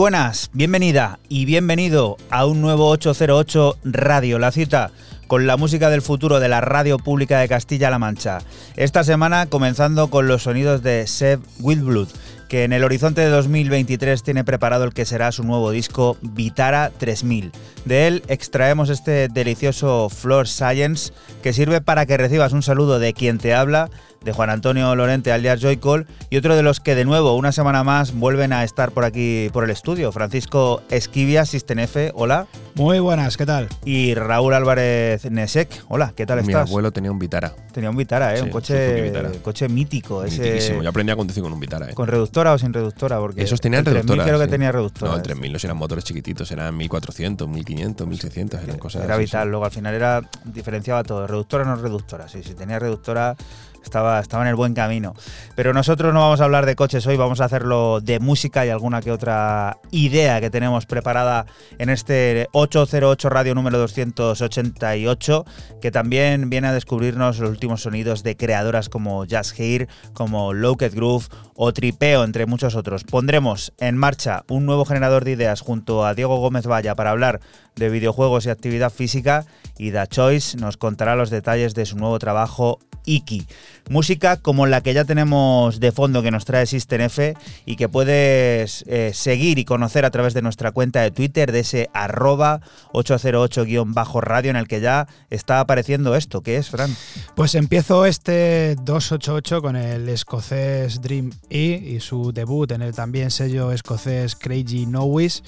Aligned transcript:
Buenas, 0.00 0.48
bienvenida 0.54 1.18
y 1.28 1.44
bienvenido 1.44 2.16
a 2.30 2.46
un 2.46 2.62
nuevo 2.62 2.88
808 2.88 3.76
Radio, 3.84 4.38
la 4.38 4.50
cita 4.50 4.92
con 5.26 5.46
la 5.46 5.58
música 5.58 5.90
del 5.90 6.00
futuro 6.00 6.40
de 6.40 6.48
la 6.48 6.62
radio 6.62 6.96
pública 6.96 7.38
de 7.38 7.48
Castilla-La 7.48 7.98
Mancha. 7.98 8.38
Esta 8.76 9.04
semana 9.04 9.44
comenzando 9.44 10.08
con 10.08 10.26
los 10.26 10.44
sonidos 10.44 10.82
de 10.82 11.06
Seb 11.06 11.40
Wildblood 11.60 12.08
que 12.48 12.64
en 12.64 12.72
el 12.72 12.82
horizonte 12.82 13.20
de 13.20 13.28
2023 13.28 14.22
tiene 14.22 14.42
preparado 14.42 14.84
el 14.84 14.94
que 14.94 15.04
será 15.04 15.32
su 15.32 15.44
nuevo 15.44 15.70
disco 15.70 16.16
Vitara 16.22 16.90
3000. 16.96 17.52
De 17.84 18.06
él 18.06 18.22
extraemos 18.26 18.88
este 18.88 19.28
delicioso 19.28 20.08
Floor 20.08 20.48
Science 20.48 21.12
que 21.42 21.52
sirve 21.52 21.82
para 21.82 22.06
que 22.06 22.16
recibas 22.16 22.54
un 22.54 22.62
saludo 22.62 22.98
de 22.98 23.12
quien 23.12 23.36
te 23.36 23.52
habla 23.52 23.90
de 24.24 24.32
Juan 24.32 24.50
Antonio 24.50 24.94
Lorente 24.94 25.32
alias 25.32 25.60
Joycall 25.60 26.06
y 26.28 26.36
otro 26.36 26.54
de 26.54 26.62
los 26.62 26.80
que 26.80 26.94
de 26.94 27.04
nuevo 27.04 27.34
una 27.36 27.52
semana 27.52 27.84
más 27.84 28.12
vuelven 28.12 28.52
a 28.52 28.64
estar 28.64 28.92
por 28.92 29.04
aquí 29.04 29.48
por 29.52 29.64
el 29.64 29.70
estudio, 29.70 30.12
Francisco 30.12 30.82
Esquivia, 30.90 31.42
F, 31.42 32.12
hola. 32.14 32.46
Muy 32.74 32.98
buenas, 32.98 33.36
¿qué 33.36 33.46
tal? 33.46 33.68
Y 33.84 34.14
Raúl 34.14 34.54
Álvarez 34.54 35.30
Nesek, 35.30 35.84
hola, 35.88 36.12
¿qué 36.14 36.26
tal 36.26 36.38
estás? 36.40 36.64
Mi 36.64 36.70
abuelo 36.70 36.92
tenía 36.92 37.10
un 37.10 37.18
Vitara. 37.18 37.54
Tenía 37.72 37.90
un 37.90 37.96
Vitara, 37.96 38.36
¿eh? 38.36 38.42
un 38.42 38.50
coche, 38.50 39.12
coche 39.42 39.68
mítico. 39.68 40.24
Ese... 40.24 40.80
Yo 40.82 40.88
aprendí 40.88 41.12
a 41.12 41.16
conducir 41.16 41.42
con 41.42 41.52
un 41.52 41.60
Vitara. 41.60 41.90
¿eh? 41.90 41.94
¿Con 41.94 42.06
reductora 42.06 42.52
o 42.52 42.58
sin 42.58 42.72
reductora? 42.72 43.18
Porque 43.18 43.42
Esos 43.42 43.60
tenían 43.60 43.84
reductora. 43.84 44.24
creo 44.24 44.38
que 44.38 44.48
tenía 44.48 44.72
reductora. 44.72 45.12
No, 45.12 45.16
el 45.16 45.22
3000 45.22 45.52
no 45.52 45.58
eran 45.62 45.76
motores 45.76 46.04
chiquititos, 46.04 46.50
eran 46.50 46.76
1400, 46.76 47.48
1500, 47.48 48.06
1600, 48.06 48.62
eran 48.62 48.78
cosas 48.78 49.04
Era 49.04 49.16
vital, 49.16 49.48
luego 49.48 49.64
al 49.64 49.70
final 49.70 49.94
era 49.94 50.22
diferenciaba 50.44 51.02
todo, 51.02 51.26
reductora 51.26 51.64
o 51.64 51.66
no 51.66 51.76
reductora. 51.76 52.28
Sí, 52.28 52.42
si 52.42 52.54
tenía 52.54 52.78
reductora 52.78 53.36
estaba, 53.82 54.20
estaba 54.20 54.42
en 54.42 54.48
el 54.48 54.54
buen 54.54 54.74
camino. 54.74 55.14
Pero 55.54 55.72
nosotros 55.72 56.12
no 56.14 56.20
vamos 56.20 56.40
a 56.40 56.44
hablar 56.44 56.66
de 56.66 56.76
coches 56.76 57.06
hoy, 57.06 57.16
vamos 57.16 57.40
a 57.40 57.44
hacerlo 57.44 58.00
de 58.00 58.20
música 58.20 58.64
y 58.64 58.70
alguna 58.70 59.00
que 59.00 59.12
otra 59.12 59.78
idea 59.90 60.40
que 60.40 60.50
tenemos 60.50 60.86
preparada 60.86 61.46
en 61.78 61.90
este 61.90 62.48
808 62.52 63.28
Radio 63.28 63.54
número 63.54 63.78
288, 63.78 65.44
que 65.80 65.90
también 65.90 66.50
viene 66.50 66.68
a 66.68 66.72
descubrirnos 66.72 67.38
los 67.38 67.50
últimos 67.50 67.82
sonidos 67.82 68.22
de 68.22 68.36
creadoras 68.36 68.88
como 68.88 69.24
Jazz 69.24 69.52
Hair, 69.58 69.88
como 70.12 70.52
Locked 70.52 70.94
Groove 70.94 71.26
o 71.54 71.72
Tripeo, 71.72 72.24
entre 72.24 72.46
muchos 72.46 72.74
otros. 72.74 73.04
Pondremos 73.04 73.72
en 73.78 73.96
marcha 73.96 74.44
un 74.48 74.66
nuevo 74.66 74.84
generador 74.84 75.24
de 75.24 75.32
ideas 75.32 75.60
junto 75.60 76.06
a 76.06 76.14
Diego 76.14 76.38
Gómez 76.38 76.66
Valla 76.66 76.94
para 76.94 77.10
hablar 77.10 77.40
de 77.76 77.88
videojuegos 77.88 78.46
y 78.46 78.50
actividad 78.50 78.90
física 78.90 79.44
y 79.80 79.92
Da 79.92 80.06
Choice 80.06 80.58
nos 80.58 80.76
contará 80.76 81.16
los 81.16 81.30
detalles 81.30 81.74
de 81.74 81.86
su 81.86 81.96
nuevo 81.96 82.18
trabajo 82.18 82.78
Iki. 83.06 83.46
Música 83.88 84.36
como 84.36 84.66
la 84.66 84.82
que 84.82 84.92
ya 84.92 85.04
tenemos 85.04 85.80
de 85.80 85.90
fondo 85.90 86.22
que 86.22 86.30
nos 86.30 86.44
trae 86.44 86.66
System 86.66 87.00
F 87.00 87.34
y 87.64 87.76
que 87.76 87.88
puedes 87.88 88.84
eh, 88.86 89.12
seguir 89.14 89.58
y 89.58 89.64
conocer 89.64 90.04
a 90.04 90.10
través 90.10 90.34
de 90.34 90.42
nuestra 90.42 90.70
cuenta 90.70 91.00
de 91.00 91.10
Twitter 91.10 91.50
de 91.50 91.60
ese 91.60 91.90
arroba 91.94 92.60
808-radio 92.92 94.50
en 94.50 94.56
el 94.56 94.68
que 94.68 94.82
ya 94.82 95.08
está 95.30 95.60
apareciendo 95.60 96.14
esto. 96.14 96.42
¿Qué 96.42 96.56
es, 96.56 96.68
Fran? 96.68 96.94
Pues 97.34 97.54
empiezo 97.54 98.04
este 98.04 98.76
288 98.82 99.62
con 99.62 99.76
el 99.76 100.08
escocés 100.08 101.00
Dream 101.00 101.30
E 101.48 101.82
y 101.82 102.00
su 102.00 102.32
debut 102.32 102.70
en 102.70 102.82
el 102.82 102.94
también 102.94 103.30
sello 103.30 103.72
escocés 103.72 104.36
Crazy 104.36 104.84
Nowis 104.86 105.42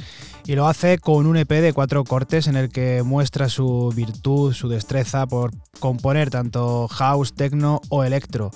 y 0.46 0.56
lo 0.56 0.66
hace 0.66 0.98
con 0.98 1.26
un 1.26 1.36
EP 1.36 1.50
de 1.50 1.72
cuatro 1.72 2.02
cortes 2.02 2.48
en 2.48 2.56
el 2.56 2.70
que 2.70 3.02
muestra 3.04 3.48
su 3.48 3.92
virtud, 3.94 4.21
su 4.22 4.68
destreza 4.68 5.26
por 5.26 5.50
componer 5.80 6.30
tanto 6.30 6.86
house, 6.88 7.34
techno 7.34 7.80
o 7.88 8.04
electro. 8.04 8.50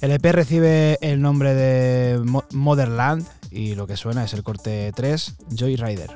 El 0.00 0.12
EP 0.12 0.24
recibe 0.32 0.98
el 1.02 1.20
nombre 1.20 1.54
de 1.54 2.42
Motherland 2.52 3.26
y 3.50 3.74
lo 3.74 3.86
que 3.86 3.96
suena 3.96 4.24
es 4.24 4.32
el 4.32 4.42
corte 4.42 4.92
3, 4.94 5.36
Joy 5.50 5.76
Rider. 5.76 6.10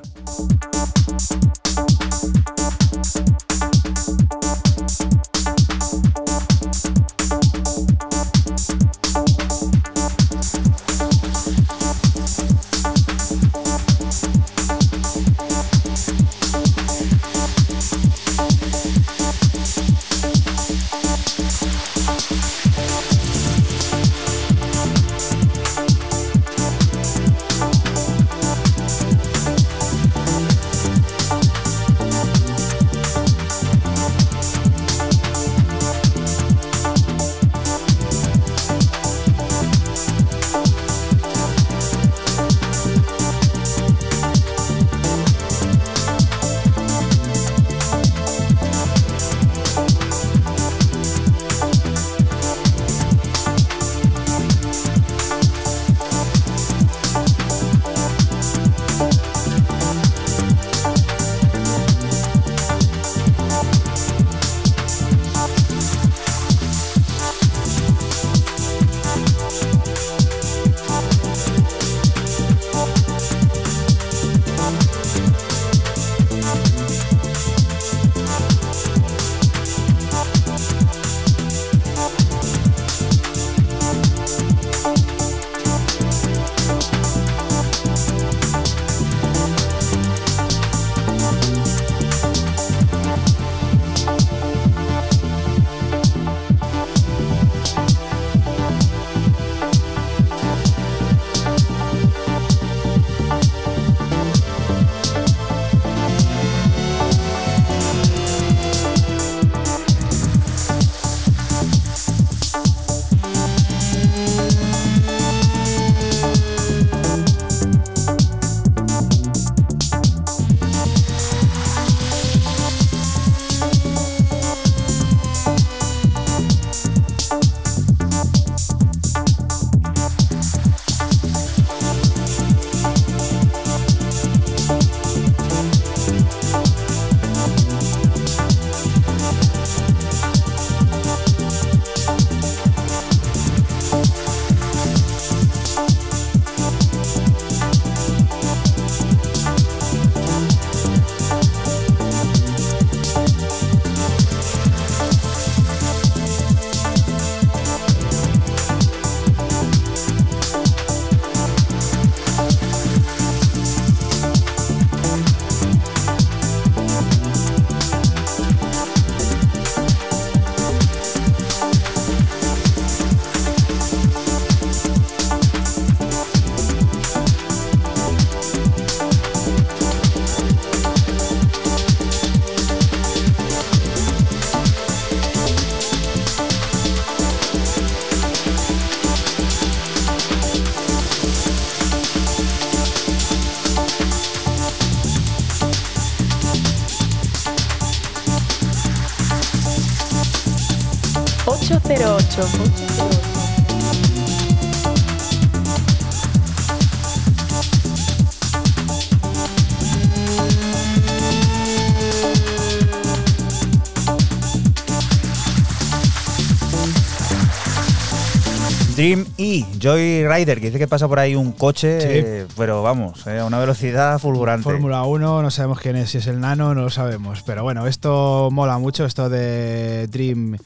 Dream 218.96 219.26
E, 219.38 219.64
Joy 219.81 220.24
Rider, 220.29 220.60
que 220.60 220.67
dice 220.67 220.79
que 220.79 220.86
pasa 220.86 221.08
por 221.08 221.19
ahí 221.19 221.34
un 221.34 221.50
coche, 221.50 222.00
Sí. 222.00 222.06
eh, 222.10 222.46
pero 222.56 222.81
vamos, 222.84 223.26
eh, 223.26 223.41
a 223.41 223.44
una 223.44 223.58
velocidad 223.58 224.20
fulgurante. 224.20 224.62
Fórmula 224.62 225.03
1, 225.03 225.43
no 225.43 225.50
sabemos 225.50 225.81
quién 225.81 225.96
es, 225.96 226.10
si 226.10 226.19
es 226.19 226.29
el 226.29 226.38
nano, 226.38 226.74
no 226.74 226.82
lo 226.82 226.91
sabemos. 226.91 227.43
Pero 227.44 227.64
bueno, 227.64 227.88
esto 227.88 228.50
mola 228.53 228.79
mucho, 228.79 229.05
esto 229.05 229.29
de 229.29 230.06
Dream 230.06 230.55
eh, 230.55 230.58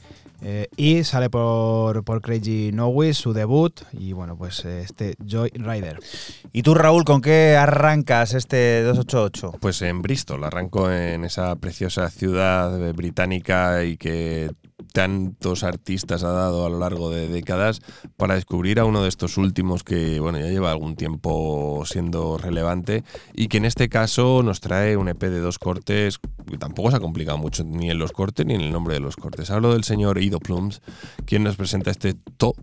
E 0.81 1.03
sale 1.03 1.29
por, 1.29 2.05
por 2.05 2.21
Crazy 2.21 2.71
Nowis, 2.71 3.17
su 3.17 3.33
debut, 3.33 3.81
y 3.91 4.13
bueno, 4.13 4.37
pues 4.37 4.63
este 4.63 5.15
Joy 5.19 5.49
Rider. 5.49 5.99
¿Y 6.51 6.63
tú, 6.63 6.73
Raúl, 6.73 7.05
con 7.05 7.21
qué 7.21 7.55
arrancas 7.55 8.33
este 8.33 8.81
288? 8.81 9.59
Pues 9.61 9.83
en 9.83 10.01
Bristol, 10.01 10.43
arranco 10.43 10.91
en 10.91 11.23
esa 11.23 11.55
preciosa 11.57 12.09
ciudad 12.09 12.93
británica 12.93 13.83
y 13.83 13.97
que 13.97 14.49
tantos 14.91 15.63
artistas 15.63 16.23
ha 16.23 16.31
dado 16.31 16.65
a 16.65 16.69
lo 16.69 16.79
largo 16.79 17.11
de 17.11 17.27
décadas 17.27 17.81
para 18.17 18.33
descubrir 18.33 18.79
a 18.79 18.85
uno 18.85 19.03
de 19.03 19.09
estos 19.09 19.37
últimos 19.37 19.83
que 19.83 20.19
bueno 20.19 20.39
ya 20.39 20.47
lleva 20.47 20.71
algún 20.71 20.95
tiempo 20.95 21.83
siendo 21.85 22.39
relevante 22.39 23.03
y 23.35 23.49
que 23.49 23.57
en 23.57 23.65
este 23.65 23.87
caso 23.87 24.41
nos 24.41 24.61
trae 24.61 24.97
un 24.97 25.09
EP 25.09 25.21
de 25.21 25.41
dos 25.41 25.59
cortes 25.59 26.17
que 26.49 26.57
tampoco 26.57 26.89
se 26.89 26.97
ha 26.97 27.01
complicado 27.01 27.37
mucho 27.37 27.63
ni 27.63 27.91
en 27.91 27.99
los 27.99 28.11
cortes 28.11 28.45
ni 28.47 28.55
en 28.55 28.61
el 28.61 28.71
nombre 28.71 28.95
de 28.95 29.01
los 29.01 29.17
cortes. 29.17 29.51
Hablo 29.51 29.73
del 29.73 29.83
señor 29.83 30.19
Ido 30.19 30.39
Plums, 30.39 30.81
quien 31.25 31.43
nos 31.43 31.57
presenta 31.57 31.91
este 31.91 32.15
To 32.37 32.55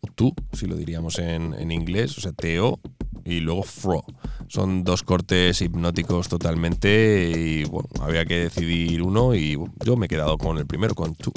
o 0.00 0.06
tú, 0.14 0.34
si 0.52 0.66
lo 0.66 0.76
diríamos 0.76 1.18
en, 1.18 1.52
en 1.54 1.70
inglés, 1.70 2.16
o 2.16 2.20
sea, 2.20 2.32
Teo 2.32 2.80
y 3.26 3.40
luego 3.40 3.62
Fro. 3.64 4.04
Son 4.48 4.84
dos 4.84 5.02
cortes 5.02 5.60
hipnóticos 5.60 6.28
totalmente 6.28 7.32
y 7.36 7.64
bueno, 7.64 7.88
había 8.00 8.24
que 8.24 8.44
decidir 8.44 9.02
uno 9.02 9.34
y 9.34 9.58
yo 9.84 9.96
me 9.96 10.06
he 10.06 10.08
quedado 10.08 10.38
con 10.38 10.58
el 10.58 10.66
primero, 10.66 10.94
con 10.94 11.14
Two. 11.16 11.32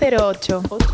08. 0.00 0.62
8. 0.70 0.89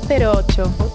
808. 0.00 0.87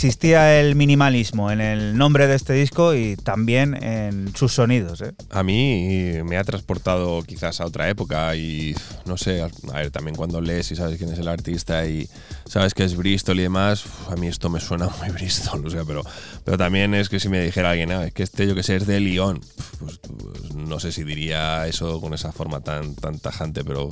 Existía 0.00 0.58
el 0.58 0.76
minimalismo 0.76 1.50
en 1.50 1.60
el 1.60 1.94
nombre 1.94 2.26
de 2.26 2.34
este 2.34 2.54
disco 2.54 2.94
y 2.94 3.16
también 3.16 3.74
en 3.82 4.34
sus 4.34 4.54
sonidos. 4.54 5.02
¿eh? 5.02 5.12
A 5.28 5.42
mí 5.42 6.14
me 6.24 6.38
ha 6.38 6.44
transportado 6.44 7.22
quizás 7.22 7.60
a 7.60 7.66
otra 7.66 7.86
época 7.90 8.34
y 8.34 8.74
no 9.04 9.18
sé, 9.18 9.42
a 9.42 9.76
ver, 9.76 9.90
también 9.90 10.16
cuando 10.16 10.40
lees 10.40 10.72
y 10.72 10.76
sabes 10.76 10.96
quién 10.96 11.12
es 11.12 11.18
el 11.18 11.28
artista 11.28 11.86
y 11.86 12.08
sabes 12.46 12.72
que 12.72 12.82
es 12.82 12.96
Bristol 12.96 13.40
y 13.40 13.42
demás, 13.42 13.84
a 14.08 14.16
mí 14.16 14.26
esto 14.26 14.48
me 14.48 14.58
suena 14.60 14.88
muy 15.00 15.10
Bristol, 15.10 15.66
o 15.66 15.68
sea, 15.68 15.84
pero, 15.84 16.02
pero 16.44 16.56
también 16.56 16.94
es 16.94 17.10
que 17.10 17.20
si 17.20 17.28
me 17.28 17.42
dijera 17.42 17.72
alguien, 17.72 17.92
ah, 17.92 18.06
es 18.06 18.14
que 18.14 18.22
este 18.22 18.46
yo 18.46 18.54
que 18.54 18.62
sé 18.62 18.76
es 18.76 18.86
de 18.86 19.00
Lyon, 19.00 19.38
pues, 19.80 19.98
pues, 19.98 20.54
no 20.54 20.80
sé 20.80 20.92
si 20.92 21.04
diría 21.04 21.66
eso 21.66 22.00
con 22.00 22.14
esa 22.14 22.32
forma 22.32 22.62
tan, 22.62 22.94
tan 22.94 23.18
tajante, 23.18 23.64
pero 23.64 23.90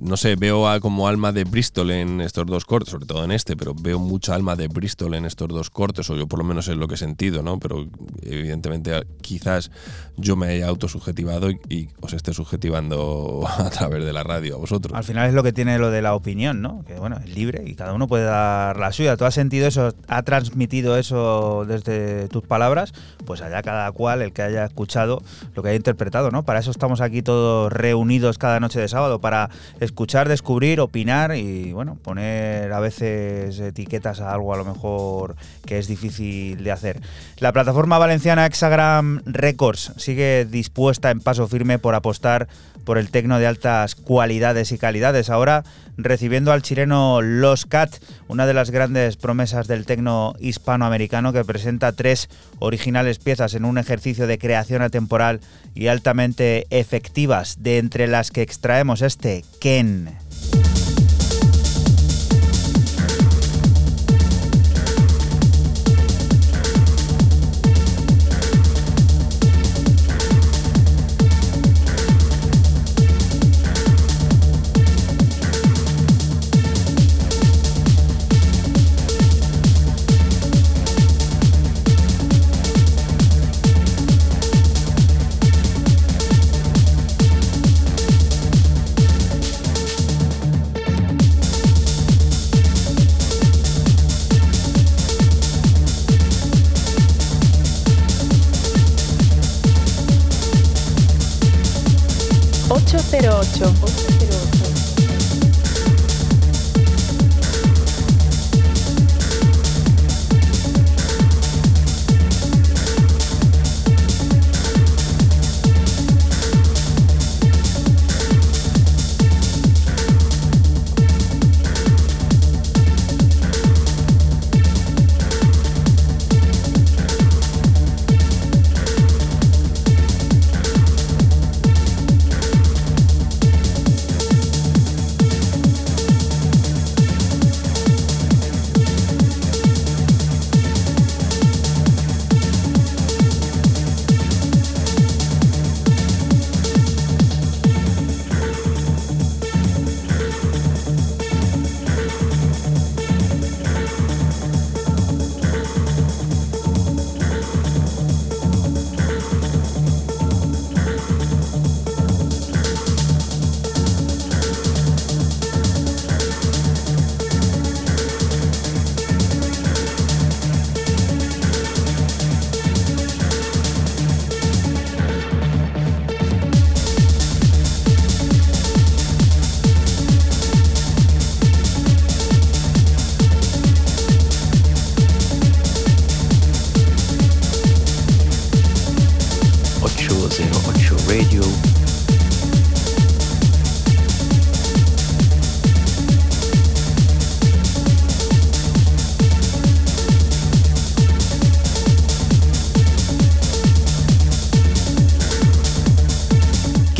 no 0.00 0.16
sé, 0.16 0.36
veo 0.36 0.66
como 0.80 1.08
alma 1.08 1.32
de 1.32 1.44
Bristol 1.44 1.90
en 1.90 2.20
estos 2.20 2.46
dos 2.46 2.64
cortes, 2.64 2.90
sobre 2.90 3.06
todo 3.06 3.24
en 3.24 3.32
este, 3.32 3.56
pero 3.56 3.74
veo 3.74 3.98
mucha 3.98 4.34
alma 4.34 4.56
de 4.56 4.68
Bristol 4.68 5.14
en 5.14 5.24
estos 5.24 5.48
dos 5.48 5.70
cortes, 5.70 6.08
o 6.10 6.16
yo 6.16 6.26
por 6.26 6.38
lo 6.38 6.44
menos 6.44 6.68
es 6.68 6.76
lo 6.76 6.88
que 6.88 6.94
he 6.94 6.98
sentido, 6.98 7.42
¿no? 7.42 7.58
Pero 7.58 7.86
evidentemente 8.22 9.06
quizás 9.20 9.70
yo 10.16 10.36
me 10.36 10.48
haya 10.48 10.68
autosubjetivado 10.68 11.50
y, 11.50 11.60
y 11.68 11.88
os 12.00 12.12
esté 12.12 12.32
subjetivando 12.32 13.44
a 13.58 13.70
través 13.70 14.04
de 14.04 14.12
la 14.12 14.22
radio 14.22 14.56
a 14.56 14.58
vosotros. 14.58 14.96
Al 14.96 15.04
final 15.04 15.28
es 15.28 15.34
lo 15.34 15.42
que 15.42 15.52
tiene 15.52 15.78
lo 15.78 15.90
de 15.90 16.02
la 16.02 16.14
opinión, 16.14 16.62
¿no? 16.62 16.84
Que 16.84 16.94
bueno, 16.94 17.16
es 17.24 17.34
libre 17.34 17.62
y 17.66 17.74
cada 17.74 17.92
uno 17.92 18.08
puede 18.08 18.24
dar 18.24 18.78
la 18.78 18.92
suya. 18.92 19.16
¿Tú 19.16 19.24
has 19.24 19.34
sentido 19.34 19.66
eso, 19.66 19.94
ha 20.08 20.22
transmitido 20.22 20.96
eso 20.96 21.64
desde 21.66 22.28
tus 22.28 22.42
palabras? 22.44 22.92
Pues 23.24 23.40
allá 23.40 23.62
cada 23.62 23.90
cual, 23.92 24.22
el 24.22 24.32
que 24.32 24.42
haya 24.42 24.64
escuchado, 24.64 25.22
lo 25.54 25.62
que 25.62 25.70
haya 25.70 25.76
interpretado, 25.76 26.30
¿no? 26.30 26.44
Para 26.44 26.60
eso 26.60 26.70
estamos 26.70 27.00
aquí 27.00 27.22
todos 27.22 27.72
reunidos 27.72 28.38
cada 28.38 28.60
noche 28.60 28.80
de 28.80 28.88
sábado, 28.88 29.20
para 29.20 29.50
escuchar, 29.82 30.28
descubrir, 30.28 30.80
opinar 30.80 31.36
y 31.36 31.72
bueno, 31.72 31.96
poner 31.96 32.72
a 32.72 32.80
veces 32.80 33.58
etiquetas 33.58 34.20
a 34.20 34.32
algo 34.32 34.54
a 34.54 34.56
lo 34.56 34.64
mejor 34.64 35.36
que 35.66 35.78
es 35.78 35.88
difícil 35.88 36.62
de 36.62 36.72
hacer. 36.72 37.00
La 37.38 37.52
plataforma 37.52 37.98
valenciana 37.98 38.46
Hexagram 38.46 39.22
Records 39.26 39.92
sigue 39.96 40.44
dispuesta 40.44 41.10
en 41.10 41.20
paso 41.20 41.48
firme 41.48 41.78
por 41.78 41.94
apostar 41.94 42.48
por 42.84 42.98
el 42.98 43.10
tecno 43.10 43.38
de 43.38 43.46
altas 43.46 43.94
cualidades 43.94 44.72
y 44.72 44.78
calidades. 44.78 45.30
Ahora 45.30 45.64
recibiendo 45.96 46.52
al 46.52 46.62
chileno 46.62 47.20
Los 47.22 47.66
Cat, 47.66 47.96
una 48.28 48.46
de 48.46 48.54
las 48.54 48.70
grandes 48.70 49.16
promesas 49.16 49.68
del 49.68 49.86
tecno 49.86 50.34
hispanoamericano 50.40 51.32
que 51.32 51.44
presenta 51.44 51.92
tres 51.92 52.28
originales 52.58 53.18
piezas 53.18 53.54
en 53.54 53.64
un 53.64 53.78
ejercicio 53.78 54.26
de 54.26 54.38
creación 54.38 54.82
atemporal 54.82 55.40
y 55.74 55.88
altamente 55.88 56.66
efectivas, 56.70 57.62
de 57.62 57.78
entre 57.78 58.06
las 58.06 58.30
que 58.30 58.42
extraemos 58.42 59.02
este 59.02 59.44
Ken. 59.60 60.10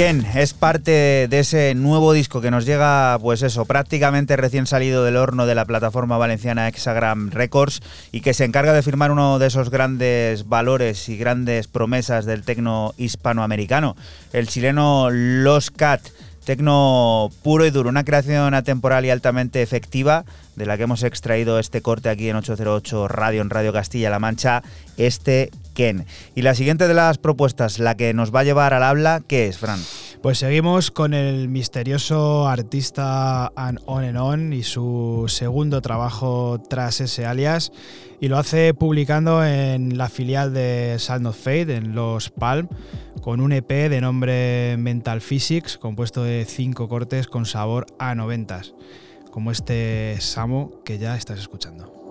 Ken 0.03 0.27
es 0.35 0.53
parte 0.53 1.29
de 1.31 1.39
ese 1.39 1.77
nuevo 1.77 2.13
disco 2.13 2.41
que 2.41 2.51
nos 2.51 2.67
llega, 2.67 3.17
pues 3.21 3.43
eso, 3.43 3.67
prácticamente 3.67 4.37
recién 4.37 4.67
salido 4.67 5.05
del 5.05 5.17
horno 5.17 5.47
de 5.47 5.55
la 5.55 5.65
plataforma 5.65 6.19
valenciana 6.19 6.67
Hexagram 6.67 7.31
Records 7.31 7.81
y 8.11 8.21
que 8.21 8.35
se 8.35 8.45
encarga 8.45 8.73
de 8.73 8.83
firmar 8.83 9.13
uno 9.13 9.39
de 9.39 9.47
esos 9.47 9.71
grandes 9.71 10.49
valores 10.49 11.09
y 11.09 11.17
grandes 11.17 11.69
promesas 11.69 12.25
del 12.25 12.43
tecno 12.43 12.95
hispanoamericano, 12.97 13.95
el 14.33 14.49
chileno 14.49 15.09
Los 15.09 15.71
Cat. 15.71 16.01
Tecno 16.45 17.31
puro 17.43 17.65
y 17.67 17.71
duro, 17.71 17.89
una 17.89 18.05
creación 18.05 18.55
atemporal 18.55 19.05
y 19.05 19.11
altamente 19.11 19.63
efectiva 19.63 20.25
de 20.57 20.67
la 20.67 20.77
que 20.77 20.83
hemos 20.85 21.03
extraído 21.03 21.59
este 21.59 21.83
corte 21.83 22.09
aquí 22.09 22.29
en 22.29 22.37
808 22.37 23.09
Radio, 23.09 23.43
en 23.43 23.51
Radio 23.51 23.73
Castilla-La 23.73 24.19
Mancha, 24.19 24.63
este 24.97 25.51
Ken. 25.75 26.05
Y 26.35 26.43
la 26.43 26.55
siguiente 26.55 26.89
de 26.89 26.95
las 26.95 27.19
propuestas, 27.19 27.79
la 27.79 27.97
que 27.97 28.13
nos 28.13 28.35
va 28.35 28.41
a 28.41 28.45
llevar 28.45 28.75
al 28.75 28.83
habla, 28.83 29.23
¿qué 29.27 29.47
es, 29.47 29.59
Fran? 29.59 29.81
Pues 30.23 30.39
seguimos 30.39 30.93
con 30.93 31.15
el 31.15 31.49
misterioso 31.49 32.47
artista 32.47 33.49
An 33.57 33.81
On 33.87 34.05
and 34.05 34.17
On 34.17 34.53
y 34.53 34.63
su 34.63 35.25
segundo 35.27 35.83
trabajo 35.83 36.63
tras 36.71 37.01
ese 37.01 37.27
alias. 37.27 37.73
Y 38.21 38.29
lo 38.29 38.39
hace 38.39 38.73
publicando 38.73 39.45
en 39.45 39.99
la 39.99 40.09
filial 40.09 40.55
de 40.55 40.95
Sound 41.01 41.27
of 41.27 41.37
Fate, 41.37 41.75
en 41.75 41.97
Los 41.97 42.31
Palm, 42.31 42.69
con 43.21 43.41
un 43.41 43.51
EP 43.51 43.69
de 43.69 44.01
nombre 44.01 44.77
Mental 44.79 45.21
Physics, 45.21 45.77
compuesto 45.77 46.23
de 46.23 46.45
cinco 46.45 46.89
cortes 46.89 47.27
con 47.27 47.45
sabor 47.45 47.87
a 47.99 48.15
noventas, 48.15 48.75
como 49.33 49.51
este 49.51 50.19
Samo 50.21 50.85
que 50.85 50.99
ya 50.99 51.17
estás 51.17 51.41
escuchando. 51.41 52.02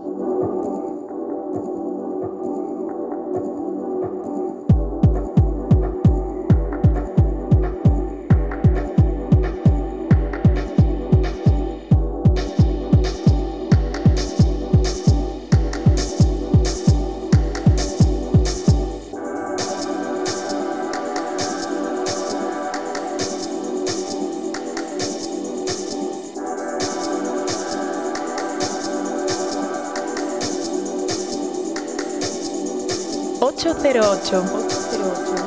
808. 33.63 34.34
808. 34.34 35.40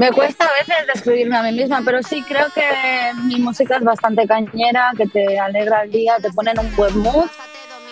Me 0.00 0.10
cuesta 0.12 0.46
a 0.46 0.52
veces 0.52 0.86
describirme 0.94 1.36
a 1.36 1.42
mí 1.42 1.52
misma, 1.52 1.82
pero 1.84 2.02
sí 2.02 2.22
creo 2.22 2.46
que 2.54 2.64
mi 3.24 3.38
música 3.38 3.76
es 3.76 3.84
bastante 3.84 4.26
cañera, 4.26 4.92
que 4.96 5.06
te 5.06 5.38
alegra 5.38 5.82
el 5.82 5.90
día, 5.90 6.16
te 6.22 6.32
pone 6.32 6.52
en 6.52 6.60
un 6.60 6.74
buen 6.74 6.98
mood 7.00 7.28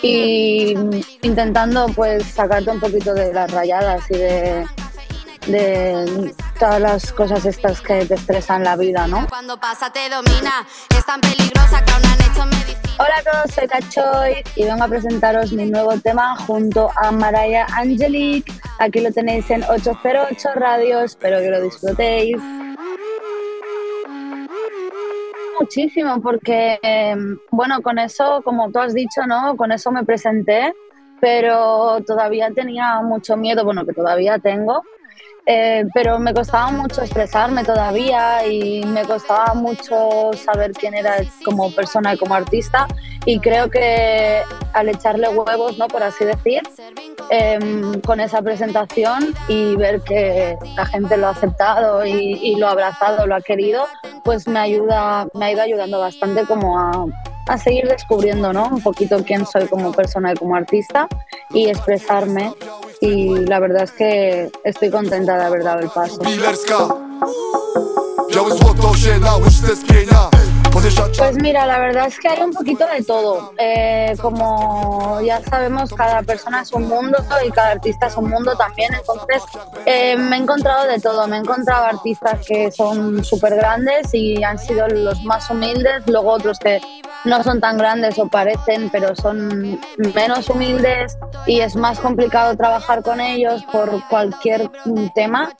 y 0.01 0.73
intentando 1.21 1.85
pues 1.89 2.25
sacarte 2.25 2.71
un 2.71 2.79
poquito 2.79 3.13
de 3.13 3.31
las 3.31 3.51
rayadas 3.51 4.09
y 4.09 4.17
de, 4.17 4.67
de 5.45 6.33
todas 6.57 6.81
las 6.81 7.13
cosas 7.13 7.45
estas 7.45 7.79
que 7.79 8.03
te 8.03 8.15
estresan 8.15 8.63
la 8.63 8.75
vida, 8.75 9.05
¿no? 9.05 9.27
Cuando 9.29 9.59
pasa 9.59 9.93
te 9.93 10.09
domina, 10.09 10.65
es 10.97 11.05
tan 11.05 11.21
peligrosa 11.21 11.85
que 11.85 11.91
aún 11.91 12.05
han 12.07 12.21
hecho 12.21 12.43
medicina. 12.47 12.79
Hola 12.97 13.17
a 13.19 13.31
todos, 13.31 13.53
soy 13.53 13.67
Cachoy 13.67 14.43
y 14.55 14.63
vengo 14.63 14.83
a 14.83 14.87
presentaros 14.87 15.51
mi 15.51 15.69
nuevo 15.69 15.95
tema 15.99 16.35
junto 16.37 16.89
a 16.95 17.11
Mariah 17.11 17.67
Angelique. 17.71 18.48
Aquí 18.79 19.01
lo 19.01 19.11
tenéis 19.11 19.51
en 19.51 19.61
808 19.63 20.49
Radio, 20.55 21.01
espero 21.01 21.39
que 21.39 21.49
lo 21.49 21.61
disfrutéis. 21.61 22.37
Muchísimo, 25.59 26.21
porque, 26.21 26.79
em, 26.81 27.37
bueno, 27.51 27.81
con 27.81 27.99
eso, 27.99 28.41
como 28.45 28.71
tú 28.71 28.79
has 28.79 28.93
dicho, 28.93 29.27
¿no? 29.27 29.57
Con 29.57 29.73
eso 29.73 29.91
me 29.91 30.05
presenté, 30.05 30.73
pero 31.19 32.01
todavía 32.07 32.51
tenía 32.51 33.01
mucho 33.01 33.35
miedo, 33.35 33.65
bueno, 33.65 33.85
que 33.85 33.91
todavía 33.91 34.39
tengo, 34.39 34.81
eh, 35.51 35.83
pero 35.95 36.19
me 36.19 36.31
costaba 36.31 36.69
mucho 36.69 37.01
expresarme 37.01 37.63
todavía 37.63 38.45
y 38.45 38.85
me 38.85 39.03
costaba 39.03 39.55
mucho 39.55 40.29
saber 40.33 40.73
quién 40.73 40.93
era 40.93 41.15
como 41.43 41.71
persona 41.71 42.13
y 42.13 42.17
como 42.19 42.35
artista 42.35 42.85
y 43.25 43.39
creo 43.39 43.67
que 43.67 44.43
al 44.73 44.89
echarle 44.89 45.27
huevos, 45.27 45.79
¿no? 45.79 45.87
Por 45.87 46.03
así 46.03 46.23
decir, 46.23 46.61
em, 47.31 47.99
con 48.01 48.19
esa 48.19 48.43
presentación 48.43 49.33
y 49.47 49.75
ver 49.75 50.01
que 50.01 50.55
la 50.75 50.85
gente 50.85 51.17
lo 51.17 51.25
ha 51.25 51.31
aceptado 51.31 52.05
y, 52.05 52.39
y 52.43 52.55
lo 52.57 52.67
ha 52.67 52.71
abrazado, 52.73 53.25
lo 53.25 53.33
ha 53.33 53.41
querido, 53.41 53.87
pues 54.23 54.47
me 54.47 54.59
ayuda, 54.59 55.25
me 55.33 55.45
ha 55.45 55.51
ido 55.51 55.63
ayudando 55.63 55.99
bastante 55.99 56.45
como 56.45 56.77
a, 56.77 57.07
a 57.49 57.57
seguir 57.57 57.87
descubriendo 57.87 58.53
¿no? 58.53 58.67
un 58.67 58.81
poquito 58.81 59.23
quién 59.25 59.47
soy 59.47 59.65
como 59.65 59.91
persona 59.91 60.33
y 60.33 60.35
como 60.35 60.55
artista 60.55 61.07
y 61.49 61.69
expresarme 61.69 62.53
y 63.01 63.45
la 63.45 63.59
verdad 63.59 63.83
es 63.83 63.91
que 63.91 64.51
estoy 64.63 64.89
contenta 64.89 65.37
de 65.37 65.43
haber 65.43 65.63
dado 65.63 65.79
el 65.79 65.89
paso. 65.89 66.19
Pues 71.17 71.35
mira, 71.41 71.65
la 71.65 71.79
verdad 71.79 72.07
es 72.07 72.19
que 72.19 72.27
hay 72.27 72.41
un 72.41 72.53
poquito 72.53 72.85
de 72.87 73.03
todo. 73.03 73.53
Eh, 73.57 74.15
como 74.21 75.19
ya 75.21 75.41
sabemos, 75.41 75.93
cada 75.93 76.21
persona 76.23 76.61
es 76.61 76.71
un 76.71 76.87
mundo 76.87 77.17
y 77.45 77.51
cada 77.51 77.71
artista 77.71 78.07
es 78.07 78.15
un 78.15 78.29
mundo 78.29 78.55
también. 78.55 78.93
Entonces, 78.93 79.43
eh, 79.85 80.15
me 80.15 80.37
he 80.37 80.39
encontrado 80.39 80.87
de 80.87 80.99
todo. 80.99 81.27
Me 81.27 81.37
he 81.37 81.39
encontrado 81.39 81.85
artistas 81.85 82.39
que 82.45 82.71
son 82.71 83.23
súper 83.23 83.55
grandes 83.55 84.13
y 84.13 84.43
han 84.43 84.57
sido 84.57 84.87
los 84.87 85.23
más 85.23 85.49
humildes, 85.49 86.03
luego 86.07 86.31
otros 86.31 86.59
que 86.59 86.79
no 87.25 87.43
son 87.43 87.59
tan 87.59 87.77
grandes 87.77 88.17
o 88.17 88.27
parecen, 88.27 88.89
pero 88.89 89.15
son 89.15 89.79
menos 89.97 90.49
humildes 90.49 91.17
y 91.45 91.59
es 91.59 91.75
más 91.75 91.99
complicado 91.99 92.55
trabajar 92.55 93.01
con 93.03 93.19
ellos 93.19 93.63
por 93.71 94.07
cualquier 94.07 94.69
tema. 95.15 95.51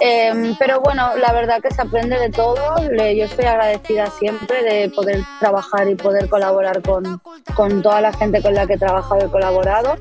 Em, 0.00 0.56
pero 0.58 0.80
bueno, 0.80 1.16
la 1.16 1.32
verdad 1.32 1.60
que 1.62 1.72
se 1.72 1.82
aprende 1.82 2.18
de 2.18 2.30
todo. 2.30 2.76
Yo 2.78 3.24
estoy 3.24 3.44
agradecida 3.44 4.06
siempre 4.18 4.53
de 4.62 4.90
poder 4.90 5.20
trabajar 5.40 5.88
y 5.88 5.94
poder 5.94 6.28
colaborar 6.28 6.82
con, 6.82 7.20
con 7.54 7.82
toda 7.82 8.00
la 8.00 8.12
gente 8.12 8.42
con 8.42 8.54
la 8.54 8.66
que 8.66 8.74
he 8.74 8.78
trabajado 8.78 9.26
y 9.26 9.30
colaborado. 9.30 9.96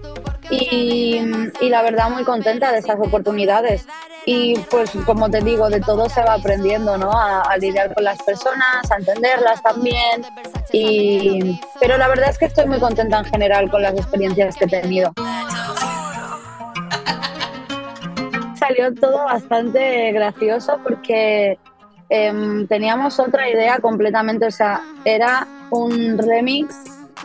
Y, 0.49 1.21
y 1.61 1.69
la 1.69 1.81
verdad 1.81 2.09
muy 2.09 2.23
contenta 2.23 2.71
de 2.71 2.79
esas 2.79 2.99
oportunidades 2.99 3.87
y 4.25 4.57
pues 4.69 4.91
como 5.05 5.29
te 5.29 5.41
digo, 5.41 5.69
de 5.69 5.81
todo 5.81 6.07
se 6.09 6.23
va 6.23 6.33
aprendiendo, 6.35 6.97
¿no? 6.97 7.11
A, 7.11 7.43
lidiar 7.57 7.93
con 7.93 8.05
las 8.05 8.21
personas, 8.23 8.89
a 8.89 8.95
entenderlas 8.97 9.61
también. 9.61 10.23
Y, 10.71 11.59
pero 11.79 11.97
la 11.97 12.07
verdad 12.07 12.29
es 12.29 12.37
que 12.37 12.45
estoy 12.45 12.65
muy 12.67 12.79
contenta 12.79 13.19
en 13.19 13.25
general 13.25 13.69
con 13.69 13.81
las 13.81 13.93
experiencias 13.93 14.55
que 14.55 14.63
he 14.65 14.67
tenido. 14.67 15.11
Salió 18.55 18.93
todo 18.93 19.25
bastante 19.25 20.13
gracioso 20.13 20.79
porque 20.83 21.59
em, 22.09 22.67
teníamos 22.67 23.19
otra 23.19 23.49
idea 23.49 23.79
completamente, 23.79 24.45
o 24.45 24.51
sea, 24.51 24.81
era 25.05 25.47
un 25.71 26.17
remix 26.17 26.75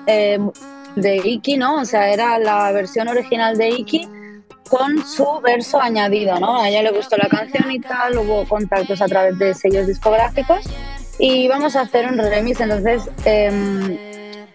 em, 0.07 0.51
de 0.97 1.17
Iki, 1.17 1.57
¿no? 1.57 1.77
O 1.77 1.85
sea, 1.85 2.13
era 2.13 2.39
la 2.39 2.73
versión 2.73 3.09
original 3.09 3.57
de 3.57 3.69
Iki 3.71 4.09
con 4.69 5.05
su 5.07 5.41
verso 5.43 5.81
añadido, 5.81 6.39
¿no? 6.39 6.61
A 6.61 6.69
ella 6.69 6.83
le 6.83 6.91
gustó 6.91 7.17
la 7.17 7.29
canción 7.29 7.71
y 7.71 7.81
tal, 7.81 8.19
hubo 8.19 8.47
contactos 8.47 9.01
a 9.01 9.07
través 9.07 9.39
de 9.39 9.55
sellos 9.55 9.87
discográficos 9.87 10.65
y 11.19 11.49
vamos 11.49 11.75
a 11.77 11.83
hacer 11.83 12.07
un 12.07 12.19
remix. 12.19 12.61
Entonces, 12.61 13.09
em, 13.25 13.97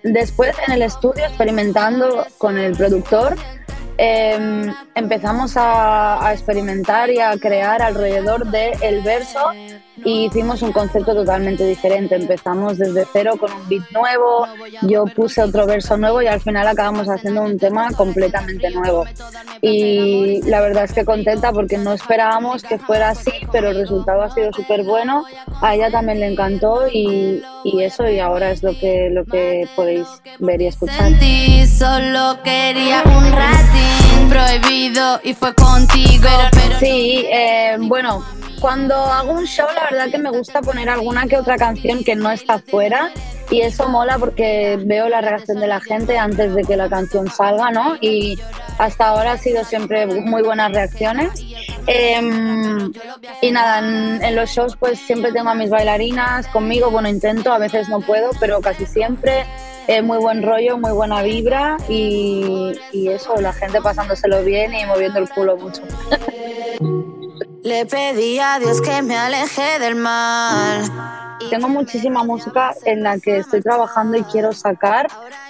después 0.04 0.56
en 0.68 0.74
el 0.74 0.82
estudio, 0.84 1.26
experimentando 1.26 2.26
con 2.38 2.58
el 2.58 2.76
productor, 2.76 3.36
Em, 3.98 4.74
empezamos 4.96 5.54
a, 5.56 6.32
experimentar 6.34 7.12
y 7.12 7.20
a 7.20 7.38
crear 7.38 7.82
alrededor 7.82 8.50
del 8.50 8.74
el 8.82 9.02
verso 9.02 9.40
y 9.98 10.26
hicimos 10.26 10.62
un 10.62 10.72
concepto 10.72 11.14
totalmente 11.14 11.66
diferente. 11.66 12.16
Empezamos 12.16 12.78
desde 12.78 13.06
cero 13.12 13.34
con 13.40 13.52
un 13.52 13.68
beat 13.70 13.84
nuevo, 13.92 14.48
yo 14.84 15.06
puse 15.06 15.42
otro 15.42 15.66
verso 15.66 15.98
nuevo 15.98 16.22
y 16.22 16.28
al 16.28 16.42
final 16.42 16.68
acabamos 16.68 17.08
haciendo 17.08 17.42
un 17.42 17.58
tema 17.58 17.92
completamente 17.92 18.70
nuevo. 18.72 19.06
Y 19.62 20.42
la 20.44 20.62
verdad 20.62 20.86
es 20.86 20.94
que 20.94 21.06
contenta 21.06 21.52
porque 21.52 21.78
no 21.78 21.94
esperábamos 21.94 22.64
que 22.64 22.78
fuera 22.78 23.10
así, 23.10 23.32
pero 23.52 23.70
el 23.70 23.78
resultado 23.78 24.22
ha 24.24 24.30
sido 24.32 24.52
súper 24.54 24.84
bueno. 24.84 25.26
A 25.62 25.76
ella 25.76 25.92
también 25.92 26.20
le 26.20 26.28
encantó 26.28 26.88
y, 26.92 27.42
y, 27.64 27.84
eso 27.84 28.08
y 28.10 28.20
ahora 28.20 28.52
es 28.52 28.64
lo 28.64 28.78
que, 28.78 29.10
lo 29.12 29.26
que 29.26 29.68
podéis 29.76 30.08
ver 30.40 30.62
y 30.62 30.68
escuchar. 30.68 31.12
Solo 31.68 32.38
quería 32.44 33.04
un 33.06 34.30
prohibido 34.30 35.20
y 35.24 35.34
fue 35.34 35.54
contigo. 35.54 36.30
Pero, 36.52 36.80
Sí, 36.80 37.26
eh, 37.32 37.78
bueno, 37.80 38.24
cuando 38.64 38.96
hago 38.96 39.34
un 39.34 39.46
show, 39.46 39.68
la 39.76 39.90
verdad 39.92 40.10
que 40.10 40.18
me 40.18 40.30
gusta 40.30 40.62
poner 40.62 40.88
alguna 40.88 41.28
que 41.28 41.36
otra 41.36 41.58
canción 41.58 42.02
que 42.02 42.16
no 42.16 42.32
está 42.32 42.60
fuera. 42.60 43.12
Y 43.52 43.60
eso 43.60 43.90
mola 43.90 44.18
porque 44.18 44.80
veo 44.86 45.10
la 45.10 45.20
reacción 45.20 45.60
de 45.60 45.68
la 45.68 45.82
gente 45.82 46.18
antes 46.18 46.56
de 46.56 46.64
que 46.64 46.78
la 46.78 46.88
canción 46.88 47.30
salga, 47.30 47.72
¿no? 47.72 47.98
Y 48.00 48.40
hasta 48.78 49.10
ahora 49.10 49.34
ha 49.34 49.38
sido 49.38 49.66
siempre 49.66 50.06
muy 50.08 50.44
buenas 50.44 50.72
reacciones. 50.72 51.44
Em, 51.88 52.94
y 53.42 53.52
nada, 53.52 53.80
en, 53.80 54.24
en, 54.24 54.34
los 54.34 54.50
shows 54.50 54.78
pues 54.78 54.98
siempre 54.98 55.34
tengo 55.34 55.50
a 55.50 55.56
mis 55.56 55.70
bailarinas 55.70 56.48
conmigo, 56.48 56.90
bueno, 56.90 57.10
intento, 57.10 57.52
a 57.52 57.58
veces 57.58 57.90
no 57.90 58.00
puedo, 58.00 58.30
pero 58.40 58.62
casi 58.62 58.86
siempre 58.86 59.46
muy 60.04 60.20
buen 60.20 60.42
rollo, 60.42 60.78
muy 60.78 60.94
buena 60.94 61.22
vibra 61.22 61.76
y, 61.90 62.72
y 62.94 63.10
eso, 63.10 63.36
la 63.42 63.52
gente 63.52 63.82
pasándoselo 63.82 64.42
bien 64.42 64.74
y 64.74 64.86
moviendo 64.86 65.20
el 65.20 65.30
culo 65.30 65.58
mucho. 65.58 65.82
Le 67.64 67.86
pedí 67.86 68.40
a 68.40 68.60
Dios 68.60 68.82
que 68.82 69.02
me 69.04 69.18
aleje 69.18 69.80
del 69.80 69.96
mal. 69.96 70.82
Tengo 71.50 71.70
muchísima 71.70 72.22
música 72.26 72.76
en 72.84 73.04
la 73.04 73.18
que 73.20 73.38
estoy 73.38 73.62
trabajando 73.62 74.18
y 74.18 74.24
quiero 74.24 74.52
sacar, 74.52 75.08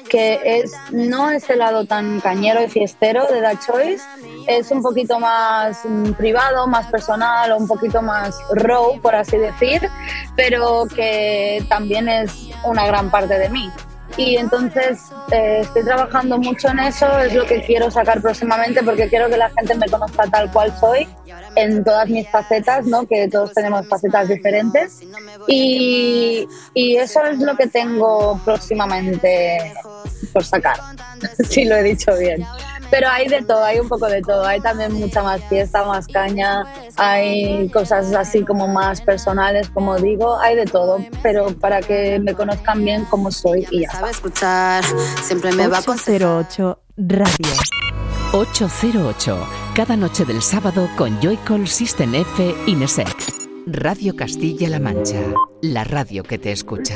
que 0.08 0.40
es 0.44 0.74
no 0.92 1.32
es 1.32 1.50
el 1.50 1.58
lado 1.58 1.86
tan 1.86 2.20
cañero 2.20 2.64
y 2.64 2.70
fiestero 2.70 3.26
de 3.26 3.42
The 3.42 3.58
Choice, 3.66 4.04
es 4.48 4.70
un 4.70 4.84
poquito 4.84 5.20
más 5.20 5.80
mm, 5.86 6.12
privado, 6.12 6.68
más 6.68 6.86
personal, 6.86 7.52
o 7.52 7.58
un 7.58 7.68
poquito 7.68 8.04
más 8.04 8.38
raw, 8.52 9.00
por 9.02 9.16
así 9.16 9.38
decir, 9.38 9.90
pero 10.36 10.86
que 10.96 11.66
también 11.68 12.08
es 12.08 12.32
una 12.64 12.86
gran 12.86 13.10
parte 13.10 13.40
de 13.40 13.50
mí 13.50 13.72
y 14.18 14.38
entonces 14.38 15.00
eh, 15.32 15.60
estoy 15.62 15.84
trabajando 15.84 16.38
mucho 16.38 16.70
en 16.70 16.80
eso, 16.80 17.20
es 17.20 17.34
lo 17.34 17.46
que 17.46 17.62
quiero 17.62 17.90
sacar 17.90 18.22
próximamente 18.22 18.84
porque 18.84 19.10
quiero 19.10 19.30
que 19.30 19.38
la 19.38 19.50
gente 19.50 19.76
me 19.76 19.88
conozca 19.88 20.28
tal 20.30 20.52
cual 20.52 20.74
soy 20.80 21.08
en 21.56 21.84
todas 21.84 22.10
mis 22.10 22.30
facetas, 22.30 22.86
¿no? 22.86 23.08
que 23.08 23.28
todos 23.28 23.54
tenemos 23.54 23.88
facetas 23.88 24.28
diferentes 24.28 25.02
y, 25.48 26.48
y 26.74 26.96
eso 26.98 27.24
es 27.24 27.40
lo 27.40 27.56
que 27.56 27.68
tengo 27.68 28.40
próximamente 28.44 29.74
por 30.32 30.44
sacar, 30.44 30.78
si 31.50 31.66
lo 31.66 31.76
he 31.76 31.84
dicho 31.84 32.16
bien. 32.18 32.46
Pero 32.94 33.10
hay 33.10 33.28
de 33.28 33.42
todo, 33.42 33.64
hay 33.64 33.80
un 33.80 33.90
poco 33.90 34.06
de 34.06 34.22
todo. 34.22 34.46
Hay 34.46 34.62
también 34.62 34.94
mucha 34.94 35.24
más 35.24 35.42
fiesta, 35.50 35.84
más 35.84 36.06
caña, 36.06 36.64
hay 36.96 37.68
cosas 37.70 38.14
así 38.14 38.46
como 38.46 38.68
más 38.68 39.02
personales, 39.02 39.68
como 39.70 39.98
digo, 39.98 40.38
hay 40.40 40.56
de 40.56 40.66
todo. 40.66 41.00
Pero 41.24 41.48
para 41.58 41.82
que 41.82 42.20
me 42.20 42.36
conozcan 42.36 42.86
bien 42.86 43.06
como 43.06 43.32
soy 43.32 43.66
y 43.72 43.82
ya. 43.82 43.90
Sabe 43.94 44.12
escuchar, 44.12 44.84
siempre 45.24 45.52
me 45.54 45.68
va 45.68 45.80
808 45.80 46.80
Radio. 46.98 47.52
808, 48.32 49.48
cada 49.74 49.98
noche 49.98 50.24
del 50.24 50.44
sábado 50.44 50.88
con 50.96 51.20
Joycall 51.20 51.68
System 51.68 52.14
F 52.14 52.56
Inesec. 52.68 53.08
Radio 53.66 54.16
Castilla-La 54.16 54.78
Mancha, 54.78 55.20
la 55.64 55.84
radio 55.84 56.22
que 56.22 56.38
te 56.38 56.52
escucha. 56.52 56.96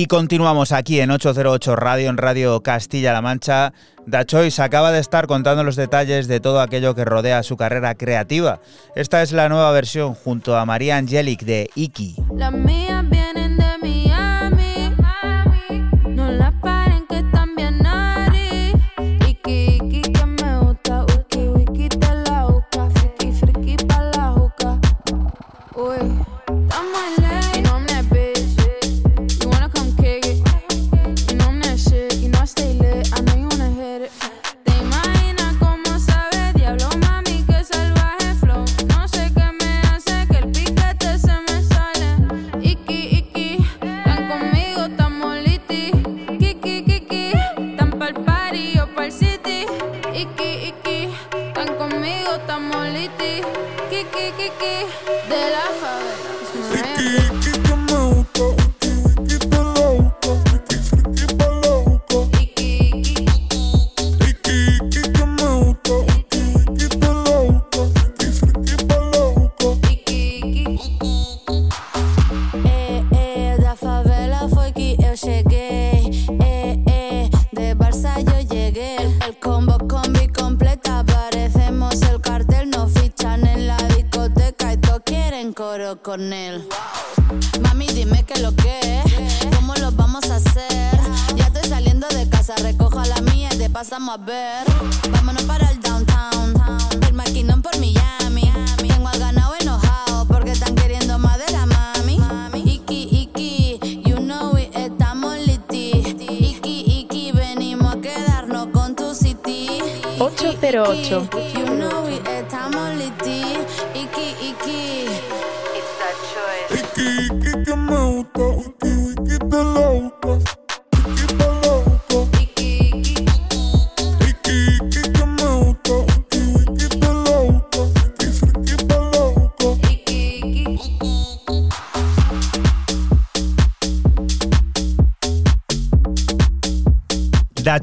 Y 0.00 0.06
continuamos 0.06 0.70
aquí 0.70 1.00
en 1.00 1.10
808 1.10 1.74
Radio, 1.74 2.08
en 2.08 2.18
Radio 2.18 2.62
Castilla-La 2.62 3.20
Mancha. 3.20 3.72
Dachois 4.06 4.60
acaba 4.60 4.92
de 4.92 5.00
estar 5.00 5.26
contando 5.26 5.64
los 5.64 5.74
detalles 5.74 6.28
de 6.28 6.38
todo 6.38 6.60
aquello 6.60 6.94
que 6.94 7.04
rodea 7.04 7.42
su 7.42 7.56
carrera 7.56 7.96
creativa. 7.96 8.60
Esta 8.94 9.22
es 9.22 9.32
la 9.32 9.48
nueva 9.48 9.72
versión 9.72 10.14
junto 10.14 10.56
a 10.56 10.64
María 10.64 10.98
Angelic 10.98 11.42
de 11.42 11.68
Iki. 11.74 12.14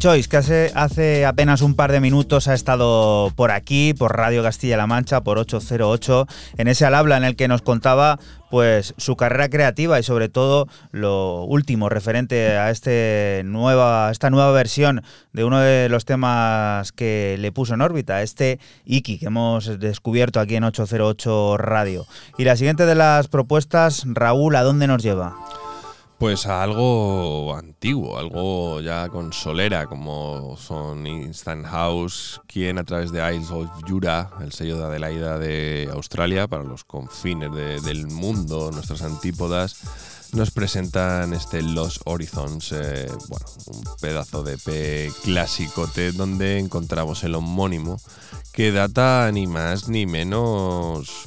Choice, 0.06 0.30
que 0.30 0.38
hace, 0.76 1.26
apenas 1.26 1.63
un 1.63 1.74
par 1.74 1.91
de 1.91 2.00
minutos 2.00 2.48
ha 2.48 2.54
estado 2.54 3.32
por 3.36 3.50
aquí, 3.50 3.96
por 3.96 4.15
Radio 4.15 4.44
Castilla-La 4.44 4.86
Mancha, 4.86 5.22
por 5.22 5.39
808, 5.39 6.28
en 6.58 6.68
ese 6.68 6.86
al 6.86 6.94
habla 6.94 7.18
en 7.18 7.24
el 7.24 7.36
que 7.36 7.48
nos 7.48 7.63
contaba 7.63 8.20
pues 8.52 8.94
su 8.98 9.15
carrera 9.15 9.50
creativa 9.50 10.00
y 10.00 10.04
sobre 10.04 10.30
todo 10.30 10.68
lo 10.91 11.46
último 11.46 11.89
referente 11.89 12.56
a 12.56 12.70
este 12.70 13.41
nueva, 13.46 14.12
esta 14.12 14.30
nueva 14.30 14.52
versión 14.52 15.02
de 15.34 15.44
uno 15.44 15.60
de 15.60 15.89
los 15.89 16.06
temas 16.06 16.91
que 16.91 17.38
le 17.39 17.52
puso 17.52 17.74
en 17.74 17.82
órbita, 17.82 18.22
este 18.22 18.60
Iki 18.86 19.18
que 19.18 19.26
hemos 19.26 19.80
descubierto 19.80 20.39
aquí 20.39 20.56
en 20.56 20.65
808 20.65 21.58
Radio. 21.58 22.06
Y 22.38 22.44
la 22.44 22.56
siguiente 22.56 22.86
de 22.86 22.94
las 22.94 23.28
propuestas, 23.28 24.04
Raúl, 24.06 24.56
¿a 24.56 24.62
dónde 24.62 24.86
nos 24.86 25.02
lleva? 25.02 25.36
Pues 26.17 26.45
a 26.47 26.63
algo 26.63 27.54
antiguo, 27.56 28.17
algo 28.17 28.80
ya 28.80 29.10
con 29.10 29.34
solera, 29.34 29.86
como 29.86 30.56
son 30.58 31.06
Instant 31.06 31.65
House, 31.67 32.39
quien 32.47 32.78
a 32.78 32.86
través 32.86 33.12
de 33.12 33.19
Isles 33.36 33.51
of 33.51 33.67
Jura, 33.86 34.32
el 34.39 34.54
sello 34.54 34.78
de 34.78 34.86
Adelaida 34.86 35.38
de 35.38 35.89
Australia, 35.93 36.47
para 36.47 36.63
los 36.63 36.86
confines 36.86 37.54
de- 37.54 37.82
del 37.82 38.08
mundo, 38.08 38.71
nuestras 38.71 39.01
antípodas, 39.01 39.75
nos 40.32 40.51
presentan 40.51 41.34
este 41.34 41.62
Los 41.62 41.99
Horizons, 42.06 42.71
eh, 42.71 43.12
bueno, 43.28 43.45
un 43.67 43.84
pedazo 43.99 44.41
de 44.41 44.58
P 44.58 45.12
clásico 45.23 45.86
donde 46.13 46.60
encontramos 46.60 47.25
el 47.25 47.36
homónimo 47.36 47.99
que 48.54 48.71
data 48.71 49.30
ni 49.34 49.47
más 49.47 49.89
ni 49.89 50.06
menos 50.06 51.23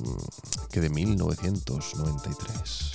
que 0.73 0.81
de 0.81 0.89
1993. 0.89 2.95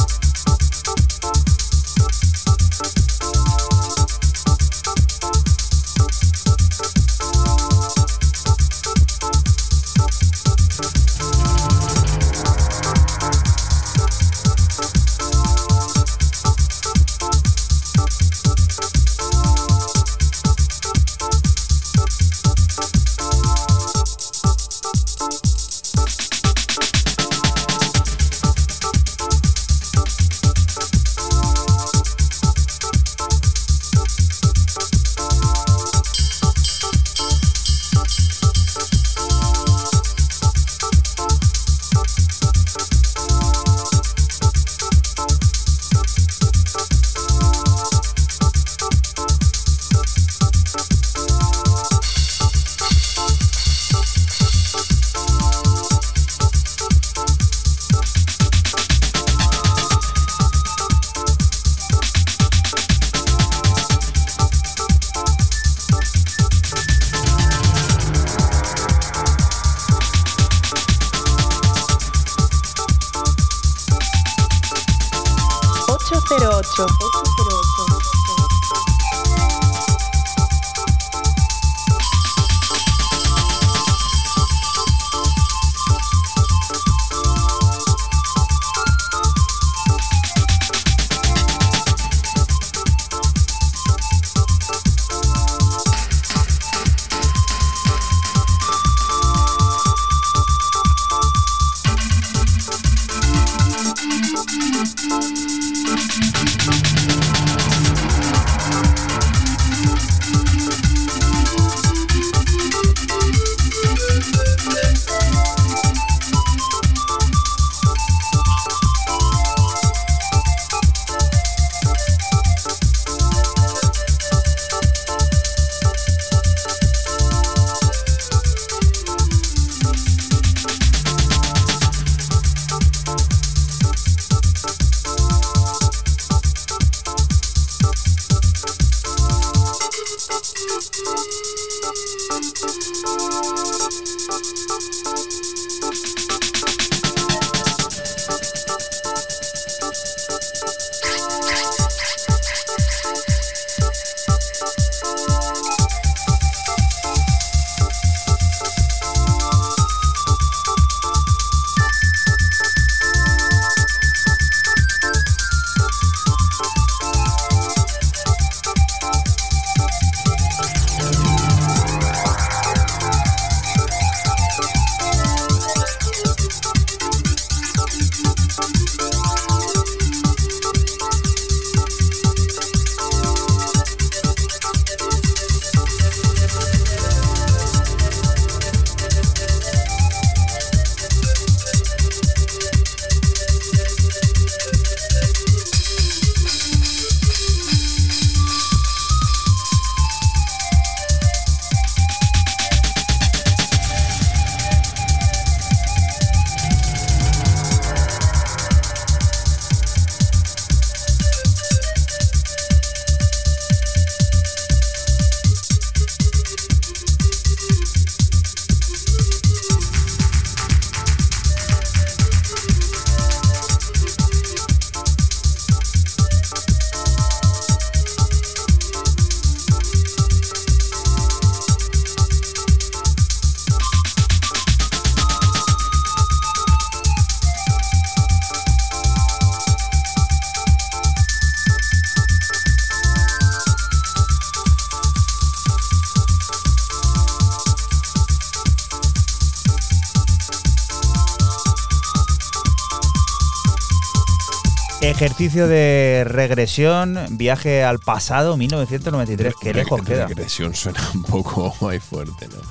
Ejercicio 255.01 255.67
de 255.67 256.23
regresión, 256.27 257.17
viaje 257.31 257.83
al 257.83 257.97
pasado, 257.97 258.55
1993. 258.55 259.55
Qué 259.59 259.73
lejos 259.73 260.03
queda. 260.03 260.27
Regresión 260.27 260.75
suena 260.75 261.01
un 261.15 261.23
poco 261.23 261.73
muy 261.81 261.99
fuerte, 261.99 262.47
¿no? 262.47 262.61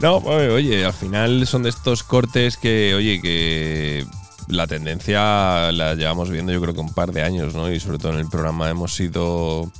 No, 0.00 0.16
oye, 0.26 0.48
oye, 0.48 0.84
al 0.86 0.94
final 0.94 1.46
son 1.46 1.62
de 1.62 1.68
estos 1.68 2.02
cortes 2.02 2.56
que, 2.56 2.94
oye, 2.94 3.20
que 3.20 4.06
la 4.48 4.66
tendencia 4.66 5.70
la 5.72 5.94
llevamos 5.94 6.30
viendo 6.30 6.50
yo 6.50 6.62
creo 6.62 6.72
que 6.72 6.80
un 6.80 6.94
par 6.94 7.12
de 7.12 7.22
años, 7.22 7.54
¿no? 7.54 7.70
Y 7.70 7.78
sobre 7.78 7.98
todo 7.98 8.12
en 8.14 8.20
el 8.20 8.28
programa 8.28 8.70
hemos 8.70 8.94
sido 8.94 9.70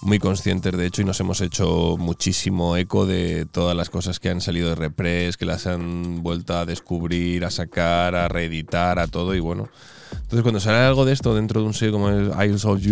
muy 0.00 0.18
conscientes 0.18 0.76
de 0.76 0.86
hecho 0.86 1.02
y 1.02 1.04
nos 1.04 1.20
hemos 1.20 1.40
hecho 1.40 1.96
muchísimo 1.96 2.76
eco 2.76 3.06
de 3.06 3.46
todas 3.46 3.76
las 3.76 3.88
cosas 3.88 4.18
que 4.18 4.30
han 4.30 4.40
salido 4.40 4.68
de 4.70 4.74
Repress, 4.74 5.36
que 5.36 5.44
las 5.44 5.66
han 5.68 6.24
vuelto 6.24 6.56
a 6.56 6.66
descubrir, 6.66 7.44
a 7.44 7.50
sacar, 7.50 8.16
a 8.16 8.26
reeditar, 8.28 8.98
a 8.98 9.06
todo 9.06 9.34
y 9.34 9.40
bueno. 9.40 9.68
Entonces 10.12 10.42
cuando 10.42 10.60
sale 10.60 10.78
algo 10.78 11.04
de 11.04 11.12
esto 11.12 11.34
dentro 11.34 11.60
de 11.60 11.66
un 11.66 11.74
sello 11.74 11.92
como 11.92 12.10
es 12.10 12.28
Isles 12.28 12.64
of, 12.64 12.82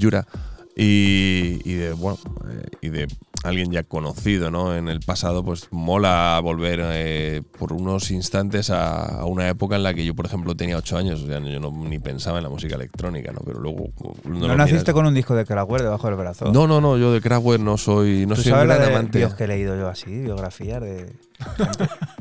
Jura, 0.00 0.26
y 0.76 1.72
de 1.74 1.92
bueno 1.92 2.18
eh, 2.50 2.68
y 2.80 2.88
de 2.88 3.08
alguien 3.44 3.70
ya 3.70 3.82
conocido 3.84 4.50
¿no? 4.50 4.74
en 4.74 4.88
el 4.88 5.00
pasado, 5.00 5.44
pues 5.44 5.68
mola 5.70 6.40
volver 6.42 6.80
eh, 6.82 7.42
por 7.58 7.72
unos 7.72 8.10
instantes 8.10 8.70
a, 8.70 9.20
a 9.20 9.24
una 9.26 9.48
época 9.48 9.76
en 9.76 9.82
la 9.82 9.94
que 9.94 10.04
yo, 10.04 10.14
por 10.14 10.26
ejemplo, 10.26 10.54
tenía 10.56 10.76
ocho 10.78 10.96
años. 10.96 11.22
O 11.22 11.26
sea, 11.26 11.38
yo 11.40 11.60
no, 11.60 11.70
ni 11.70 11.98
pensaba 11.98 12.38
en 12.38 12.44
la 12.44 12.50
música 12.50 12.74
electrónica, 12.74 13.32
¿no? 13.32 13.40
Pero 13.44 13.60
luego. 13.60 13.90
No, 14.24 14.48
naciste 14.56 14.78
miras- 14.80 14.94
con 14.94 15.06
un 15.06 15.14
disco 15.14 15.34
de 15.36 15.44
Kraftwerk 15.44 15.84
debajo 15.84 16.06
del 16.08 16.16
brazo. 16.16 16.50
No, 16.52 16.66
no, 16.66 16.80
no, 16.80 16.96
yo 16.98 17.12
de 17.12 17.20
Kraftwerk 17.20 17.62
no 17.62 17.76
soy, 17.76 18.26
no 18.26 18.34
¿Tú 18.34 18.42
soy 18.42 18.52
un 18.52 18.56
sabes 18.58 18.68
la 18.68 18.74
gran 18.76 18.88
de 18.88 18.94
amante. 18.94 19.18
bios 19.18 19.34
que 19.34 19.44
he 19.44 19.48
leído 19.48 19.76
yo 19.76 19.88
así, 19.88 20.10
biografías 20.10 20.80
de. 20.80 21.12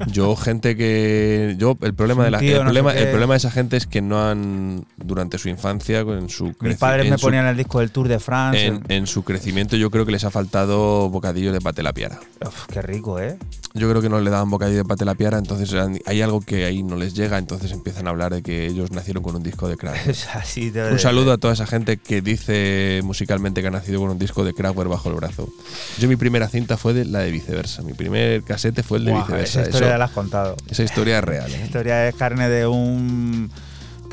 Yo, 0.07 0.35
gente 0.35 0.75
que. 0.75 1.55
Yo, 1.57 1.77
el 1.81 1.93
problema, 1.93 2.21
Un 2.21 2.25
de 2.25 2.31
la, 2.31 2.39
tío, 2.39 2.49
el, 2.51 2.57
no 2.57 2.63
problema, 2.65 2.93
qué. 2.93 3.03
el 3.03 3.09
problema 3.09 3.33
de 3.35 3.37
esa 3.37 3.51
gente 3.51 3.77
es 3.77 3.87
que 3.87 4.01
no 4.01 4.21
han. 4.27 4.85
Durante 4.97 5.37
su 5.37 5.49
infancia, 5.49 5.99
en 5.99 6.29
su 6.29 6.53
Mis 6.61 6.77
padres 6.77 7.09
me 7.09 7.17
su- 7.17 7.25
ponían 7.27 7.45
el 7.45 7.55
disco 7.57 7.79
del 7.79 7.91
Tour 7.91 8.07
de 8.07 8.19
France. 8.19 8.65
en, 8.65 8.83
en 8.89 9.07
su 9.07 9.23
crecimiento, 9.23 9.75
yo 9.77 9.89
creo 9.91 10.05
que 10.05 10.11
les 10.11 10.23
ha 10.23 10.31
faltado 10.31 11.09
bocadillo 11.13 11.53
de 11.53 11.61
pate 11.61 11.81
la 11.83 11.93
piara. 11.93 12.19
Uf, 12.45 12.65
qué 12.67 12.81
rico, 12.81 13.19
¿eh? 13.19 13.37
Yo 13.75 13.89
creo 13.89 14.01
que 14.01 14.09
no 14.09 14.19
le 14.19 14.29
daban 14.29 14.49
bocadillo 14.51 14.79
de 14.79 14.85
pate 14.85 15.03
la 15.05 15.15
piara, 15.15 15.37
entonces 15.39 15.73
hay 16.05 16.21
algo 16.21 16.41
que 16.41 16.65
ahí 16.65 16.83
no 16.83 16.95
les 16.95 17.13
llega, 17.15 17.37
entonces 17.39 17.71
empiezan 17.71 18.05
a 18.05 18.11
hablar 18.11 18.33
de 18.33 18.43
que 18.43 18.67
ellos 18.67 18.91
nacieron 18.91 19.23
con 19.23 19.35
un 19.35 19.41
disco 19.43 19.67
de 19.67 19.77
Kraftwerk. 19.77 20.07
Es 20.09 20.27
así. 20.27 20.71
Un 20.91 20.99
saludo 20.99 21.31
a 21.31 21.37
toda 21.37 21.53
esa 21.53 21.65
gente 21.65 21.97
que 21.97 22.21
dice 22.21 23.01
musicalmente 23.03 23.61
que 23.61 23.67
ha 23.67 23.71
nacido 23.71 23.99
con 24.01 24.09
un 24.09 24.19
disco 24.19 24.43
de 24.43 24.53
Kraftwerk 24.53 24.89
bajo 24.89 25.09
el 25.09 25.15
brazo. 25.15 25.49
Yo 25.99 26.07
mi 26.07 26.15
primera 26.17 26.47
cinta 26.49 26.77
fue 26.77 26.93
de 26.93 27.05
la 27.05 27.19
de 27.19 27.31
viceversa. 27.31 27.81
Mi 27.81 27.93
primer 27.93 28.43
casete 28.43 28.83
fue 28.83 28.97
el 28.99 29.05
de 29.05 29.13
viceversa. 29.13 29.61
Esa 29.61 29.69
historia 29.69 29.87
Eso- 29.87 29.93
ya 29.93 29.97
la 29.97 30.05
has 30.05 30.11
contado. 30.11 30.55
esa 30.69 30.83
historia 30.83 31.17
es 31.19 31.23
real. 31.23 31.51
¿eh? 31.51 31.61
historia 31.65 32.07
es 32.07 32.15
carne 32.15 32.49
de 32.49 32.67
un. 32.67 33.49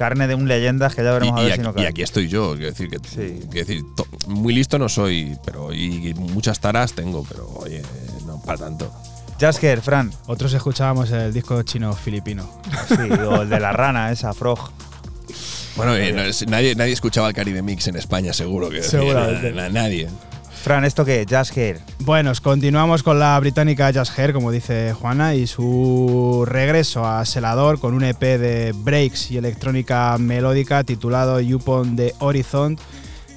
Carne 0.00 0.26
de 0.26 0.34
un 0.34 0.48
leyendas 0.48 0.94
que 0.94 1.04
ya 1.04 1.10
Y, 1.10 1.12
veremos 1.12 1.38
a 1.38 1.42
y 1.42 1.44
ver 1.44 1.52
aquí, 1.52 1.60
si 1.60 1.64
no 1.66 1.70
y 1.72 1.74
cae. 1.74 1.86
aquí 1.88 2.02
estoy 2.02 2.26
yo, 2.28 2.52
quiero 2.54 2.70
decir 2.70 2.88
que 2.88 2.96
Sí. 3.06 3.40
quiero 3.50 3.66
decir, 3.66 3.82
to- 3.94 4.06
muy 4.28 4.54
listo 4.54 4.78
no 4.78 4.88
soy, 4.88 5.36
pero 5.44 5.74
y 5.74 6.14
muchas 6.14 6.58
taras 6.58 6.94
tengo, 6.94 7.22
pero 7.28 7.46
oye, 7.56 7.82
no 8.26 8.40
para 8.40 8.56
tanto. 8.56 8.90
Jasker, 9.38 9.82
Fran. 9.82 10.10
Otros 10.26 10.54
escuchábamos 10.54 11.10
el 11.10 11.34
disco 11.34 11.62
chino-filipino. 11.64 12.48
Sí, 12.88 12.94
o 13.28 13.42
el 13.42 13.50
de 13.50 13.60
la 13.60 13.72
rana, 13.72 14.10
esa 14.10 14.32
Frog. 14.32 14.70
Bueno, 15.76 15.94
eh, 15.96 16.12
no 16.12 16.22
es- 16.22 16.46
nadie, 16.48 16.74
nadie 16.74 16.94
escuchaba 16.94 17.28
el 17.28 17.34
Caribe 17.34 17.60
Mix 17.60 17.86
en 17.88 17.96
España, 17.96 18.32
seguro 18.32 18.70
que 18.70 18.82
Seguramente. 18.82 19.52
na- 19.52 19.62
na- 19.68 19.82
nadie. 19.82 20.08
Fran, 20.60 20.84
¿esto 20.84 21.06
qué? 21.06 21.24
Jasker. 21.28 21.80
Bueno, 22.00 22.32
continuamos 22.42 23.02
con 23.02 23.18
la 23.18 23.40
británica 23.40 23.90
Jazz 23.90 24.16
Hair, 24.18 24.34
como 24.34 24.50
dice 24.50 24.92
Juana, 24.92 25.34
y 25.34 25.46
su 25.46 26.44
regreso 26.46 27.06
a 27.06 27.24
Selador 27.24 27.80
con 27.80 27.94
un 27.94 28.04
EP 28.04 28.20
de 28.20 28.74
breaks 28.76 29.30
y 29.30 29.38
electrónica 29.38 30.16
melódica 30.18 30.84
titulado 30.84 31.38
Upon 31.38 31.96
the 31.96 32.14
Horizon. 32.18 32.78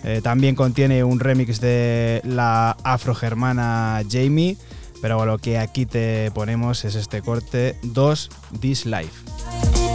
Eh, 0.04 0.20
también 0.22 0.54
contiene 0.56 1.04
un 1.06 1.22
remix 1.22 1.62
de 1.62 2.22
la 2.26 2.76
afrogermana 2.84 4.02
Jamie, 4.10 4.58
pero 5.02 5.26
lo 5.26 5.38
que 5.38 5.58
aquí 5.58 5.86
te 5.86 6.30
ponemos 6.32 6.84
es 6.84 6.96
este 6.96 7.22
corte 7.22 7.78
2 7.84 8.30
This 8.60 8.86
Life. 8.86 9.93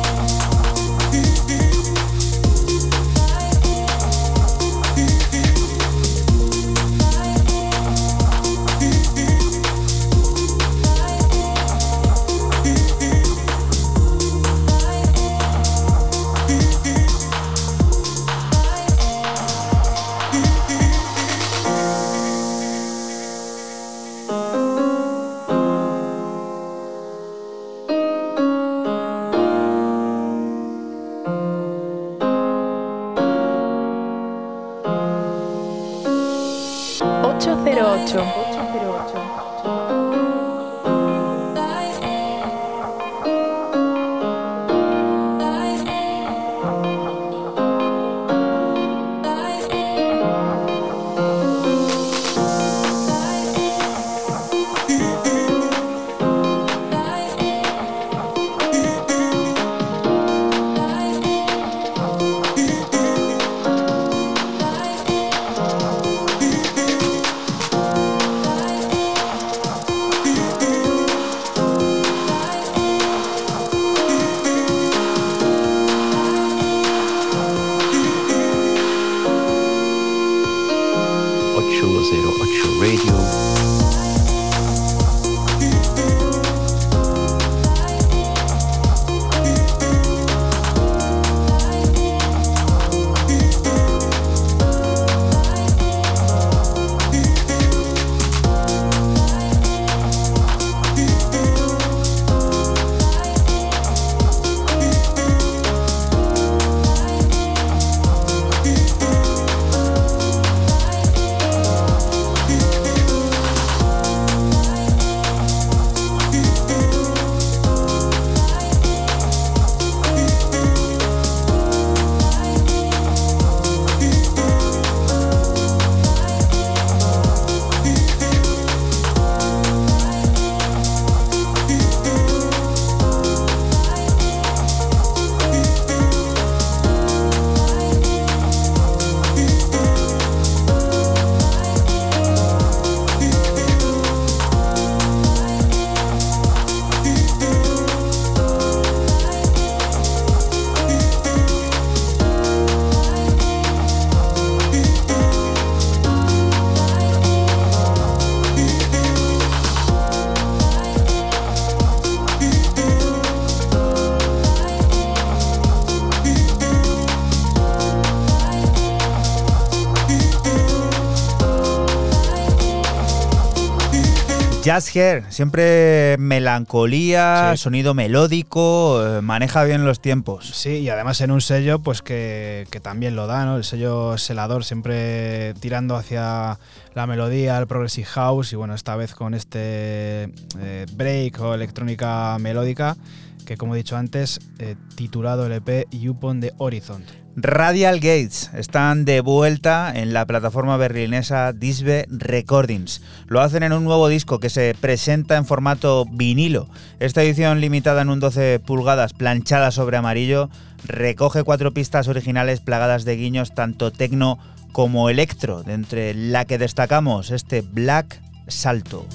Hair, 174.95 175.25
siempre 175.31 176.17
melancolía, 176.19 177.53
Sí. 177.53 177.63
sonido 177.63 177.95
melódico, 177.95 179.05
eh, 179.05 179.21
maneja 179.23 179.65
bien 179.65 179.85
los 179.85 180.01
tiempos. 180.01 180.51
Sí, 180.55 180.79
y 180.79 180.89
además 180.91 181.21
en 181.21 181.31
un 181.31 181.41
sello 181.41 181.79
pues 181.79 182.03
que, 182.03 182.67
que 182.71 182.81
también 182.81 183.17
lo 183.17 183.27
da, 183.27 183.45
¿no? 183.45 183.57
El 183.57 183.65
sello 183.65 184.19
selador 184.19 184.65
siempre 184.65 185.55
tirando 185.61 185.97
hacia 185.97 186.59
la 186.95 187.07
melodía, 187.07 187.59
el 187.59 187.67
progressive 187.67 188.07
house 188.07 188.53
y 188.53 188.57
bueno, 188.57 188.75
esta 188.75 188.97
vez 188.97 189.15
con 189.15 189.35
este 189.35 190.31
eh, 190.61 190.87
break 190.95 191.41
o 191.41 191.55
electrónica 191.55 192.37
melódica 192.39 192.97
que 193.45 193.57
como 193.57 193.75
he 193.75 193.79
dicho 193.79 193.97
antes, 193.97 194.41
eh, 194.59 194.77
titulado 194.95 195.47
el 195.47 195.53
EP 195.53 195.87
Upon 196.07 196.41
the 196.41 196.53
Horizon. 196.59 197.03
Radial 197.41 198.01
Gates 198.01 198.51
están 198.55 199.05
de 199.05 199.21
vuelta 199.21 199.93
en 199.95 200.13
la 200.13 200.27
plataforma 200.27 200.77
berlinesa 200.77 201.53
Disbe 201.53 202.07
Recordings. 202.11 203.01
Lo 203.29 203.41
hacen 203.41 203.63
en 203.63 203.73
un 203.73 203.85
nuevo 203.85 204.09
disco 204.09 204.41
que 204.41 204.51
se 204.51 204.75
presenta 204.81 205.37
en 205.37 205.47
formato 205.47 206.05
vinilo. 206.11 206.69
Esta 206.99 207.23
edición 207.23 207.61
limitada 207.61 208.03
en 208.03 208.09
un 208.09 208.19
12 208.19 208.59
pulgadas 208.59 209.13
planchada 209.13 209.71
sobre 209.71 209.97
amarillo 209.97 210.51
recoge 210.85 211.45
cuatro 211.45 211.73
pistas 211.73 212.09
originales 212.09 212.59
plagadas 212.59 213.05
de 213.05 213.15
guiños 213.15 213.55
tanto 213.55 213.93
tecno 213.93 214.41
como 214.73 215.09
electro, 215.09 215.63
de 215.63 215.75
entre 215.75 216.15
la 216.15 216.45
que 216.45 216.59
destacamos 216.59 217.31
este 217.31 217.61
Black 217.61 218.21
Salto. 218.49 219.07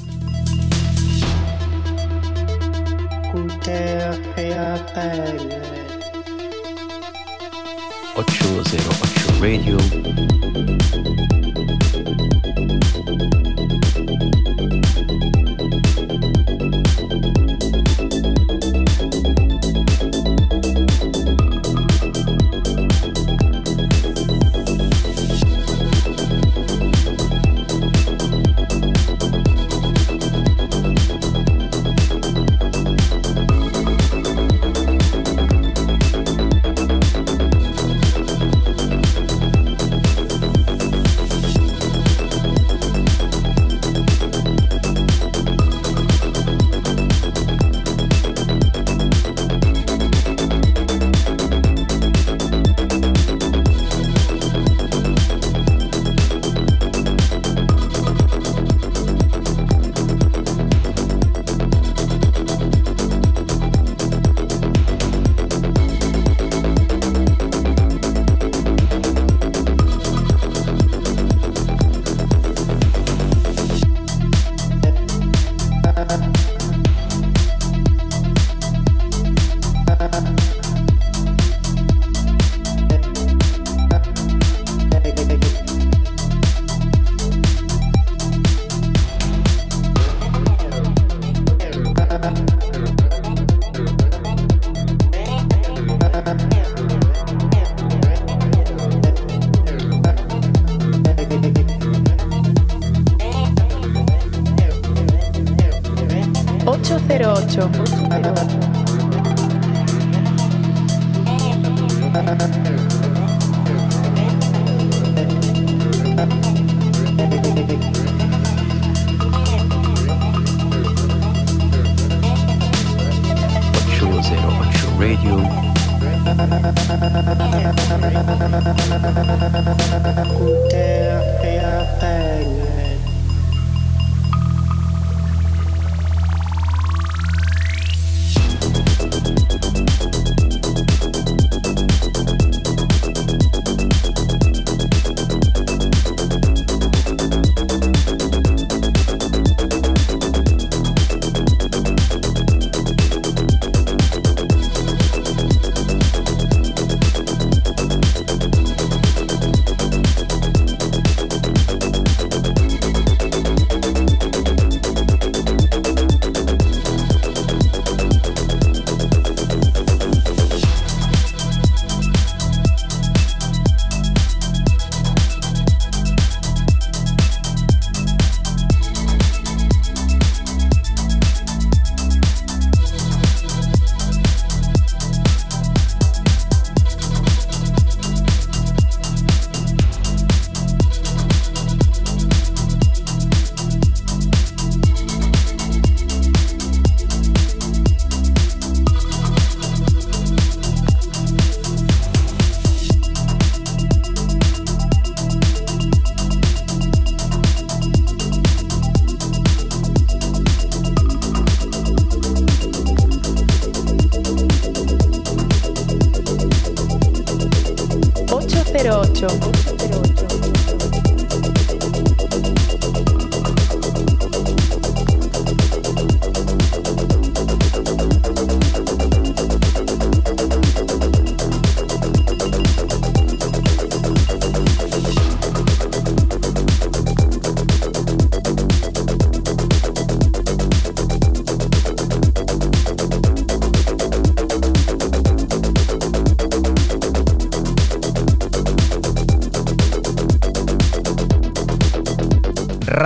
808 8.16 9.41
Radio. 9.41 9.78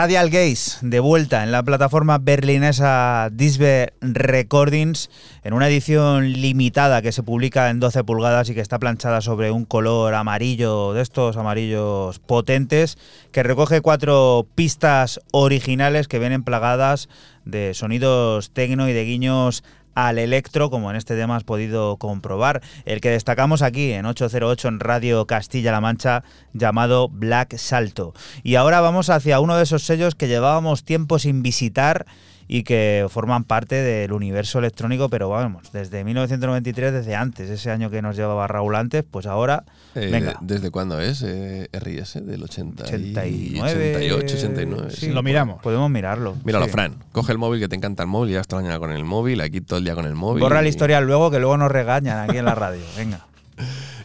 Radial 0.07 0.31
de 0.31 0.99
vuelta 1.01 1.43
en 1.43 1.51
la 1.51 1.63
plataforma 1.63 2.17
berlinesa 2.17 3.27
Disbe 3.29 3.91
Recordings, 3.99 5.09
en 5.43 5.53
una 5.53 5.67
edición 5.67 6.31
limitada 6.31 7.01
que 7.01 7.11
se 7.11 7.23
publica 7.23 7.69
en 7.69 7.81
12 7.81 8.05
pulgadas 8.05 8.49
y 8.49 8.53
que 8.53 8.61
está 8.61 8.79
planchada 8.79 9.19
sobre 9.19 9.51
un 9.51 9.65
color 9.65 10.13
amarillo, 10.13 10.93
de 10.93 11.01
estos 11.01 11.35
amarillos 11.35 12.19
potentes, 12.19 12.97
que 13.33 13.43
recoge 13.43 13.81
cuatro 13.81 14.47
pistas 14.55 15.19
originales 15.33 16.07
que 16.07 16.19
vienen 16.19 16.43
plagadas 16.43 17.09
de 17.43 17.73
sonidos 17.73 18.51
tecno 18.51 18.87
y 18.87 18.93
de 18.93 19.03
guiños 19.03 19.65
al 19.97 20.19
electro, 20.19 20.69
como 20.69 20.91
en 20.91 20.95
este 20.95 21.15
tema 21.15 21.37
has 21.37 21.43
podido 21.43 21.97
comprobar. 21.97 22.61
El 22.85 23.01
que 23.01 23.09
destacamos 23.09 23.63
aquí 23.63 23.93
en 23.93 24.05
808 24.05 24.67
en 24.67 24.79
Radio 24.79 25.25
Castilla-La 25.25 25.81
Mancha, 25.81 26.23
llamado 26.53 27.09
Black 27.09 27.57
Salto. 27.57 28.13
Y 28.43 28.55
ahora 28.55 28.79
vamos 28.79 29.09
hacia 29.09 29.39
uno 29.39 29.57
de 29.57 29.63
esos 29.63 29.81
sellos 29.81 30.13
que 30.13 30.27
llevábamos 30.27 30.83
tiempo 30.83 31.17
sin 31.17 31.41
visitar 31.41 32.05
y 32.47 32.63
que 32.63 33.05
forman 33.09 33.43
parte 33.43 33.75
del 33.75 34.13
universo 34.13 34.59
electrónico, 34.59 35.09
pero 35.09 35.29
vamos, 35.29 35.71
desde 35.73 36.03
1993, 36.03 36.93
desde 36.93 37.15
antes, 37.15 37.49
ese 37.49 37.71
año 37.71 37.89
que 37.89 38.01
nos 38.01 38.15
llevaba 38.15 38.47
Raúl 38.47 38.75
antes, 38.75 39.03
pues 39.09 39.25
ahora, 39.25 39.63
Eh, 39.95 40.09
venga. 40.11 40.35
¿Desde 40.41 40.69
cuándo 40.71 40.99
es 41.01 41.23
eh, 41.23 41.67
RIS? 41.73 42.13
Del 42.25 42.43
80 42.43 42.83
y- 42.97 43.59
89, 43.59 43.95
88, 43.95 44.35
89. 44.35 44.91
sí, 44.91 45.07
sí. 45.07 45.11
Lo 45.11 45.23
miramos. 45.23 45.61
Podemos 45.61 45.89
mirarlo. 45.89 46.35
Míralo, 46.43 46.65
sí. 46.65 46.71
Fran. 46.71 46.95
Coge 47.11 47.31
el 47.31 47.37
móvil 47.37 47.59
que 47.59 47.67
te 47.67 47.75
encanta 47.75 48.03
el 48.03 48.09
móvil, 48.09 48.33
ya 48.33 48.41
está 48.41 48.55
la 48.57 48.61
mañana 48.61 48.79
con 48.79 48.91
el 48.91 49.03
móvil, 49.05 49.41
aquí 49.41 49.59
todo 49.61 49.79
el 49.79 49.85
día 49.85 49.95
con 49.95 50.05
el 50.05 50.15
móvil. 50.15 50.41
Borra 50.41 50.59
el 50.59 50.67
y- 50.67 50.69
historial 50.69 51.05
luego, 51.05 51.31
que 51.31 51.39
luego 51.39 51.57
nos 51.57 51.71
regañan 51.71 52.29
aquí 52.29 52.37
en 52.37 52.45
la 52.45 52.55
radio. 52.55 52.81
Venga. 52.95 53.25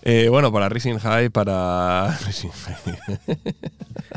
Eh, 0.03 0.29
bueno, 0.29 0.53
para 0.53 0.69
Rising 0.69 0.99
High, 0.99 1.29
para. 1.31 2.19
Rising 2.27 2.51
High. 2.51 3.39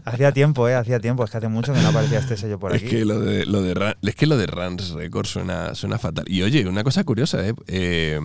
Hacía 0.04 0.32
tiempo, 0.32 0.68
¿eh? 0.68 0.76
Hacía 0.76 1.00
tiempo. 1.00 1.24
Es 1.24 1.32
que 1.32 1.38
hace 1.38 1.48
mucho 1.48 1.74
que 1.74 1.80
no 1.82 1.90
aparecía 1.90 2.20
este 2.20 2.38
sello 2.38 2.60
por 2.60 2.76
Es 2.76 2.82
aquí. 2.82 2.90
que 2.90 3.06
lo 3.06 3.20
de, 3.20 3.46
lo 3.46 3.62
de 3.62 3.96
es 4.02 4.16
que 4.16 4.26
lo 4.26 4.38
de 4.38 4.48
Rans 4.48 4.92
Records 4.92 5.30
suena, 5.30 5.76
suena 5.76 6.00
fatal. 6.00 6.26
Y 6.28 6.42
oye, 6.42 6.68
una 6.68 6.84
cosa 6.84 7.04
curiosa, 7.04 7.46
¿eh? 7.48 7.54
Eh, 7.68 8.20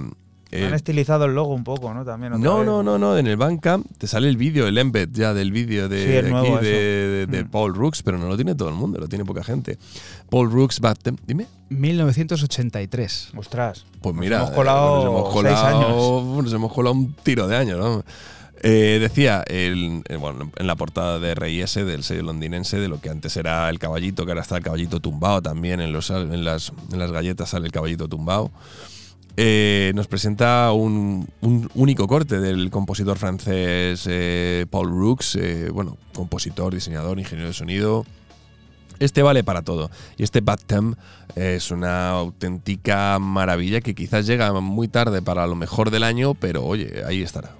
eh, 0.53 0.67
Han 0.67 0.75
estilizado 0.75 1.25
el 1.27 1.35
logo 1.35 1.55
un 1.55 1.65
poco, 1.65 1.93
¿no? 1.95 2.05
También. 2.05 2.33
no, 2.41 2.59
vez. 2.59 2.67
no, 2.67 2.83
no, 2.83 2.99
no. 2.99 3.17
En 3.17 3.27
el 3.27 3.37
Bandcamp 3.37 3.87
te 3.99 4.07
sale 4.07 4.29
el 4.29 4.37
vídeo, 4.37 4.67
el 4.67 4.77
embed 4.79 5.09
ya 5.13 5.33
del 5.35 5.53
vídeo 5.53 5.89
de, 5.89 6.03
Sí, 6.03 6.09
de 6.11 6.19
aquí, 6.37 6.65
de, 6.65 7.27
de- 7.27 7.45
Mm. 7.45 7.49
Paul 7.51 7.75
Rooks, 7.75 8.03
pero 8.03 8.19
no 8.19 8.27
lo 8.29 8.37
tiene 8.37 8.55
todo 8.55 8.69
el 8.69 8.75
mundo, 8.75 8.99
lo 8.99 9.09
tiene 9.09 9.25
poca 9.25 9.43
gente. 9.45 9.79
Paul 10.29 10.51
Rooks, 10.51 10.81
Baptem. 10.81 11.17
Dime. 11.27 11.47
1983. 11.69 13.31
Ostras. 13.37 13.85
Pues 14.01 14.15
Nos 14.15 14.21
mira, 14.25 14.39
hemos 14.39 14.51
eh, 14.51 14.55
colado 14.55 14.95
nos 14.97 15.05
hemos 15.05 15.23
seis 15.33 15.35
colado, 15.61 16.19
años. 16.29 16.45
nos 16.45 16.53
hemos 16.53 16.73
colado 16.73 16.95
un 16.97 17.13
tiro 17.15 17.47
de 17.49 17.57
años, 17.57 17.79
¿no? 17.79 18.05
Eh, 18.63 18.99
decía 19.01 19.43
el, 19.47 20.03
eh, 20.09 20.17
bueno, 20.17 20.51
en 20.57 20.67
la 20.67 20.77
portada 20.77 21.19
de 21.19 21.35
RIS 21.35 21.75
del 21.77 22.03
sello 22.05 22.23
londinense 22.25 22.79
de 22.79 22.89
lo 22.89 23.01
que 23.01 23.09
antes 23.09 23.35
era 23.39 23.69
el 23.71 23.79
caballito, 23.79 24.27
que 24.27 24.33
ahora 24.33 24.43
está 24.43 24.59
el 24.59 24.63
caballito 24.63 25.01
tumbado 25.01 25.41
también, 25.41 25.81
en, 25.81 25.93
los, 25.93 26.11
en, 26.11 26.45
las, 26.45 26.71
en 26.93 26.99
las 26.99 27.11
galletas 27.11 27.49
sale 27.51 27.67
el 27.67 27.73
caballito 27.73 28.07
tumbado. 28.07 28.51
Eh, 29.37 29.93
nos 29.95 30.09
presenta 30.09 30.73
un, 30.73 31.29
único 31.75 32.07
corte 32.07 32.41
del 32.41 32.71
compositor 32.71 33.17
francés 33.17 34.07
eh, 34.09 34.67
Paul 34.71 34.89
Rooks, 34.91 35.37
eh, 35.37 35.71
bueno, 35.71 35.97
compositor, 36.15 36.75
diseñador, 36.75 37.19
ingeniero 37.19 37.49
de 37.49 37.55
sonido. 37.55 38.05
Este 38.99 39.23
vale 39.23 39.43
para 39.43 39.63
todo. 39.63 39.91
Y 40.19 40.25
este 40.25 40.41
Bad 40.43 40.61
Tem 40.67 40.95
es 41.35 41.71
una 41.71 42.11
auténtica 42.11 43.19
maravilla 43.19 43.81
que 43.81 43.95
quizás 43.95 44.27
llega 44.27 44.53
muy 44.61 44.89
tarde 44.89 45.23
para 45.23 45.47
lo 45.47 45.55
mejor 45.55 45.91
del 45.91 46.03
año, 46.03 46.35
pero 46.35 46.65
oye, 46.65 47.03
ahí 47.07 47.23
estará. 47.23 47.55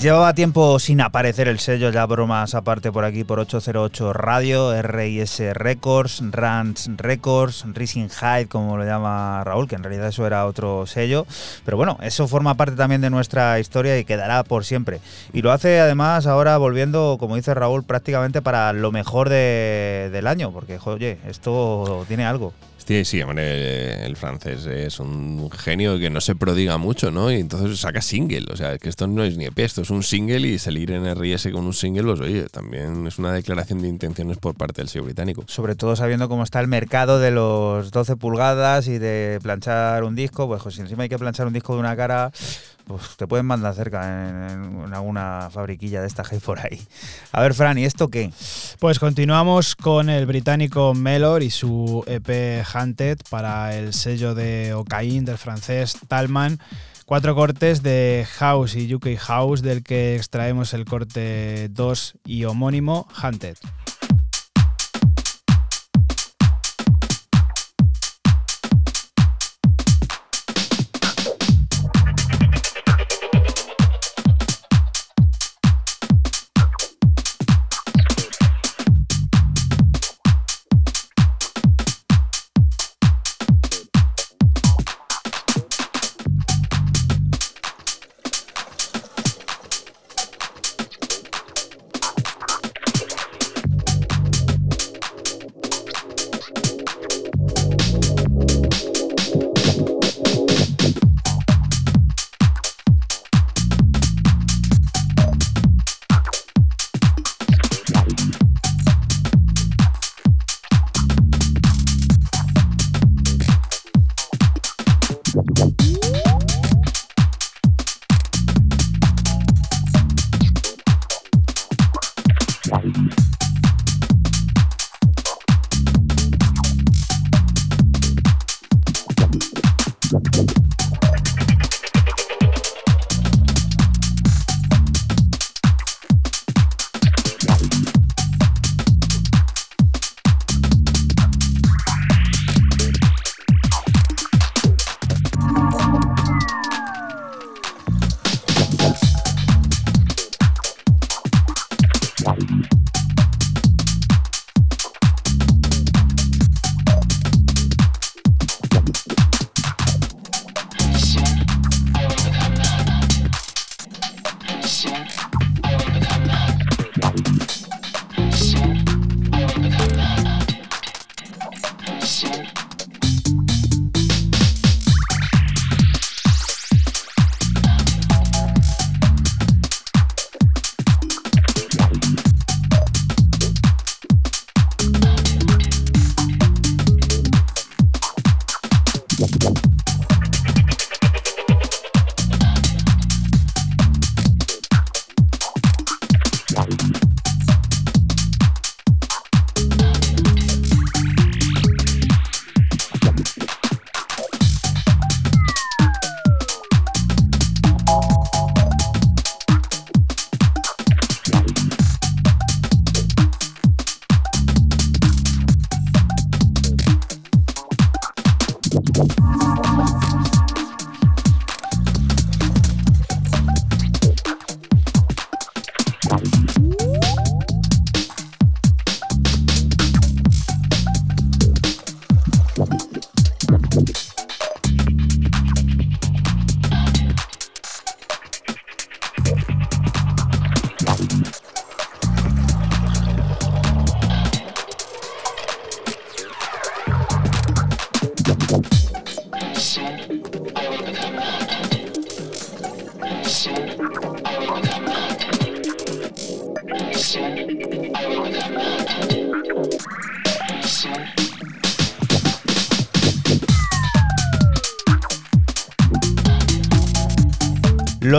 Llevaba 0.00 0.32
tiempo 0.32 0.78
sin 0.78 1.00
aparecer 1.00 1.48
el 1.48 1.58
sello, 1.58 1.90
ya 1.90 2.06
bromas 2.06 2.54
aparte 2.54 2.92
por 2.92 3.04
aquí 3.04 3.24
por 3.24 3.40
808 3.40 4.12
Radio, 4.12 4.80
RIS 4.80 5.40
Records, 5.54 6.22
Rans 6.30 6.88
Records, 6.96 7.64
Rising 7.74 8.08
High, 8.08 8.46
como 8.46 8.76
lo 8.76 8.84
llama 8.84 9.42
Raúl, 9.44 9.66
que 9.66 9.74
en 9.74 9.82
realidad 9.82 10.06
eso 10.06 10.24
era 10.24 10.46
otro 10.46 10.86
sello. 10.86 11.26
Pero 11.64 11.76
bueno, 11.76 11.98
eso 12.00 12.28
forma 12.28 12.54
parte 12.54 12.76
también 12.76 13.00
de 13.00 13.10
nuestra 13.10 13.58
historia 13.58 13.98
y 13.98 14.04
quedará 14.04 14.44
por 14.44 14.64
siempre. 14.64 15.00
Y 15.32 15.42
lo 15.42 15.50
hace 15.50 15.80
además 15.80 16.28
ahora 16.28 16.56
volviendo, 16.58 17.16
como 17.18 17.34
dice 17.34 17.52
Raúl, 17.54 17.82
prácticamente 17.82 18.40
para 18.40 18.72
lo 18.72 18.92
mejor 18.92 19.28
de- 19.28 20.10
del 20.12 20.28
año, 20.28 20.52
porque 20.52 20.78
oye, 20.84 21.18
esto 21.26 22.04
tiene 22.06 22.24
algo. 22.24 22.52
Sí, 22.88 23.04
sí, 23.04 23.20
hombre, 23.20 24.06
el 24.06 24.16
francés 24.16 24.64
es 24.64 24.98
un 24.98 25.50
genio 25.50 25.98
que 25.98 26.08
no 26.08 26.22
se 26.22 26.34
prodiga 26.34 26.78
mucho, 26.78 27.10
¿no? 27.10 27.30
Y 27.30 27.34
entonces 27.34 27.78
saca 27.80 28.00
single, 28.00 28.46
o 28.50 28.56
sea, 28.56 28.78
que 28.78 28.88
esto 28.88 29.06
no 29.06 29.24
es 29.24 29.36
ni 29.36 29.44
EP, 29.44 29.58
esto 29.58 29.82
es 29.82 29.90
un 29.90 30.02
single 30.02 30.48
y 30.48 30.58
salir 30.58 30.92
en 30.92 31.04
RS 31.04 31.52
con 31.52 31.66
un 31.66 31.74
single, 31.74 32.04
pues 32.04 32.20
oye, 32.20 32.46
también 32.48 33.06
es 33.06 33.18
una 33.18 33.30
declaración 33.34 33.82
de 33.82 33.88
intenciones 33.88 34.38
por 34.38 34.54
parte 34.54 34.80
del 34.80 34.88
sello 34.88 35.04
británico. 35.04 35.44
Sobre 35.48 35.74
todo 35.74 35.96
sabiendo 35.96 36.30
cómo 36.30 36.44
está 36.44 36.60
el 36.60 36.68
mercado 36.68 37.18
de 37.18 37.30
los 37.30 37.90
12 37.90 38.16
pulgadas 38.16 38.88
y 38.88 38.96
de 38.96 39.38
planchar 39.42 40.02
un 40.02 40.14
disco, 40.14 40.46
pues 40.46 40.62
jo, 40.62 40.70
si 40.70 40.80
encima 40.80 41.02
hay 41.02 41.10
que 41.10 41.18
planchar 41.18 41.46
un 41.46 41.52
disco 41.52 41.74
de 41.74 41.80
una 41.80 41.94
cara, 41.94 42.32
pues 42.88 43.16
te 43.16 43.26
pueden 43.26 43.46
mandar 43.46 43.74
cerca 43.74 44.50
en, 44.50 44.92
alguna 44.92 45.50
fabriquilla 45.50 46.00
de 46.00 46.06
esta 46.06 46.22
hay 46.28 46.38
por 46.38 46.58
ahí. 46.58 46.80
A 47.32 47.42
ver, 47.42 47.54
Fran, 47.54 47.78
¿y 47.78 47.84
esto 47.84 48.08
qué? 48.08 48.32
Pues 48.78 48.98
continuamos 48.98 49.76
con 49.76 50.08
el 50.08 50.24
británico 50.26 50.94
Melor 50.94 51.42
y 51.42 51.50
su 51.50 52.02
EP 52.06 52.64
Hunted 52.74 53.18
para 53.28 53.76
el 53.76 53.92
sello 53.92 54.34
de 54.34 54.72
Ocaín 54.74 55.24
del 55.24 55.38
francés 55.38 55.98
Talman. 56.08 56.58
Cuatro 57.04 57.34
cortes 57.34 57.82
de 57.82 58.26
House 58.36 58.74
y 58.74 58.92
UK 58.92 59.16
House, 59.18 59.62
del 59.62 59.82
que 59.82 60.16
extraemos 60.16 60.74
el 60.74 60.84
corte 60.84 61.68
2 61.70 62.14
y 62.24 62.44
homónimo 62.44 63.06
Hunted. 63.22 63.56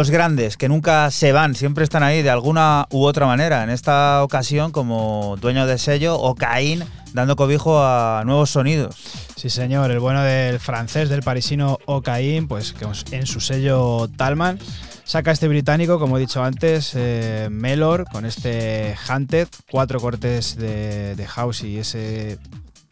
Grandes, 0.09 0.57
que 0.57 0.69
nunca 0.69 1.11
se 1.11 1.31
van, 1.31 1.55
siempre 1.55 1.83
están 1.83 2.03
ahí 2.03 2.21
de 2.21 2.29
alguna 2.29 2.87
u 2.91 3.03
otra 3.03 3.25
manera. 3.25 3.63
En 3.63 3.69
esta 3.69 4.23
ocasión, 4.23 4.71
como 4.71 5.37
dueño 5.39 5.65
de 5.65 5.77
sello, 5.77 6.19
Ocaín, 6.19 6.83
dando 7.13 7.35
cobijo 7.35 7.83
a 7.83 8.23
nuevos 8.25 8.49
sonidos. 8.49 8.95
Sí, 9.35 9.49
señor, 9.49 9.91
el 9.91 9.99
bueno 9.99 10.21
del 10.21 10.59
francés, 10.59 11.09
del 11.09 11.23
parisino 11.23 11.79
Ocaín, 11.85 12.47
pues 12.47 12.73
que 12.73 12.85
en 13.15 13.25
su 13.25 13.39
sello 13.39 14.07
Talman 14.15 14.59
saca 15.03 15.31
este 15.31 15.47
británico, 15.47 15.99
como 15.99 16.17
he 16.17 16.21
dicho 16.21 16.43
antes, 16.43 16.91
eh, 16.95 17.47
Melor, 17.49 18.05
con 18.11 18.25
este 18.25 18.95
Hunted, 19.09 19.47
cuatro 19.71 19.99
cortes 19.99 20.55
de, 20.55 21.15
de 21.15 21.27
house 21.27 21.63
y 21.63 21.77
ese 21.77 22.37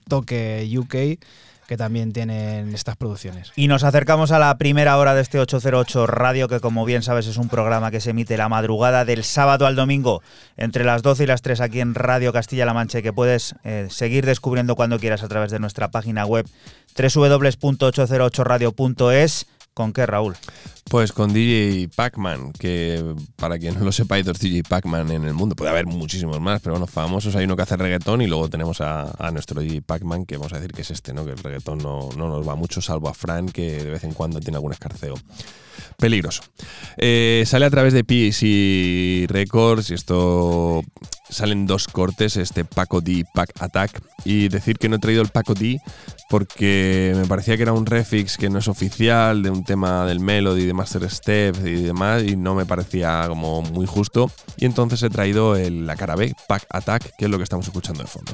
toque 0.08 0.68
UK. 0.78 1.20
Que 1.68 1.78
también 1.78 2.14
tienen 2.14 2.74
estas 2.74 2.96
producciones. 2.96 3.52
Y 3.56 3.68
nos 3.68 3.84
acercamos 3.84 4.32
a 4.32 4.40
la 4.40 4.58
primera 4.58 4.98
hora 4.98 5.14
de 5.14 5.22
este 5.22 5.40
808 5.40 6.08
Radio, 6.08 6.48
que 6.48 6.60
como 6.60 6.86
bien 6.86 7.04
sabes 7.04 7.28
es 7.28 7.38
un 7.38 7.50
programa 7.50 7.92
que 7.92 8.00
se 8.00 8.10
emite 8.12 8.38
la 8.38 8.48
madrugada 8.50 9.06
del 9.06 9.24
sábado 9.24 9.68
al 9.68 9.76
domingo, 9.76 10.24
entre 10.56 10.86
las 10.86 11.04
12 11.04 11.26
y 11.26 11.28
las 11.28 11.42
3 11.42 11.60
aquí 11.62 11.82
en 11.82 11.94
Radio 11.94 12.34
Castilla-La 12.34 12.74
Mancha, 12.74 13.02
que 13.02 13.14
puedes 13.14 13.56
eh, 13.64 13.88
seguir 13.90 14.26
descubriendo 14.26 14.76
cuando 14.76 15.00
quieras 15.00 15.24
a 15.24 15.28
través 15.28 15.52
de 15.52 15.60
nuestra 15.60 15.92
página 15.92 16.26
web 16.26 16.48
www.808radio.es. 16.98 19.48
¿Con 19.74 19.92
qué, 19.94 20.06
Raúl? 20.08 20.36
Pues 20.90 21.12
con 21.12 21.34
DJ 21.34 21.90
Pac-Man, 21.94 22.54
que 22.54 23.04
para 23.36 23.60
quien 23.60 23.78
no 23.78 23.84
lo 23.84 23.92
sepa, 23.92 24.16
hay 24.16 24.24
dos 24.24 24.40
DJ 24.40 24.64
Pac-Man 24.64 25.12
en 25.12 25.26
el 25.26 25.34
mundo. 25.34 25.54
Puede 25.54 25.70
haber 25.70 25.86
muchísimos 25.86 26.40
más, 26.40 26.62
pero 26.62 26.76
bueno, 26.76 26.88
famosos 26.88 27.36
hay 27.36 27.44
uno 27.44 27.58
que 27.58 27.64
hace 27.64 27.76
reggaetón 27.76 28.22
y 28.22 28.28
luego 28.28 28.50
tenemos 28.50 28.80
a, 28.80 29.30
nuestro 29.34 29.62
DJ 29.62 29.82
Pac-Man, 29.82 30.26
que 30.26 30.38
vamos 30.38 30.54
a 30.54 30.60
decir 30.60 30.72
que 30.72 30.84
es 30.84 30.92
este, 30.92 31.14
¿no? 31.14 31.26
Que 31.26 31.32
el 31.32 31.40
reggaetón 31.40 31.80
no, 31.80 32.10
no 32.16 32.30
nos 32.30 32.48
va 32.48 32.56
mucho, 32.56 32.82
salvo 32.82 33.10
a 33.10 33.14
Fran, 33.14 33.50
que 33.50 33.84
de 33.84 33.90
vez 33.90 34.06
en 34.06 34.14
cuando 34.14 34.40
tiene 34.40 34.56
algún 34.56 34.72
escarceo. 34.72 35.16
Peligroso. 35.98 36.44
Eh, 36.98 37.44
sale 37.46 37.66
a 37.66 37.70
través 37.70 37.94
de 37.94 38.04
PAC 38.04 39.32
Records 39.32 39.90
y 39.90 39.94
esto 39.94 40.84
salen 41.30 41.66
dos 41.66 41.88
cortes, 41.88 42.38
este 42.38 42.66
Paco 42.66 43.02
D 43.02 43.26
Pac 43.34 43.52
Attack. 43.60 44.02
Y 44.24 44.50
decir 44.50 44.78
que 44.78 44.90
no 44.90 44.98
he 44.98 45.00
traído 45.00 45.22
el 45.22 45.30
Paco 45.30 45.54
D 45.54 45.80
porque 46.30 47.14
me 47.16 47.26
parecía 47.26 47.56
que 47.56 47.64
era 47.64 47.74
un 47.74 47.86
refix 47.86 48.38
que 48.38 48.50
no 48.50 48.60
es 48.60 48.68
oficial 48.68 49.42
de 49.42 49.50
un 49.50 49.64
tema 49.64 50.06
del 50.06 50.20
Melody, 50.20 50.66
de 50.66 50.74
Master 50.78 51.10
Step 51.10 51.58
y 51.66 51.84
demás, 51.84 52.24
y 52.24 52.38
no 52.38 52.56
me 52.56 52.66
parecía 52.66 53.26
como 53.28 53.62
muy 53.62 53.86
justo. 53.86 54.32
Y 54.58 54.66
entonces 54.66 55.04
he 55.04 55.10
traído 55.10 55.56
el, 55.58 55.86
la 55.86 55.96
cara 55.96 56.16
B, 56.16 56.34
Pack 56.48 56.66
Attack, 56.70 57.12
que 57.18 57.26
es 57.26 57.32
lo 57.32 57.38
que 57.38 57.44
estamos 57.44 57.66
escuchando 57.66 58.04
de 58.04 58.08
fondo. 58.08 58.34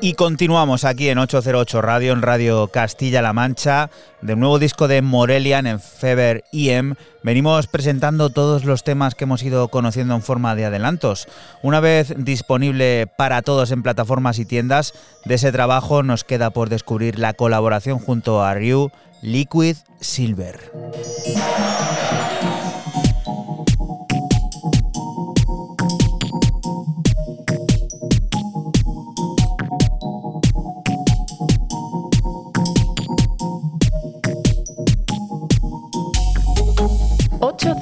Y 0.00 0.14
continuamos 0.14 0.84
aquí 0.84 1.08
en 1.08 1.18
808 1.18 1.82
Radio, 1.82 2.12
en 2.12 2.22
Radio 2.22 2.68
Castilla-La 2.68 3.32
Mancha, 3.32 3.90
del 4.22 4.38
nuevo 4.38 4.60
disco 4.60 4.86
de 4.86 5.02
Morelian 5.02 5.66
en 5.66 5.80
Feber 5.80 6.44
IM. 6.52 6.94
Venimos 7.24 7.66
presentando 7.66 8.30
todos 8.30 8.64
los 8.64 8.84
temas 8.84 9.16
que 9.16 9.24
hemos 9.24 9.42
ido 9.42 9.66
conociendo 9.68 10.14
en 10.14 10.22
forma 10.22 10.54
de 10.54 10.66
adelantos. 10.66 11.26
Una 11.62 11.80
vez 11.80 12.14
disponible 12.16 13.08
para 13.16 13.42
todos 13.42 13.72
en 13.72 13.82
plataformas 13.82 14.38
y 14.38 14.44
tiendas, 14.44 14.94
de 15.24 15.34
ese 15.34 15.50
trabajo 15.50 16.04
nos 16.04 16.22
queda 16.22 16.50
por 16.50 16.68
descubrir 16.68 17.18
la 17.18 17.34
colaboración 17.34 17.98
junto 17.98 18.44
a 18.44 18.54
Ryu, 18.54 18.92
Liquid 19.20 19.76
Silver. 20.00 20.70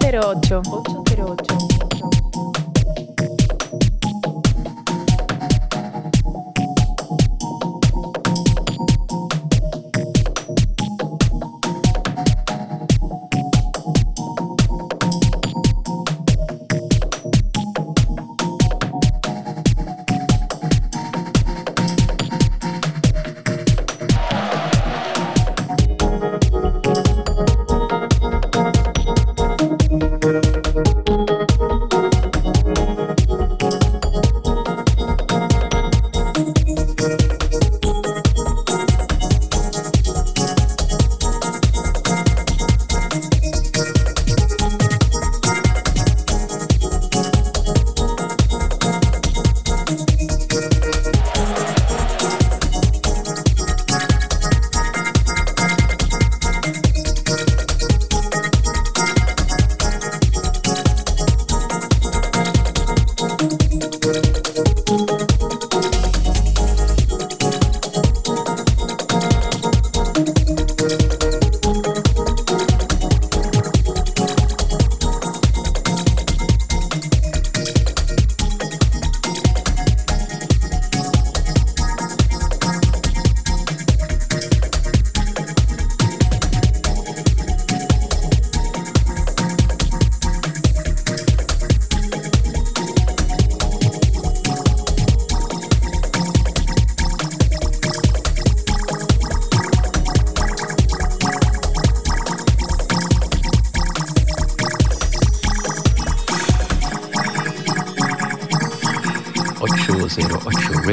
808. 0.06 0.52
808. 0.52 1.05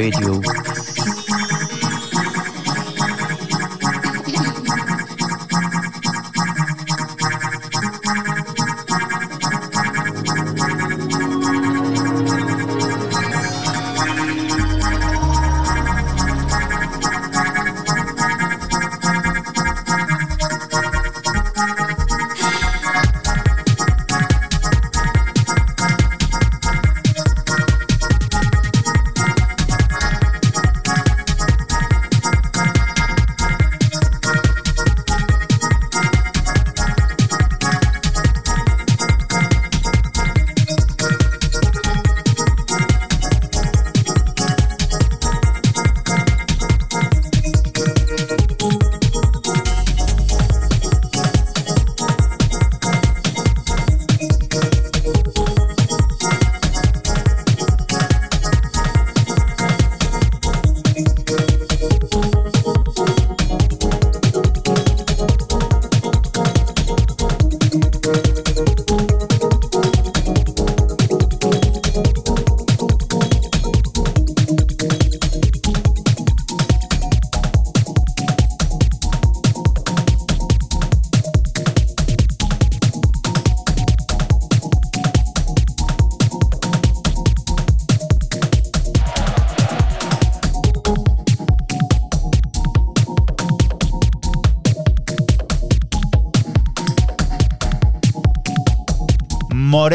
Radio. 0.04 0.53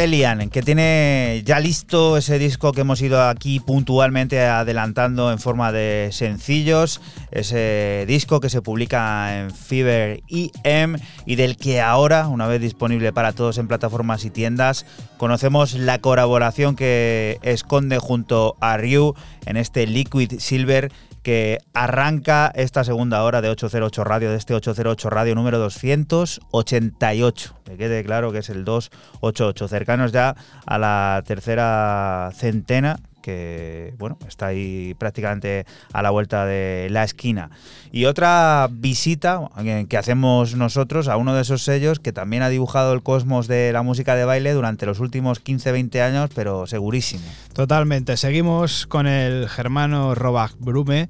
Morelian, 0.10 0.50
que 0.50 0.64
tiene 0.64 1.44
ya 1.46 1.60
listo 1.60 2.18
ese 2.18 2.40
disco 2.40 2.72
que 2.72 2.82
hemos 2.82 3.00
ido 3.00 3.22
aquí 3.22 3.60
puntualmente 3.60 4.44
adelantando 4.44 5.32
en 5.32 5.38
forma 5.38 5.72
de 5.72 6.10
sencillos, 6.12 7.00
ese 7.30 8.06
disco 8.08 8.40
que 8.40 8.50
se 8.50 8.64
publica 8.64 9.38
en 9.38 9.52
Fever 9.52 10.24
EM 10.28 10.98
y 11.28 11.36
del 11.36 11.58
que 11.58 11.80
ahora, 11.80 12.28
una 12.28 12.48
vez 12.48 12.60
disponible 12.60 13.14
para 13.14 13.34
todos 13.34 13.60
en 13.60 13.68
plataformas 13.68 14.26
y 14.26 14.32
tiendas, 14.32 14.88
conocemos 15.18 15.76
la 15.76 16.00
colaboración 16.00 16.76
que 16.76 17.38
esconde 17.44 18.00
junto 18.00 18.58
a 18.62 18.78
Ryu 18.78 19.14
en 19.46 19.58
este 19.58 19.86
Liquid 19.86 20.40
Silver 20.40 20.92
que 21.24 21.60
arranca 21.74 22.52
esta 22.56 22.84
segunda 22.84 23.24
hora 23.24 23.42
de 23.42 23.50
808 23.50 24.04
Radio, 24.04 24.32
de 24.32 24.38
este 24.38 24.54
808 24.54 25.10
Radio 25.10 25.36
número 25.36 25.60
288. 25.60 27.56
Que 27.66 27.78
quede 27.78 28.04
claro 28.04 28.32
que 28.32 28.40
es 28.40 28.50
el 28.50 28.66
288, 28.66 29.68
cercanos 29.68 30.12
ya 30.12 30.36
a 30.66 30.78
la 30.78 31.24
tercera 31.26 32.32
centena 32.34 32.98
que 33.22 33.94
bueno, 33.98 34.18
está 34.28 34.48
ahí 34.48 34.96
prácticamente 34.98 35.66
a 35.94 36.02
la 36.02 36.10
vuelta 36.10 36.46
de 36.46 36.88
la 36.90 37.04
esquina. 37.04 37.50
Y 37.92 38.06
otra 38.06 38.68
visita 38.72 39.50
que 39.88 39.98
hacemos 39.98 40.56
nosotros 40.56 41.08
a 41.08 41.18
uno 41.18 41.34
de 41.34 41.42
esos 41.42 41.64
sellos 41.64 42.00
que 42.00 42.14
también 42.14 42.44
ha 42.44 42.50
dibujado 42.50 42.94
el 42.94 43.04
cosmos 43.04 43.48
de 43.48 43.72
la 43.74 43.82
música 43.82 44.16
de 44.16 44.26
baile 44.26 44.54
durante 44.54 44.86
los 44.86 45.00
últimos 45.00 45.44
15-20 45.44 46.02
años, 46.02 46.30
pero 46.34 46.68
segurísimo. 46.68 47.24
Totalmente. 47.54 48.18
Seguimos 48.18 48.88
con 48.88 49.08
el 49.08 49.50
germano 49.50 50.16
Robach 50.16 50.54
Brume 50.60 51.10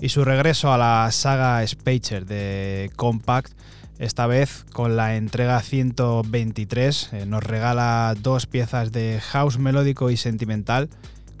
y 0.00 0.08
su 0.08 0.24
regreso 0.24 0.72
a 0.72 0.78
la 0.78 1.08
saga 1.12 1.66
Spacer 1.66 2.26
de 2.26 2.90
Compact. 2.96 3.52
Esta 3.98 4.26
vez 4.26 4.64
con 4.72 4.96
la 4.96 5.16
entrega 5.16 5.60
123 5.60 7.10
eh, 7.12 7.26
nos 7.26 7.44
regala 7.44 8.14
dos 8.18 8.46
piezas 8.46 8.92
de 8.92 9.20
house 9.20 9.58
melódico 9.58 10.10
y 10.10 10.16
sentimental 10.16 10.88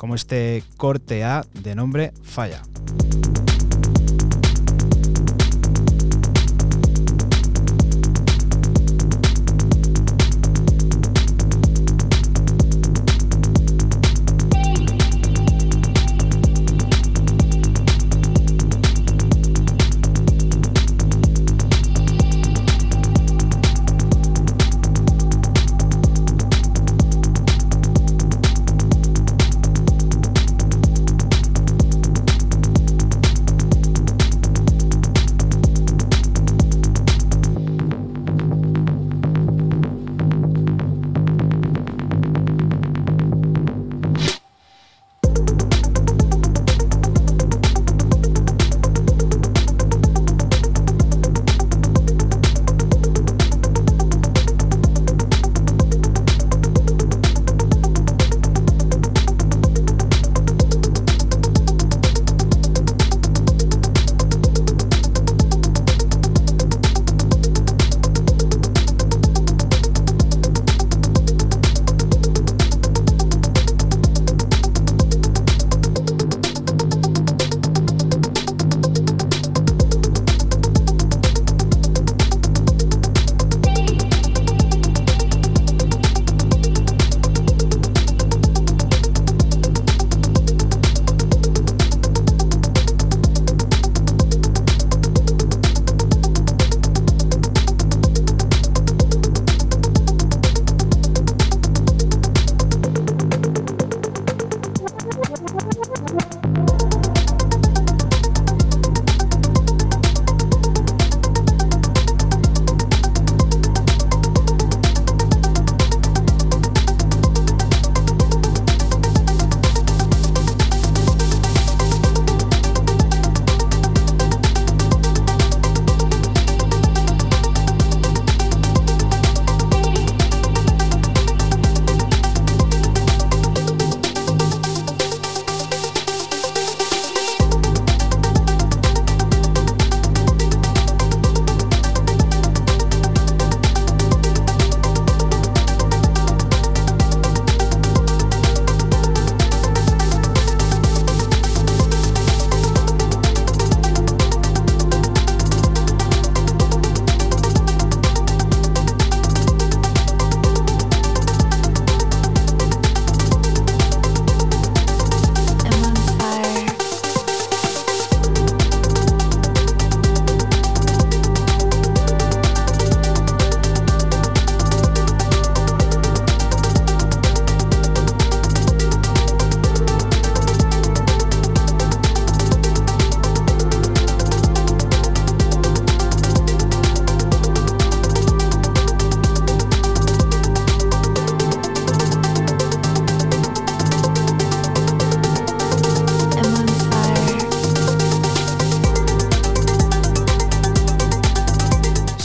como 0.00 0.14
este 0.14 0.64
corte 0.78 1.24
A 1.24 1.44
de 1.52 1.74
nombre 1.74 2.14
Falla. 2.22 2.62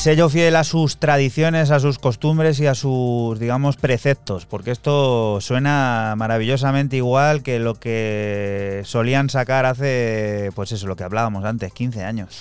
Sello 0.06 0.30
fiel 0.30 0.56
a 0.56 0.64
sus 0.64 0.98
tradiciones, 0.98 1.72
a 1.72 1.80
sus 1.80 1.98
costumbres 1.98 2.60
y 2.60 2.68
a 2.68 2.76
sus, 2.76 3.40
digamos, 3.40 3.76
preceptos, 3.76 4.45
porque 4.45 4.69
esto 4.69 5.41
suena 5.41 6.14
maravillosamente 6.15 6.98
igual 6.98 7.41
que 7.41 7.57
lo 7.57 7.73
que 7.73 8.84
solían 8.86 9.32
sacar 9.32 9.65
hace, 9.65 10.52
pues 10.53 10.72
eso, 10.73 10.86
lo 10.86 10.95
que 10.95 11.06
hablábamos 11.06 11.44
antes, 11.44 11.73
15 11.73 12.03
años. 12.03 12.40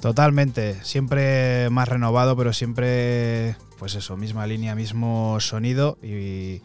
Totalmente, 0.00 0.82
siempre 0.82 1.70
más 1.70 1.88
renovado, 1.88 2.36
pero 2.36 2.52
siempre, 2.52 3.54
pues 3.78 3.94
eso, 3.94 4.16
misma 4.16 4.48
línea, 4.48 4.74
mismo 4.74 5.38
sonido. 5.38 5.98
Y 6.02 6.62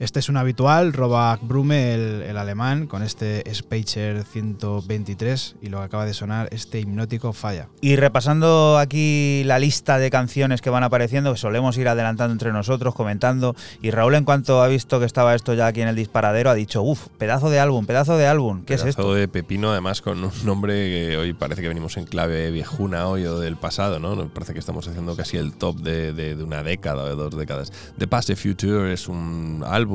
este 0.00 0.20
es 0.20 0.28
un 0.28 0.36
habitual, 0.36 0.92
Robak 0.92 1.40
Brume, 1.42 1.94
el, 1.94 2.22
el 2.22 2.36
alemán, 2.36 2.86
con 2.86 3.02
este 3.02 3.42
Spacer 3.52 4.24
123 4.24 5.56
y 5.62 5.68
lo 5.68 5.78
que 5.78 5.84
acaba 5.84 6.04
de 6.06 6.14
sonar, 6.14 6.48
este 6.52 6.80
hipnótico 6.80 7.32
falla. 7.32 7.68
Y 7.80 7.96
repasando 7.96 8.78
aquí 8.78 9.42
la 9.44 9.58
lista 9.58 9.98
de 9.98 10.10
canciones 10.10 10.60
que 10.60 10.70
van 10.70 10.84
apareciendo, 10.84 11.32
que 11.32 11.38
solemos 11.38 11.76
ir 11.78 11.88
adelantando 11.88 12.32
entre 12.32 12.52
nosotros, 12.52 12.94
comentando, 12.94 13.56
y 13.82 13.90
Raúl 13.90 14.14
en 14.14 14.24
cuanto 14.24 14.62
ha 14.62 14.68
visto 14.68 15.00
que 15.00 15.06
estaba 15.06 15.34
esto 15.34 15.54
ya 15.54 15.66
aquí 15.66 15.80
en 15.80 15.88
el 15.88 15.96
disparadero, 15.96 16.50
ha 16.50 16.54
dicho, 16.54 16.82
uff, 16.82 17.08
pedazo 17.18 17.50
de 17.50 17.58
álbum, 17.60 17.86
pedazo 17.86 18.16
de 18.16 18.26
álbum, 18.26 18.62
¿qué 18.64 18.74
es 18.74 18.82
Pedazo 18.82 19.00
esto? 19.02 19.14
de 19.14 19.28
pepino, 19.28 19.70
además 19.72 20.02
con 20.02 20.22
un 20.22 20.30
nombre 20.44 20.74
que 20.74 21.16
hoy 21.16 21.32
parece 21.32 21.62
que 21.62 21.68
venimos 21.68 21.96
en 21.96 22.04
clave 22.04 22.50
viejuna 22.50 23.06
hoy 23.08 23.24
o 23.24 23.38
del 23.40 23.56
pasado, 23.56 23.98
¿no? 23.98 24.14
Nos 24.14 24.30
parece 24.30 24.52
que 24.52 24.58
estamos 24.60 24.86
haciendo 24.86 25.16
casi 25.16 25.36
el 25.36 25.52
top 25.54 25.76
de, 25.78 26.12
de- 26.12 26.36
de 26.36 26.44
una 26.44 26.62
década 26.62 27.02
o 27.04 27.08
de 27.08 27.14
dos 27.16 27.36
décadas. 27.36 27.72
The 27.98 28.06
Past 28.06 28.28
the 28.28 28.36
Future 28.36 28.92
es 28.92 29.08
un 29.08 29.64
álbum 29.66 29.87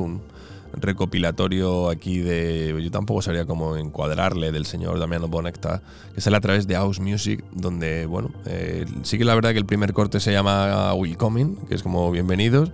recopilatorio 0.76 1.88
aquí 1.88 2.18
de. 2.18 2.78
Yo 2.82 2.90
tampoco 2.90 3.22
sabría 3.22 3.46
cómo 3.46 3.76
encuadrarle 3.76 4.52
del 4.52 4.66
señor 4.66 4.98
Damiano 4.98 5.28
Bonecta, 5.28 5.82
que 6.14 6.20
sale 6.20 6.36
a 6.36 6.40
través 6.40 6.66
de 6.66 6.74
House 6.74 7.00
Music, 7.00 7.44
donde, 7.52 8.06
bueno, 8.06 8.30
eh, 8.46 8.86
sí 9.02 9.18
que 9.18 9.24
la 9.24 9.34
verdad 9.34 9.52
que 9.52 9.58
el 9.58 9.66
primer 9.66 9.92
corte 9.92 10.20
se 10.20 10.32
llama 10.32 10.94
We 10.94 11.16
Coming, 11.16 11.56
que 11.68 11.74
es 11.74 11.82
como 11.82 12.10
bienvenidos. 12.10 12.72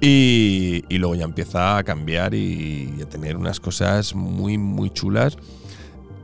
Y, 0.00 0.84
y 0.88 0.98
luego 0.98 1.14
ya 1.14 1.24
empieza 1.24 1.78
a 1.78 1.84
cambiar 1.84 2.34
y 2.34 2.92
a 3.00 3.08
tener 3.08 3.36
unas 3.36 3.60
cosas 3.60 4.16
muy, 4.16 4.58
muy 4.58 4.90
chulas. 4.90 5.38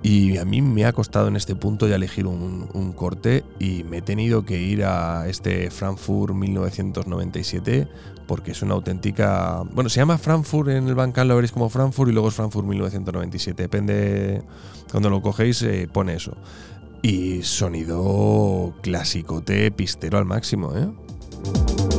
Y 0.02 0.38
a 0.38 0.44
mí 0.44 0.62
me 0.62 0.84
ha 0.84 0.92
costado 0.92 1.28
en 1.28 1.36
este 1.36 1.54
punto 1.54 1.86
ya 1.86 1.96
elegir 1.96 2.26
un 2.26 2.92
corte 2.96 3.44
y 3.58 3.82
me 3.84 3.98
he 3.98 4.02
tenido 4.02 4.44
que 4.44 4.60
ir 4.60 4.84
a 4.84 5.28
este 5.28 5.70
Frankfurt 5.70 6.34
1997 6.34 7.88
porque 8.28 8.52
es 8.52 8.62
una 8.62 8.74
auténtica... 8.74 9.64
Bueno, 9.72 9.90
se 9.90 9.98
llama 9.98 10.18
Frankfurt 10.18 10.68
en 10.68 10.86
el 10.86 10.94
Bancal, 10.94 11.26
lo 11.26 11.34
veréis 11.34 11.50
como 11.50 11.68
Frankfurt 11.68 12.10
y 12.10 12.12
luego 12.12 12.28
es 12.28 12.34
Frankfurt 12.34 12.66
1997. 12.66 13.62
Depende, 13.62 14.42
cuando 14.92 15.10
lo 15.10 15.20
cogéis 15.20 15.62
eh, 15.62 15.88
pone 15.92 16.14
eso. 16.14 16.36
Y 17.02 17.42
sonido 17.42 18.74
clasicote 18.82 19.70
pistero 19.72 20.18
al 20.18 20.26
máximo, 20.26 20.76
¿eh? 20.76 21.97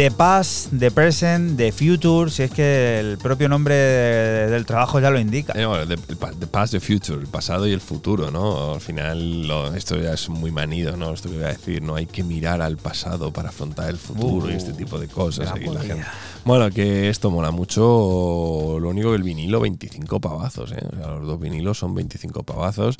The 0.00 0.10
Past, 0.10 0.72
The 0.78 0.90
Present, 0.90 1.58
The 1.58 1.72
Future, 1.72 2.30
si 2.30 2.44
es 2.44 2.50
que 2.50 2.98
el 3.00 3.18
propio 3.18 3.50
nombre 3.50 3.74
del 3.74 4.64
trabajo 4.64 4.98
ya 4.98 5.10
lo 5.10 5.20
indica. 5.20 5.52
Eh, 5.54 5.66
bueno, 5.66 5.86
the, 5.86 5.96
the 5.98 6.46
past, 6.46 6.72
the 6.72 6.80
future, 6.80 7.20
el 7.20 7.26
pasado 7.26 7.66
y 7.66 7.72
el 7.72 7.82
futuro, 7.82 8.30
¿no? 8.30 8.72
Al 8.72 8.80
final, 8.80 9.46
lo- 9.46 9.74
esto 9.74 9.98
ya 10.00 10.14
es 10.14 10.30
muy 10.30 10.50
manido, 10.52 10.96
¿no? 10.96 11.12
Esto 11.12 11.28
que 11.28 11.34
voy 11.36 11.44
a 11.44 11.48
decir, 11.48 11.82
no 11.82 11.96
hay 11.96 12.06
que 12.06 12.24
mirar 12.24 12.62
al 12.62 12.78
pasado 12.78 13.30
para 13.30 13.50
afrontar 13.50 13.90
el 13.90 13.98
futuro 13.98 14.50
y 14.50 14.54
este 14.54 14.72
tipo 14.72 14.98
de 14.98 15.06
cosas. 15.06 15.50
aquí 15.50 15.66
la 15.66 15.80
gente- 15.80 16.06
Bueno, 16.46 16.70
que 16.70 17.10
esto 17.10 17.30
mola 17.30 17.50
mucho. 17.50 18.78
Lo 18.80 18.88
único 18.88 19.10
que 19.10 19.16
el 19.16 19.22
vinilo, 19.22 19.60
25 19.60 20.18
pavazos, 20.18 20.72
¿eh? 20.72 20.82
O 20.90 20.96
sea, 20.96 21.08
los 21.08 21.26
dos 21.26 21.38
vinilos 21.38 21.76
son 21.76 21.94
25 21.94 22.42
pavazos. 22.42 22.96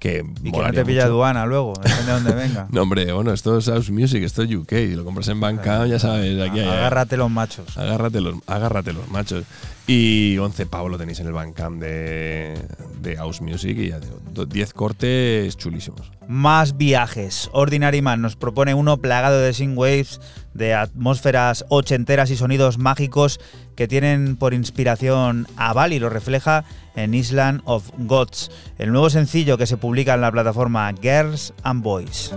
Que 0.00 0.24
Y 0.42 0.50
que 0.50 0.58
no 0.58 0.72
te 0.72 0.84
pilla 0.84 1.02
mucho. 1.02 1.12
aduana 1.12 1.46
luego, 1.46 1.74
depende 1.74 2.04
de 2.06 2.12
dónde 2.12 2.32
venga. 2.34 2.66
No, 2.72 2.82
hombre, 2.82 3.12
bueno, 3.12 3.32
esto 3.32 3.58
es 3.58 3.66
House 3.66 3.90
Music, 3.90 4.22
esto 4.24 4.42
es 4.42 4.52
UK. 4.52 4.72
Lo 4.96 5.04
compras 5.04 5.28
en 5.28 5.38
Bandcamp, 5.40 5.86
ya 5.90 5.98
sabes, 5.98 6.40
aquí 6.40 6.58
hay. 6.58 6.68
Agárrate 6.68 7.16
los 7.18 7.30
machos. 7.30 7.76
Agárrate 7.76 8.20
los, 8.22 8.36
agárrate 8.46 8.92
los 8.94 9.06
machos. 9.08 9.44
Y 9.86 10.38
11 10.38 10.66
pavos 10.66 10.90
lo 10.90 10.96
tenéis 10.98 11.18
en 11.20 11.26
el 11.26 11.32
Bandcamp 11.32 11.80
de, 11.82 12.54
de 13.00 13.16
House 13.16 13.40
Music 13.40 13.76
y 13.76 13.88
ya 13.88 13.98
digo, 14.00 14.20
do- 14.32 14.46
10 14.46 14.72
cortes 14.72 15.56
chulísimos. 15.56 16.10
Más 16.28 16.76
viajes. 16.76 17.50
Ordinary 17.52 18.00
Man 18.00 18.22
nos 18.22 18.36
propone 18.36 18.72
uno 18.74 18.98
plagado 18.98 19.40
de 19.40 19.52
synthwaves, 19.52 20.20
de 20.54 20.74
atmósferas 20.74 21.64
ochenteras 21.68 22.30
y 22.30 22.36
sonidos 22.36 22.78
mágicos 22.78 23.40
que 23.80 23.88
tienen 23.88 24.36
por 24.36 24.52
inspiración 24.52 25.46
a 25.56 25.72
Bali. 25.72 25.98
Lo 25.98 26.10
refleja 26.10 26.64
en 26.96 27.14
Island 27.14 27.62
of 27.64 27.88
Gods, 27.96 28.50
el 28.76 28.92
nuevo 28.92 29.08
sencillo 29.08 29.56
que 29.56 29.66
se 29.66 29.78
publica 29.78 30.12
en 30.12 30.20
la 30.20 30.30
plataforma 30.30 30.92
Girls 31.00 31.54
and 31.62 31.82
Boys. 31.82 32.30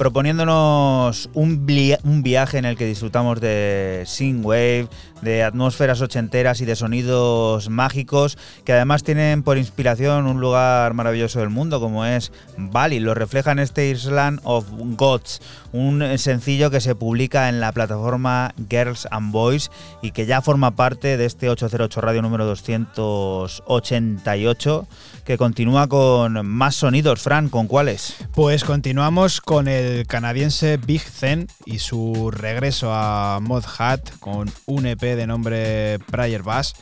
Proponiéndonos 0.00 1.28
un, 1.34 1.66
viaje 1.66 2.56
en 2.56 2.64
el 2.64 2.78
que 2.78 2.86
disfrutamos 2.86 3.38
de 3.38 4.04
synthwave, 4.06 4.88
de 5.20 5.42
atmósferas 5.42 6.00
ochenteras 6.00 6.62
y 6.62 6.64
de 6.64 6.74
sonidos 6.74 7.68
mágicos 7.68 8.38
que 8.64 8.72
además 8.72 9.02
tienen 9.02 9.42
por 9.42 9.58
inspiración 9.58 10.26
un 10.26 10.40
lugar 10.40 10.94
maravilloso 10.94 11.40
del 11.40 11.50
mundo 11.50 11.80
como 11.80 12.06
es 12.06 12.32
Bali. 12.56 12.98
Lo 12.98 13.12
refleja 13.12 13.52
en 13.52 13.58
este 13.58 13.90
Island 13.90 14.40
of 14.44 14.64
Gods, 14.70 15.42
un 15.72 16.02
sencillo 16.16 16.70
que 16.70 16.80
se 16.80 16.94
publica 16.94 17.50
en 17.50 17.60
la 17.60 17.72
plataforma 17.72 18.54
Girls 18.70 19.06
and 19.10 19.32
Boys 19.32 19.70
y 20.00 20.12
que 20.12 20.24
ya 20.24 20.40
forma 20.40 20.76
parte 20.76 21.18
de 21.18 21.26
este 21.26 21.50
808 21.50 22.00
Radio 22.00 22.22
número 22.22 22.46
288 22.46 24.88
que 25.24 25.38
continúa 25.38 25.88
con 25.88 26.46
más 26.46 26.76
sonidos. 26.76 27.20
Fran, 27.20 27.48
¿con 27.48 27.66
cuáles? 27.66 28.16
Pues 28.32 28.64
continuamos 28.64 29.40
con 29.40 29.68
el 29.68 30.06
canadiense 30.06 30.76
Big 30.76 31.02
Zen 31.02 31.48
y 31.64 31.78
su 31.78 32.30
regreso 32.30 32.92
a 32.92 33.38
Mod 33.40 33.64
Hat 33.78 34.00
con 34.20 34.50
un 34.66 34.86
EP 34.86 35.00
de 35.00 35.26
nombre 35.26 35.98
Prayer 36.10 36.42
Bass. 36.42 36.74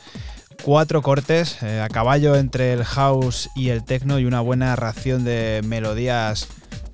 Cuatro 0.63 1.01
cortes 1.01 1.61
eh, 1.63 1.81
a 1.81 1.87
caballo 1.87 2.35
entre 2.35 2.73
el 2.73 2.83
house 2.83 3.49
y 3.55 3.69
el 3.69 3.83
techno 3.83 4.19
y 4.19 4.25
una 4.25 4.41
buena 4.41 4.75
ración 4.75 5.23
de 5.23 5.61
melodías, 5.63 6.47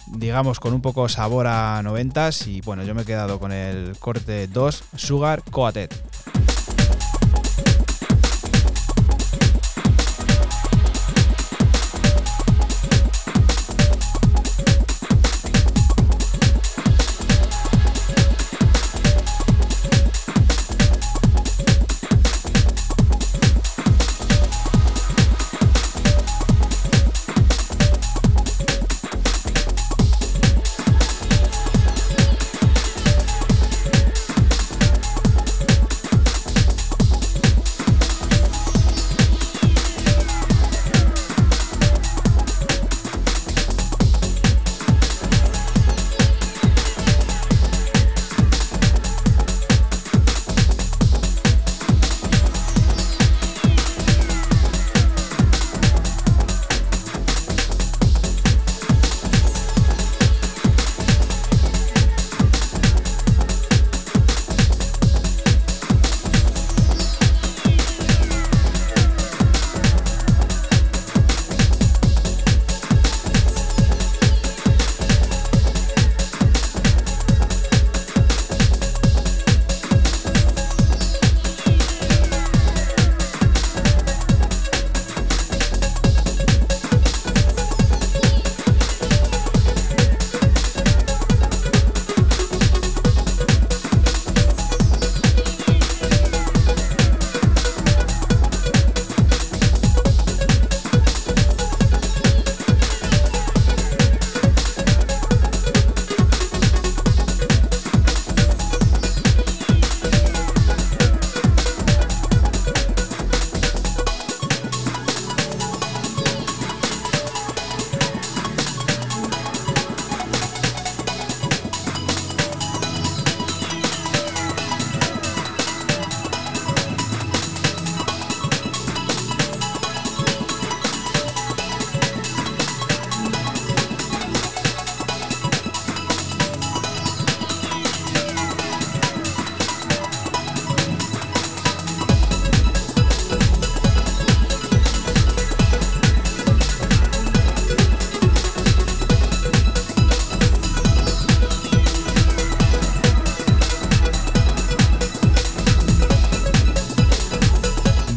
digamos, 0.07 0.59
con 0.59 0.73
un 0.73 0.81
poco 0.81 1.09
sabor 1.09 1.47
a 1.47 1.81
noventas. 1.83 2.45
Y 2.47 2.61
bueno, 2.61 2.83
yo 2.83 2.93
me 2.93 3.01
he 3.01 3.05
quedado 3.05 3.39
con 3.39 3.51
el 3.51 3.97
corte 3.99 4.47
2, 4.47 4.83
Sugar 4.95 5.41
Coated. 5.49 5.89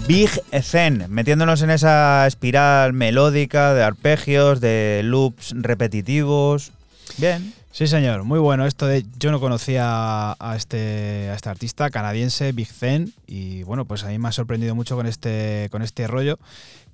Big 0.09 0.31
Zen, 0.63 1.05
metiéndonos 1.11 1.61
en 1.61 1.69
esa 1.71 2.27
espiral 2.27 2.95
melódica 2.95 3.75
de 3.75 3.83
arpegios, 3.83 4.59
de 4.61 5.03
loops 5.05 5.53
repetitivos. 5.55 6.73
Bien. 7.19 7.53
Sí, 7.71 7.87
señor, 7.87 8.25
muy 8.25 8.39
bueno. 8.39 8.67
Esto 8.67 8.87
de 8.87 9.05
yo 9.19 9.31
no 9.31 9.39
conocía 9.39 10.33
a 10.33 10.55
este, 10.57 11.29
a 11.31 11.35
este 11.35 11.51
artista 11.51 11.91
canadiense, 11.91 12.53
Big 12.53 12.67
Zen, 12.73 13.13
y 13.27 13.63
bueno, 13.65 13.85
pues 13.85 14.03
a 14.03 14.09
mí 14.09 14.19
me 14.19 14.29
ha 14.29 14.33
sorprendido 14.33 14.75
mucho 14.75 14.97
con 14.97 15.07
este, 15.07 15.69
con 15.71 15.83
este 15.83 16.07
rollo, 16.07 16.39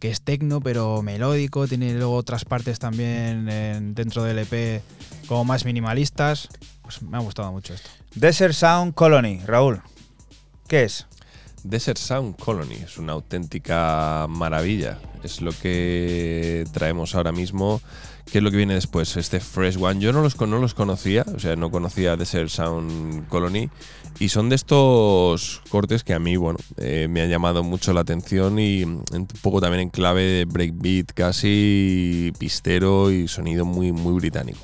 que 0.00 0.10
es 0.10 0.20
tecno 0.20 0.60
pero 0.60 1.00
melódico, 1.02 1.68
tiene 1.68 1.94
luego 1.94 2.16
otras 2.16 2.44
partes 2.44 2.80
también 2.80 3.48
en- 3.48 3.94
dentro 3.94 4.24
del 4.24 4.40
EP 4.40 4.82
como 5.28 5.44
más 5.44 5.64
minimalistas. 5.64 6.48
Pues 6.82 7.00
me 7.00 7.16
ha 7.16 7.20
gustado 7.20 7.52
mucho 7.52 7.72
esto. 7.74 7.88
Desert 8.16 8.54
Sound 8.54 8.92
Colony, 8.94 9.40
Raúl. 9.46 9.80
¿Qué 10.66 10.82
es? 10.82 11.06
Desert 11.64 11.96
Sound 11.96 12.36
Colony 12.36 12.74
es 12.74 12.98
una 12.98 13.14
auténtica 13.14 14.26
maravilla. 14.28 14.98
Es 15.22 15.40
lo 15.40 15.50
que 15.50 16.64
traemos 16.72 17.14
ahora 17.14 17.32
mismo. 17.32 17.80
¿Qué 18.30 18.38
es 18.38 18.44
lo 18.44 18.50
que 18.50 18.58
viene 18.58 18.74
después? 18.74 19.16
Este 19.16 19.40
Fresh 19.40 19.78
One. 19.80 19.98
Yo 19.98 20.12
no 20.12 20.20
los, 20.20 20.38
no 20.38 20.58
los 20.58 20.74
conocía, 20.74 21.24
o 21.34 21.38
sea, 21.38 21.56
no 21.56 21.70
conocía 21.70 22.16
Desert 22.16 22.50
Sound 22.50 23.28
Colony. 23.28 23.70
Y 24.18 24.28
son 24.28 24.50
de 24.50 24.56
estos 24.56 25.62
cortes 25.70 26.04
que 26.04 26.12
a 26.12 26.18
mí, 26.18 26.36
bueno, 26.36 26.58
eh, 26.76 27.08
me 27.08 27.22
han 27.22 27.30
llamado 27.30 27.62
mucho 27.62 27.94
la 27.94 28.02
atención 28.02 28.58
y 28.58 28.84
un 28.84 29.26
poco 29.40 29.62
también 29.62 29.80
en 29.80 29.90
clave 29.90 30.22
de 30.22 30.44
breakbeat, 30.44 31.12
casi 31.14 32.30
pistero 32.38 33.10
y 33.10 33.26
sonido 33.26 33.64
muy, 33.64 33.90
muy 33.92 34.12
británico. 34.12 34.60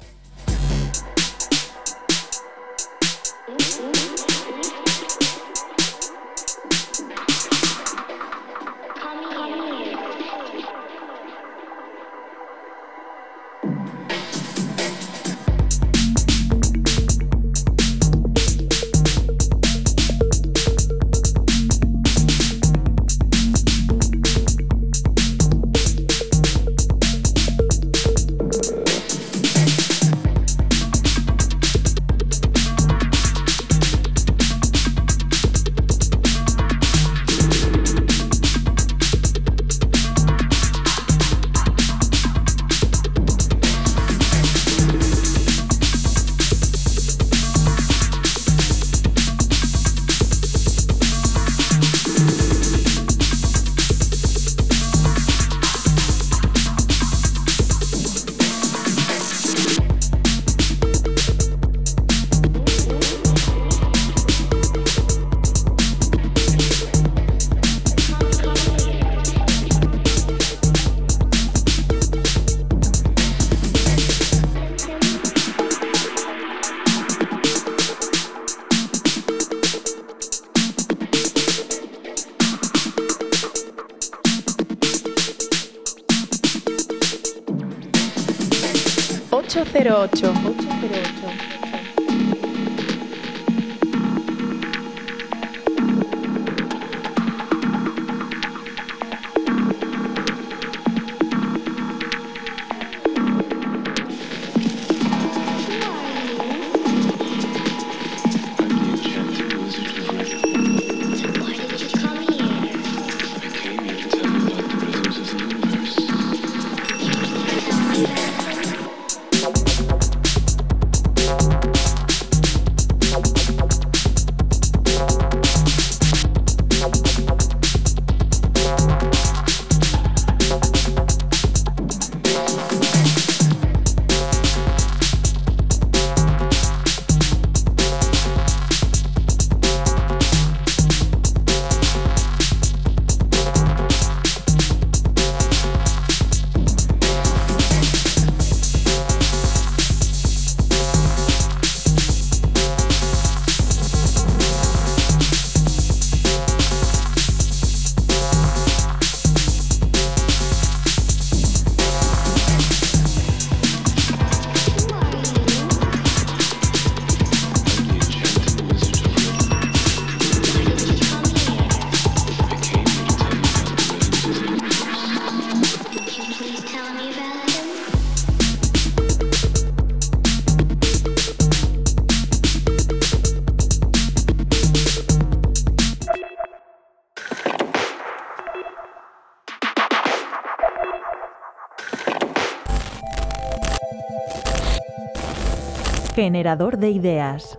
Generador 196.22 196.76
de 196.76 196.90
ideas. 196.90 197.58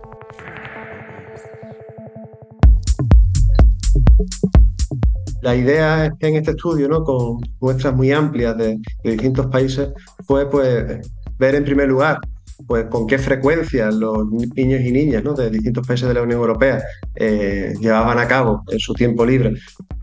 La 5.40 5.56
idea 5.56 6.12
que 6.16 6.28
en 6.28 6.36
este 6.36 6.52
estudio, 6.52 6.86
¿no? 6.88 7.02
con 7.02 7.40
muestras 7.58 7.92
muy 7.92 8.12
amplias 8.12 8.56
de, 8.56 8.78
distintos 9.02 9.46
países, 9.46 9.88
fue 10.28 10.48
pues, 10.48 11.10
ver 11.40 11.56
en 11.56 11.64
primer 11.64 11.88
lugar 11.88 12.20
pues, 12.68 12.84
con 12.84 13.08
qué 13.08 13.18
frecuencia 13.18 13.90
los 13.90 14.28
niños 14.30 14.80
y 14.82 14.92
niñas 14.92 15.24
¿no? 15.24 15.34
de 15.34 15.50
distintos 15.50 15.84
países 15.84 16.06
de 16.06 16.14
la 16.14 16.22
Unión 16.22 16.38
Europea 16.38 16.84
eh, 17.16 17.74
llevaban 17.80 18.20
a 18.20 18.28
cabo 18.28 18.62
en 18.70 18.78
su 18.78 18.94
tiempo 18.94 19.26
libre 19.26 19.54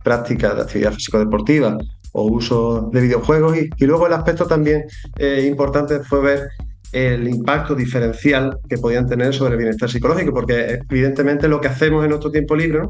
prácticas 0.03 0.57
de 0.57 0.61
actividad 0.63 0.91
físico-deportiva 0.91 1.77
o 2.11 2.23
uso 2.23 2.89
de 2.91 2.99
videojuegos. 2.99 3.57
Y, 3.57 3.69
y 3.77 3.85
luego 3.85 4.07
el 4.07 4.13
aspecto 4.13 4.45
también 4.45 4.83
eh, 5.17 5.47
importante 5.49 6.01
fue 6.01 6.19
ver 6.19 6.49
el 6.91 7.27
impacto 7.27 7.75
diferencial 7.75 8.57
que 8.67 8.77
podían 8.77 9.07
tener 9.07 9.33
sobre 9.33 9.53
el 9.53 9.57
bienestar 9.57 9.89
psicológico, 9.89 10.33
porque 10.33 10.79
evidentemente 10.89 11.47
lo 11.47 11.61
que 11.61 11.67
hacemos 11.67 12.03
en 12.03 12.09
nuestro 12.09 12.31
tiempo 12.31 12.55
libre 12.55 12.81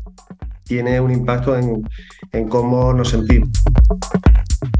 tiene 0.63 0.99
un 1.01 1.11
impacto 1.11 1.57
en, 1.57 1.83
en 2.31 2.47
cómo 2.47 2.93
nos 2.93 3.09
sentimos. 3.09 3.49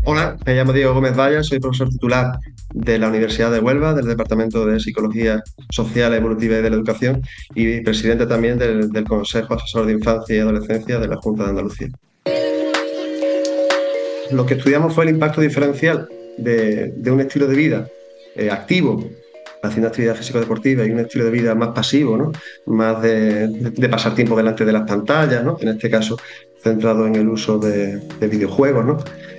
Hola, 0.03 0.37
me 0.45 0.55
llamo 0.55 0.73
Diego 0.73 0.93
Gómez 0.93 1.17
Valla, 1.17 1.43
soy 1.43 1.59
profesor 1.59 1.89
titular 1.89 2.39
de 2.73 2.99
la 2.99 3.09
Universidad 3.09 3.51
de 3.51 3.59
Huelva, 3.59 3.93
del 3.93 4.05
Departamento 4.05 4.65
de 4.65 4.79
Psicología 4.79 5.41
Social, 5.69 6.13
Evolutiva 6.13 6.59
y 6.59 6.61
de 6.61 6.69
la 6.69 6.75
Educación, 6.75 7.21
y 7.55 7.81
presidente 7.81 8.25
también 8.25 8.57
del, 8.57 8.91
del 8.91 9.03
Consejo 9.05 9.55
Asesor 9.55 9.85
de 9.85 9.93
Infancia 9.93 10.35
y 10.35 10.39
Adolescencia 10.39 10.99
de 10.99 11.07
la 11.07 11.17
Junta 11.17 11.43
de 11.43 11.49
Andalucía. 11.49 11.87
Lo 14.31 14.45
que 14.45 14.53
estudiamos 14.53 14.93
fue 14.93 15.05
el 15.05 15.11
impacto 15.11 15.41
diferencial 15.41 16.07
de, 16.37 16.93
de 16.95 17.11
un 17.11 17.19
estilo 17.19 17.47
de 17.47 17.55
vida 17.55 17.87
eh, 18.35 18.49
activo, 18.49 19.03
haciendo 19.61 19.87
actividad 19.87 20.15
físico-deportiva 20.15 20.85
y 20.85 20.91
un 20.91 20.99
estilo 20.99 21.25
de 21.25 21.31
vida 21.31 21.55
más 21.55 21.69
pasivo, 21.69 22.17
¿no? 22.17 22.31
más 22.65 23.01
de, 23.01 23.73
pasar 23.89 24.15
tiempo 24.15 24.35
delante 24.35 24.65
de 24.65 24.71
las 24.71 24.87
pantallas, 24.87 25.43
¿no? 25.43 25.57
en 25.59 25.69
este 25.69 25.89
caso 25.89 26.17
centrado 26.61 27.07
en 27.07 27.15
el 27.15 27.27
uso 27.27 27.57
de, 27.57 27.97
de 27.97 28.27
videojuegos. 28.27 28.85
¿no? 28.85 28.97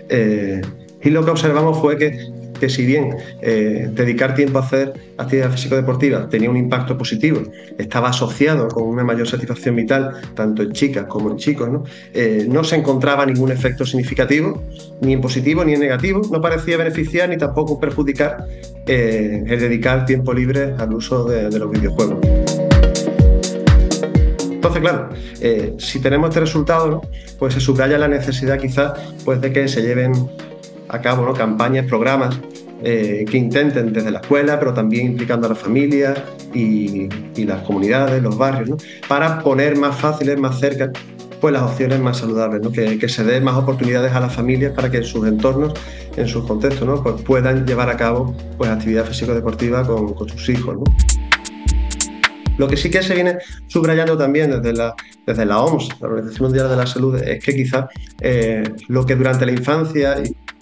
Eh, 0.09 0.61
y 1.03 1.11
lo 1.11 1.25
que 1.25 1.31
observamos 1.31 1.79
fue 1.79 1.97
que, 1.97 2.29
que 2.61 2.69
si 2.69 2.85
bien 2.85 3.17
eh, 3.41 3.89
dedicar 3.91 4.35
tiempo 4.35 4.59
a 4.59 4.63
hacer 4.63 4.93
actividad 5.17 5.51
físico-deportiva 5.51 6.29
tenía 6.29 6.51
un 6.51 6.57
impacto 6.57 6.97
positivo, 6.97 7.43
estaba 7.79 8.11
asociado 8.11 8.69
con 8.69 8.85
una 8.85 9.03
mayor 9.03 9.27
satisfacción 9.27 9.75
vital, 9.75 10.13
tanto 10.35 10.63
en 10.63 10.73
chicas 10.73 11.07
como 11.07 11.31
en 11.31 11.39
chicos, 11.39 11.69
¿no? 11.71 11.85
Eh, 12.13 12.47
no 12.49 12.63
se 12.63 12.77
encontraba 12.77 13.25
ningún 13.27 13.51
efecto 13.51 13.85
significativo, 13.85 14.63
ni 15.01 15.15
en 15.15 15.21
positivo 15.21 15.65
ni 15.65 15.73
en 15.73 15.81
negativo, 15.81 16.21
no 16.31 16.41
parecía 16.41 16.77
beneficiar 16.77 17.31
ni 17.31 17.39
tampoco 17.39 17.81
perjudicar 17.81 18.45
eh, 18.87 19.43
el 19.47 19.61
dedicar 19.61 20.05
tiempo 20.05 20.35
libre 20.35 20.75
al 20.79 20.93
uso 20.93 21.25
de, 21.25 21.59
los 21.59 21.71
videojuegos. 21.71 22.19
Entonces, 24.51 24.83
claro, 24.83 25.09
si 25.79 26.01
tenemos 26.01 26.29
este 26.29 26.41
resultado, 26.41 27.01
pues 27.39 27.55
se 27.55 27.61
subraya 27.61 27.97
la 27.97 28.09
necesidad 28.09 28.59
quizás 28.59 28.93
pues, 29.25 29.41
de 29.41 29.53
que 29.53 29.67
se 29.69 29.81
lleven 29.81 30.13
a 30.91 31.01
cabo 31.01 31.25
¿no? 31.25 31.33
campañas, 31.33 31.87
programas 31.87 32.39
eh, 32.83 33.25
que 33.31 33.37
intenten 33.37 33.93
desde 33.93 34.11
la 34.11 34.21
escuela, 34.21 34.59
pero 34.59 34.75
también 34.75 35.07
implicando 35.07 35.47
a 35.47 35.51
las 35.51 35.59
familias 35.59 36.19
y, 36.55 37.09
las 37.45 37.63
comunidades, 37.63 38.23
los 38.23 38.37
barrios, 38.37 38.83
para 39.09 39.41
poner 39.41 39.77
más 39.77 39.97
fáciles, 39.97 40.39
más 40.39 40.61
cerca 40.61 40.93
pues 41.41 41.55
las 41.55 41.63
opciones 41.63 41.99
más 42.01 42.19
saludables, 42.19 42.61
que, 42.69 43.09
se 43.09 43.25
den 43.25 43.45
más 43.45 43.57
oportunidades 43.57 44.13
a 44.13 44.21
las 44.21 44.35
familias 44.35 44.73
para 44.73 44.91
que 44.91 44.99
en 44.99 45.05
sus 45.05 45.27
entornos, 45.27 45.73
en 46.17 46.29
sus 46.29 46.47
contextos, 46.47 47.01
pues 47.01 47.23
puedan 47.23 47.67
llevar 47.67 47.89
a 47.89 47.97
cabo 47.97 48.35
pues, 48.59 48.69
actividad 48.69 49.07
físico-deportiva 49.07 49.87
con, 49.87 50.13
con 50.13 50.29
sus 50.29 50.51
hijos. 50.51 50.77
Lo 52.61 52.69
que 52.69 52.77
sí 52.77 52.91
que 52.91 53.03
se 53.03 53.15
viene 53.15 53.39
subrayando 53.69 54.19
también 54.19 54.51
desde 54.51 54.75
la, 54.75 54.95
desde 55.27 55.47
la 55.47 55.63
OMS, 55.63 55.89
la 55.99 56.09
Organización 56.09 56.49
Mundial 56.49 56.69
de 56.69 56.77
la 56.77 56.87
Salud, 56.87 57.17
es 57.17 57.43
que 57.43 57.55
quizás 57.55 57.87
eh, 58.21 58.63
lo 58.89 59.07
que 59.07 59.17
durante 59.17 59.47
la 59.47 59.53
infancia 59.53 60.17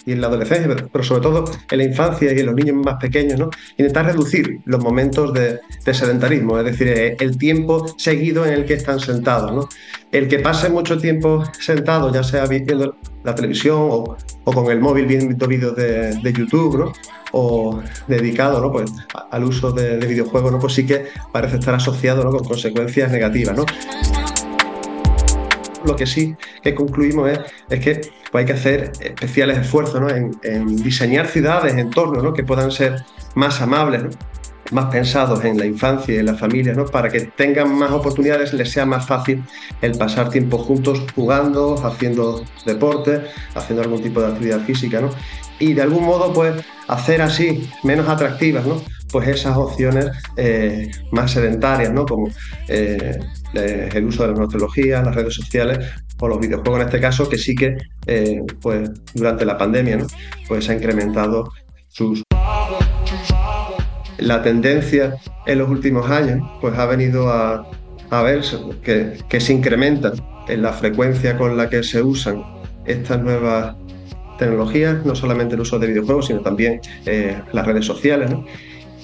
y 0.06 0.12
en 0.12 0.20
la 0.20 0.28
adolescencia, 0.28 0.74
pero, 0.90 1.04
sobre 1.04 1.20
todo 1.20 1.44
en 1.70 1.78
la 1.78 1.84
infancia 1.84 2.32
y 2.32 2.38
en 2.38 2.46
los 2.46 2.54
niños 2.54 2.76
más 2.76 2.96
pequeños, 2.96 3.38
¿no? 3.38 3.50
intentar 3.76 4.06
reducir 4.06 4.60
los 4.64 4.82
momentos 4.82 5.32
de, 5.32 5.60
de 5.84 5.94
sedentarismo, 5.94 6.58
es 6.58 6.64
decir, 6.64 6.88
eh, 6.88 7.16
el 7.20 7.36
tiempo 7.36 7.86
seguido 7.98 8.46
en 8.46 8.54
el 8.54 8.64
que 8.64 8.74
están 8.74 9.00
sentados. 9.00 9.52
¿no? 9.52 9.68
El 10.10 10.28
que 10.28 10.38
pase 10.38 10.70
mucho 10.70 10.98
tiempo 10.98 11.44
sentado, 11.60 12.12
ya 12.12 12.22
sea 12.22 12.46
viendo 12.46 12.96
la 13.24 13.34
televisión 13.34 13.76
o, 13.80 14.16
o 14.44 14.52
con 14.52 14.70
el 14.70 14.80
móvil 14.80 15.06
viendo 15.06 15.46
vídeos 15.46 15.76
de, 15.76 16.14
de 16.16 16.32
YouTube, 16.32 16.78
¿no? 16.78 16.92
o 17.32 17.80
dedicado 18.06 18.60
¿no? 18.60 18.72
pues, 18.72 18.90
al 19.30 19.44
uso 19.44 19.72
de, 19.72 19.98
de 19.98 20.06
videojuegos, 20.06 20.52
¿no? 20.52 20.58
pues 20.58 20.72
sí 20.72 20.86
que 20.86 21.06
parece 21.32 21.56
estar 21.56 21.74
asociado 21.74 22.24
¿no? 22.24 22.30
con 22.30 22.44
consecuencias 22.44 23.10
negativas. 23.12 23.56
¿no? 23.56 23.66
Lo 25.84 25.96
que 25.96 26.06
sí 26.06 26.34
que 26.62 26.74
concluimos 26.74 27.30
es, 27.68 27.80
que 27.80 28.00
pues, 28.30 28.42
hay 28.42 28.46
que 28.46 28.52
hacer 28.52 28.92
especiales 29.00 29.58
esfuerzos 29.58 30.12
en, 30.42 30.76
diseñar 30.76 31.26
ciudades, 31.26 31.74
entornos 31.74 32.22
¿no? 32.22 32.32
que 32.32 32.44
puedan 32.44 32.70
ser 32.70 33.04
más 33.34 33.60
amables, 33.60 34.16
más 34.70 34.86
pensados 34.86 35.44
en 35.44 35.56
la 35.58 35.64
infancia 35.64 36.14
y 36.14 36.18
en 36.18 36.26
la 36.26 36.34
familia, 36.34 36.74
¿no? 36.74 36.84
para 36.84 37.08
que 37.08 37.20
tengan 37.20 37.74
más 37.74 37.90
oportunidades, 37.90 38.52
les 38.52 38.70
sea 38.70 38.84
más 38.84 39.06
fácil 39.06 39.42
el 39.80 39.96
pasar 39.96 40.28
tiempo 40.30 40.58
juntos 40.58 41.02
jugando, 41.14 41.74
haciendo 41.86 42.44
deporte, 42.66 43.22
haciendo 43.54 43.82
algún 43.82 44.02
tipo 44.02 44.20
de 44.20 44.28
actividad 44.28 44.60
física, 44.60 45.00
y 45.58 45.72
de 45.72 45.82
algún 45.82 46.04
modo 46.04 46.32
pues 46.32 46.54
hacer 46.86 47.22
así 47.22 47.68
menos 47.82 48.08
atractivas. 48.08 48.64
Pues 49.10 49.28
esas 49.28 49.56
opciones 49.56 50.06
eh, 50.36 50.90
más 51.12 51.32
sedentarias, 51.32 51.92
¿no? 51.92 52.04
como 52.04 52.28
eh, 52.68 53.18
eh, 53.54 53.88
el 53.92 54.04
uso 54.04 54.22
de 54.22 54.28
la 54.28 54.34
nuevas 54.34 54.50
tecnologías, 54.50 55.04
las 55.04 55.14
redes 55.14 55.34
sociales 55.34 55.78
o 56.20 56.28
los 56.28 56.40
videojuegos 56.40 56.80
en 56.80 56.86
este 56.86 57.00
caso, 57.00 57.28
que 57.28 57.38
sí 57.38 57.54
que 57.54 57.76
pues, 58.60 58.90
durante 59.14 59.44
la 59.44 59.56
pandemia 59.56 59.98
¿no? 59.98 60.06
pues 60.46 60.68
ha 60.68 60.74
incrementado 60.74 61.52
sus 61.88 62.22
la 64.18 64.42
tendencia 64.42 65.16
en 65.46 65.58
los 65.58 65.70
últimos 65.70 66.10
años 66.10 66.40
pues 66.60 66.76
ha 66.76 66.86
venido 66.86 67.30
a, 67.30 67.70
a 68.10 68.22
verse 68.22 68.58
que, 68.82 69.16
que 69.28 69.40
se 69.40 69.52
incrementa 69.52 70.12
en 70.48 70.62
la 70.62 70.72
frecuencia 70.72 71.38
con 71.38 71.56
la 71.56 71.70
que 71.70 71.84
se 71.84 72.02
usan 72.02 72.44
estas 72.84 73.22
nuevas 73.22 73.76
tecnologías, 74.38 75.04
no 75.04 75.14
solamente 75.14 75.54
el 75.54 75.60
uso 75.60 75.78
de 75.78 75.88
videojuegos, 75.88 76.26
sino 76.28 76.40
también 76.40 76.80
las 77.52 77.66
redes 77.66 77.84
sociales. 77.84 78.30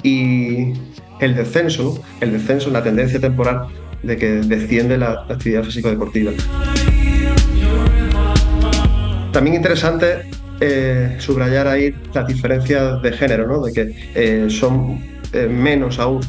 Y 0.04 0.74
el 1.18 1.34
descenso, 1.34 2.00
el 2.20 2.32
descenso, 2.32 2.70
la 2.70 2.82
tendencia 2.82 3.18
temporal 3.18 3.66
de 4.02 4.16
que 4.16 4.26
desciende 4.26 4.98
la, 4.98 5.24
actividad 5.28 5.64
físico-deportiva. 5.64 6.32
También 9.32 9.56
interesante 9.56 10.28
eh, 10.60 11.16
subrayar 11.18 11.66
ahí 11.66 11.94
las 12.12 12.26
diferencias 12.26 13.02
de 13.02 13.12
género, 13.12 13.62
de 13.62 13.72
que 13.72 13.96
eh, 14.14 14.46
son 14.48 15.02
eh, 15.32 15.48
menos 15.48 15.98
aún 15.98 16.20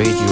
Radio. 0.01 0.30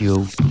Radio. 0.00 0.47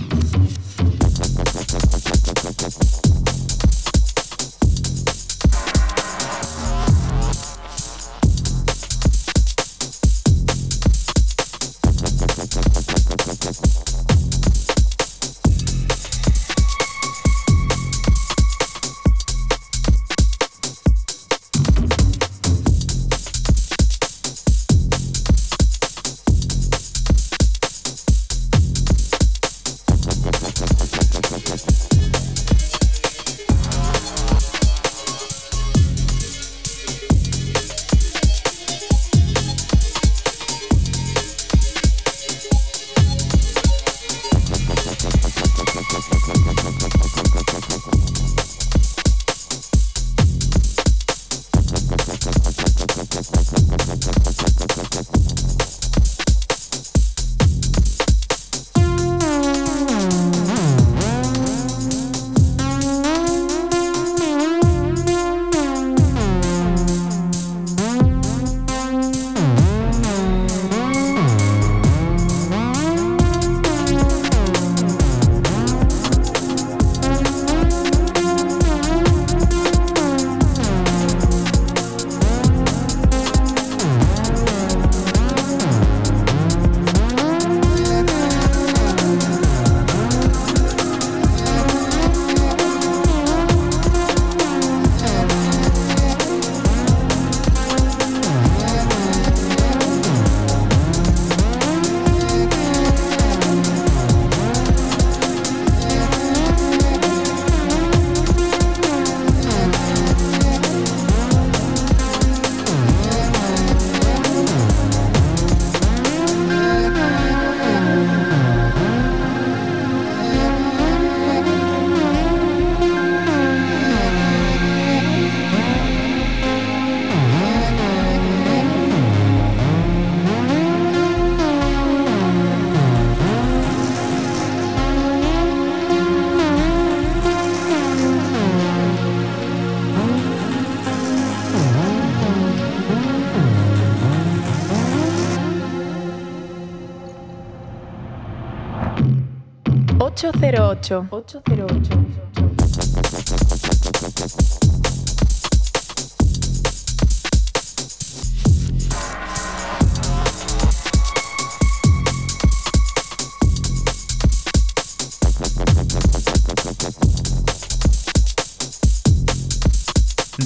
808. 150.78 151.42
808. 151.42 152.08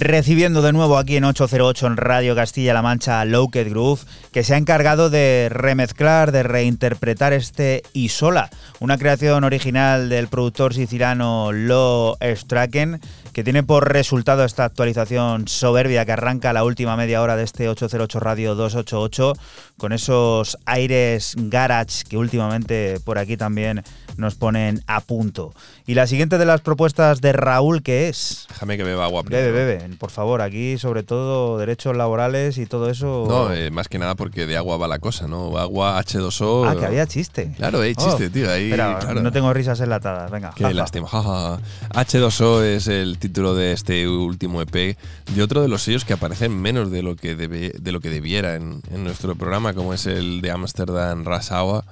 Recibiendo 0.04 0.62
de 0.62 0.72
nuevo 0.72 0.98
aquí 0.98 1.16
en 1.16 1.24
808 1.24 1.86
en 1.86 1.96
Radio 1.96 2.34
Castilla-La 2.34 2.82
Mancha 2.82 3.20
a 3.20 3.24
Locked 3.24 3.70
Groove, 3.70 4.00
que 4.32 4.42
se 4.42 4.54
ha 4.54 4.56
encargado 4.56 5.10
de 5.10 5.48
remezclar, 5.48 6.32
de 6.32 6.42
reinterpretar 6.42 7.32
este 7.32 7.84
Isola, 7.92 8.50
una 8.82 8.98
creación 8.98 9.44
original 9.44 10.08
del 10.08 10.26
productor 10.26 10.74
siciliano 10.74 11.52
Lo 11.52 12.18
Straken, 12.20 13.00
que 13.32 13.44
tiene 13.44 13.62
por 13.62 13.92
resultado 13.92 14.44
esta 14.44 14.64
actualización 14.64 15.46
soberbia 15.46 16.04
que 16.04 16.10
arranca 16.10 16.52
la 16.52 16.64
última 16.64 16.96
media 16.96 17.22
hora 17.22 17.36
de 17.36 17.44
este 17.44 17.68
808 17.68 18.18
Radio 18.18 18.56
288, 18.56 19.34
con 19.76 19.92
esos 19.92 20.58
aires 20.66 21.36
garage 21.38 22.02
que 22.08 22.16
últimamente 22.16 22.98
por 23.04 23.18
aquí 23.18 23.36
también 23.36 23.84
nos 24.16 24.34
ponen 24.34 24.82
a 24.88 25.00
punto. 25.00 25.54
Y 25.86 25.94
la 25.94 26.06
siguiente 26.06 26.38
de 26.38 26.44
las 26.46 26.60
propuestas 26.60 27.20
de 27.20 27.32
Raúl, 27.32 27.82
que 27.82 28.08
es... 28.08 28.46
Déjame 28.50 28.76
que 28.76 28.84
beba 28.84 29.04
agua 29.04 29.22
Bebe, 29.24 29.50
primero. 29.50 29.66
bebe, 29.82 29.96
por 29.98 30.10
favor, 30.10 30.40
aquí 30.40 30.78
sobre 30.78 31.02
todo 31.02 31.58
derechos 31.58 31.96
laborales 31.96 32.56
y 32.58 32.66
todo 32.66 32.88
eso. 32.88 33.24
No, 33.28 33.52
eh, 33.52 33.70
más 33.72 33.88
que 33.88 33.98
nada 33.98 34.14
porque 34.14 34.46
de 34.46 34.56
agua 34.56 34.76
va 34.76 34.86
la 34.86 35.00
cosa, 35.00 35.26
¿no? 35.26 35.58
Agua 35.58 36.00
H2O. 36.00 36.68
ah, 36.68 36.76
que 36.78 36.86
había 36.86 37.06
chiste. 37.08 37.52
Claro, 37.56 37.80
hay 37.80 37.96
chiste, 37.96 38.26
Oh, 38.26 38.30
tío. 38.30 38.50
Ahí, 38.50 38.64
espera, 38.66 38.98
claro. 39.00 39.22
no 39.22 39.32
tengo 39.32 39.52
risas 39.52 39.80
enlatadas, 39.80 40.30
venga. 40.30 40.52
Qué 40.54 40.62
jaja. 40.62 40.74
lástima. 40.74 41.08
jaja. 41.08 41.58
H2O 41.94 42.62
es 42.62 42.86
el 42.86 43.18
título 43.18 43.54
de 43.54 43.72
este 43.72 44.06
último 44.08 44.62
EP 44.62 44.96
de 45.34 45.42
otro 45.42 45.62
de 45.62 45.68
los 45.68 45.82
sellos 45.82 46.04
que 46.04 46.12
aparecen 46.12 46.52
menos 46.60 46.90
de 46.90 47.02
lo 47.02 47.16
que, 47.16 47.36
debe- 47.36 47.72
de 47.72 47.92
lo 47.92 48.00
que 48.00 48.08
debiera 48.10 48.54
en, 48.54 48.82
en 48.92 49.02
nuestro 49.04 49.34
programa, 49.34 49.74
como 49.74 49.94
es 49.94 50.06
el 50.06 50.40
de 50.42 50.50
Amsterdam 50.52 51.24
Rasawa, 51.24 51.84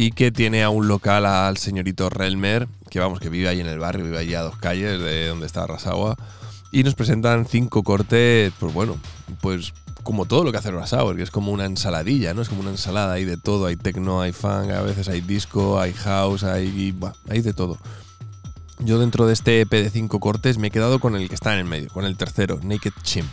y 0.00 0.12
que 0.12 0.30
tiene 0.30 0.62
a 0.62 0.70
un 0.70 0.86
local 0.86 1.26
al 1.26 1.56
señorito 1.56 2.08
Relmer, 2.08 2.68
que 2.88 3.00
vamos, 3.00 3.18
que 3.18 3.30
vive 3.30 3.48
ahí 3.48 3.58
en 3.58 3.66
el 3.66 3.80
barrio, 3.80 4.04
vive 4.04 4.18
allí 4.18 4.32
a 4.32 4.42
dos 4.42 4.56
calles 4.56 5.00
de 5.00 5.26
donde 5.26 5.44
está 5.44 5.66
Rasawa, 5.66 6.14
y 6.70 6.84
nos 6.84 6.94
presentan 6.94 7.46
cinco 7.46 7.82
cortes, 7.82 8.52
pues 8.60 8.72
bueno, 8.72 8.96
pues 9.40 9.72
como 10.04 10.26
todo 10.26 10.44
lo 10.44 10.52
que 10.52 10.58
hace 10.58 10.70
Rasawa, 10.70 11.16
que 11.16 11.24
es 11.24 11.32
como 11.32 11.50
una 11.50 11.64
ensaladilla, 11.64 12.32
¿no? 12.32 12.42
Es 12.42 12.48
como 12.48 12.60
una 12.60 12.70
ensalada, 12.70 13.14
hay 13.14 13.24
de 13.24 13.38
todo, 13.38 13.66
hay 13.66 13.74
techno, 13.74 14.20
hay 14.20 14.30
funk, 14.30 14.70
a 14.70 14.82
veces 14.82 15.08
hay 15.08 15.20
disco, 15.20 15.80
hay 15.80 15.92
house, 15.94 16.44
hay, 16.44 16.94
hay 17.28 17.40
de 17.40 17.52
todo. 17.52 17.76
Yo 18.78 19.00
dentro 19.00 19.26
de 19.26 19.32
este 19.32 19.62
EP 19.62 19.70
de 19.72 19.90
cinco 19.90 20.20
cortes 20.20 20.58
me 20.58 20.68
he 20.68 20.70
quedado 20.70 21.00
con 21.00 21.16
el 21.16 21.28
que 21.28 21.34
está 21.34 21.54
en 21.54 21.58
el 21.58 21.64
medio, 21.64 21.88
con 21.88 22.04
el 22.04 22.16
tercero, 22.16 22.60
Naked 22.62 22.92
Chimp. 23.02 23.32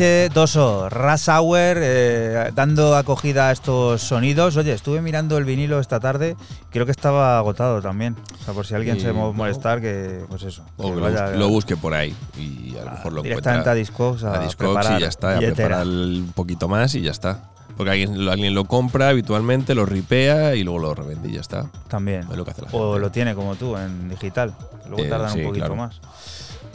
H2O, 0.00 0.90
Rush 0.90 1.28
Hour, 1.30 1.76
eh, 1.80 2.50
dando 2.54 2.94
acogida 2.96 3.48
a 3.48 3.52
estos 3.52 4.02
sonidos. 4.02 4.56
Oye, 4.58 4.72
estuve 4.74 5.00
mirando 5.00 5.38
el 5.38 5.44
vinilo 5.44 5.80
esta 5.80 6.00
tarde, 6.00 6.36
creo 6.70 6.84
que 6.84 6.90
estaba 6.92 7.38
agotado 7.38 7.80
también. 7.80 8.14
O 8.40 8.44
sea, 8.44 8.52
por 8.52 8.66
si 8.66 8.74
alguien 8.74 8.98
Y 8.98 9.00
se 9.00 9.12
mo- 9.12 9.28
no. 9.28 9.32
molestar, 9.32 9.80
que 9.80 10.24
pues 10.28 10.42
eso. 10.42 10.64
O 10.76 10.94
que 10.94 11.00
vaya- 11.00 11.30
lo 11.30 11.48
busque 11.48 11.76
por 11.76 11.94
ahí 11.94 12.14
y 12.36 12.76
a 12.76 12.84
lo 12.84 12.90
mejor 12.90 13.12
lo 13.14 13.22
directamente 13.22 13.48
encuentra. 13.70 13.72
a 13.72 13.74
Discogs 13.74 14.24
a 14.24 14.34
a 14.34 14.38
Discogs 14.40 14.90
y 14.90 15.00
ya 15.00 15.06
está, 15.08 15.30
a 15.30 15.38
billetera. 15.38 15.54
preparar 15.78 15.86
un 15.86 16.32
poquito 16.34 16.68
más 16.68 16.94
y 16.94 17.00
ya 17.00 17.10
está. 17.10 17.50
Porque 17.76 17.90
alguien, 17.90 18.28
alguien 18.28 18.54
lo 18.54 18.64
compra 18.64 19.10
habitualmente, 19.10 19.74
lo 19.74 19.84
ripea 19.86 20.54
y 20.54 20.62
luego 20.64 20.78
lo 20.78 20.94
revende 20.94 21.28
y 21.28 21.32
ya 21.34 21.40
está. 21.40 21.66
También. 21.88 22.22
Es 22.30 22.36
lo 22.36 22.44
que 22.44 22.50
hace 22.50 22.62
la 22.62 22.68
O 22.72 22.98
lo 22.98 23.10
tiene 23.10 23.34
como 23.34 23.54
tú 23.56 23.76
en 23.76 24.08
digital. 24.08 24.54
Luego 24.88 25.04
Eh, 25.04 25.08
tardan 25.08 25.30
sí, 25.32 25.40
un 25.40 25.44
poquito 25.46 25.66
claro. 25.66 25.76
más. 25.76 26.00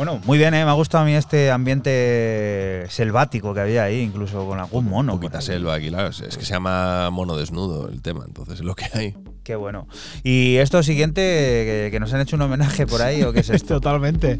Bueno, 0.02 0.20
muy 0.26 0.40
bien, 0.40 0.56
¿eh? 0.56 0.66
me 0.66 0.72
ha 0.72 0.74
gustado 0.74 1.04
a 1.04 1.06
mí 1.06 1.14
este 1.14 1.52
ambiente 1.52 2.88
selvático 2.90 3.54
que 3.54 3.60
había 3.60 3.84
ahí, 3.84 4.00
incluso 4.00 4.48
con 4.48 4.58
algún 4.58 4.86
mono. 4.86 5.12
por 5.12 5.22
Poquita 5.22 5.42
selva 5.42 5.76
aquí, 5.76 5.90
claro. 5.90 6.10
Es 6.10 6.22
es 6.22 6.40
que 6.40 6.44
se 6.44 6.54
llama 6.54 7.12
mono 7.12 7.38
desnudo 7.38 7.88
el 7.88 8.02
tema, 8.02 8.24
entonces 8.26 8.56
es 8.56 8.66
lo 8.66 8.74
que 8.74 8.86
hay. 8.96 9.16
Qué 9.44 9.56
bueno. 9.56 9.88
¿Y 10.24 10.56
esto 10.56 10.82
siguiente, 10.82 11.22
que, 11.22 11.90
que 11.92 12.00
nos 12.00 12.12
han 12.14 12.22
hecho 12.22 12.36
un 12.36 12.42
homenaje 12.42 12.88
por 12.88 13.04
ahí 13.04 13.22
o 13.22 13.32
qué 13.32 13.42
es 13.42 13.50
esto? 13.52 13.76
Totalmente. 13.76 14.40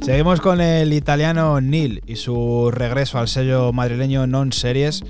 Seguimos 0.00 0.40
con 0.40 0.60
el 0.60 0.92
italiano 0.92 1.60
Neil 1.60 2.04
y 2.06 2.14
su 2.14 2.70
regreso 2.72 3.18
al 3.18 3.26
sello 3.26 3.72
madrileño 3.72 4.28
Non 4.28 4.52
Series 4.52 5.02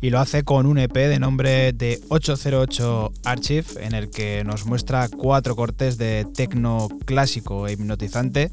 y 0.00 0.10
lo 0.10 0.18
hace 0.18 0.42
con 0.42 0.66
un 0.66 0.78
EP 0.78 0.92
de 0.92 1.20
nombre 1.20 1.72
de 1.72 2.00
808 2.08 3.12
Archive 3.24 3.66
en 3.78 3.94
el 3.94 4.10
que 4.10 4.42
nos 4.44 4.66
muestra 4.66 5.08
cuatro 5.08 5.54
cortes 5.54 5.96
de 5.96 6.26
tecno 6.34 6.88
clásico 7.06 7.68
e 7.68 7.74
hipnotizante 7.74 8.50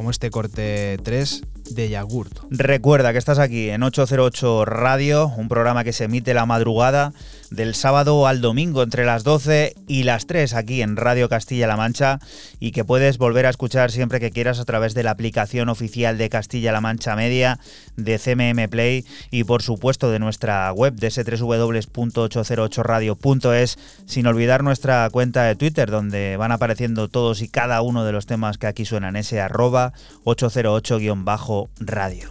como 0.00 0.10
este 0.10 0.30
corte 0.30 0.96
3 1.02 1.42
de 1.72 1.90
Yagurt. 1.90 2.32
Recuerda 2.48 3.12
que 3.12 3.18
estás 3.18 3.38
aquí 3.38 3.68
en 3.68 3.82
808 3.82 4.64
Radio, 4.64 5.28
un 5.36 5.46
programa 5.46 5.84
que 5.84 5.92
se 5.92 6.04
emite 6.04 6.32
la 6.32 6.46
madrugada 6.46 7.12
del 7.50 7.74
sábado 7.74 8.26
al 8.26 8.40
domingo 8.40 8.82
entre 8.82 9.04
las 9.04 9.22
12 9.24 9.74
y 9.88 10.04
las 10.04 10.26
3 10.26 10.54
aquí 10.54 10.80
en 10.82 10.96
Radio 10.96 11.28
Castilla-La 11.28 11.76
Mancha 11.76 12.20
y 12.58 12.70
que 12.72 12.84
puedes 12.84 13.18
volver 13.18 13.44
a 13.46 13.50
escuchar 13.50 13.90
siempre 13.90 14.20
que 14.20 14.30
quieras 14.30 14.60
a 14.60 14.64
través 14.64 14.94
de 14.94 15.02
la 15.02 15.10
aplicación 15.10 15.68
oficial 15.68 16.16
de 16.18 16.28
Castilla-La 16.28 16.80
Mancha 16.80 17.16
Media, 17.16 17.58
de 17.96 18.18
CMM 18.18 18.68
Play 18.70 19.04
y 19.30 19.44
por 19.44 19.62
supuesto 19.62 20.10
de 20.10 20.18
nuestra 20.18 20.72
web 20.72 20.94
de 20.94 21.08
ese 21.08 21.24
www.808radio.es 21.24 23.78
sin 24.06 24.26
olvidar 24.26 24.64
nuestra 24.64 25.08
cuenta 25.10 25.44
de 25.44 25.56
Twitter 25.56 25.90
donde 25.90 26.36
van 26.36 26.52
apareciendo 26.52 27.08
todos 27.08 27.42
y 27.42 27.48
cada 27.48 27.82
uno 27.82 28.04
de 28.04 28.12
los 28.12 28.26
temas 28.26 28.56
que 28.58 28.68
aquí 28.68 28.84
suenan, 28.84 29.16
ese 29.16 29.40
arroba 29.40 29.92
808-radio. 30.24 32.28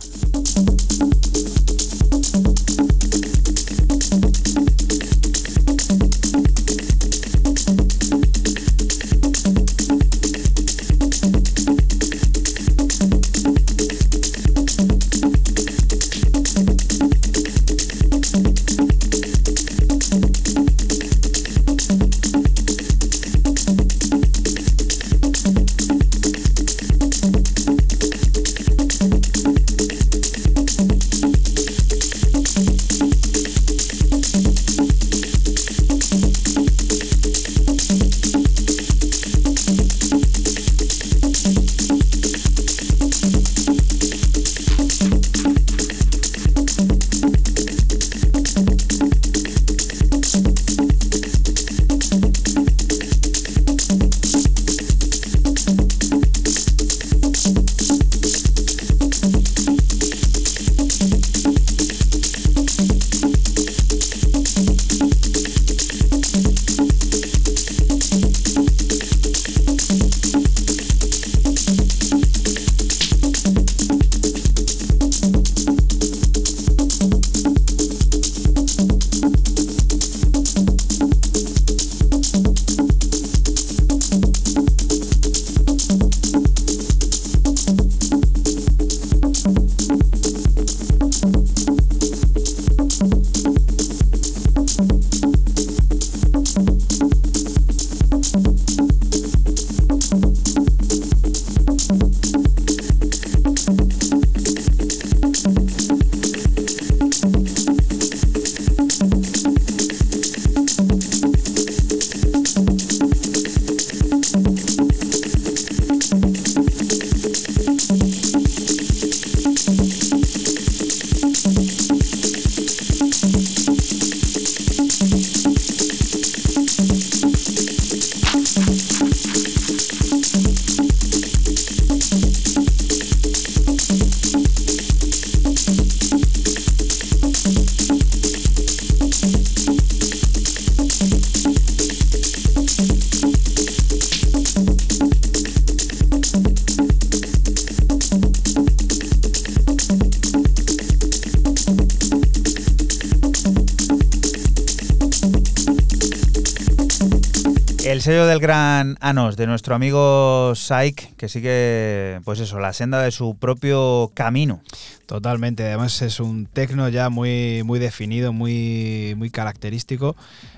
Sello 158.10 158.26
del 158.26 158.40
gran 158.40 158.98
Anos, 159.02 159.38
de 159.38 159.45
nuestro 159.45 159.76
amigo 159.76 160.56
Saik, 160.56 161.15
que 161.15 161.30
sigue, 161.30 162.19
pues 162.23 162.40
eso, 162.40 162.60
la 162.60 162.73
senda 162.73 163.03
de 163.03 163.11
su 163.11 163.36
propio 163.36 164.10
camino. 164.15 164.64
Totalmente, 165.06 165.64
además 165.68 166.02
es 166.02 166.19
un 166.19 166.48
tecno 166.48 166.90
ya 166.90 167.10
muy, 167.10 167.61
muy 167.64 167.77
definido, 167.77 168.34
muy, 168.34 169.14
muy 169.15 169.30
característico, 169.30 170.15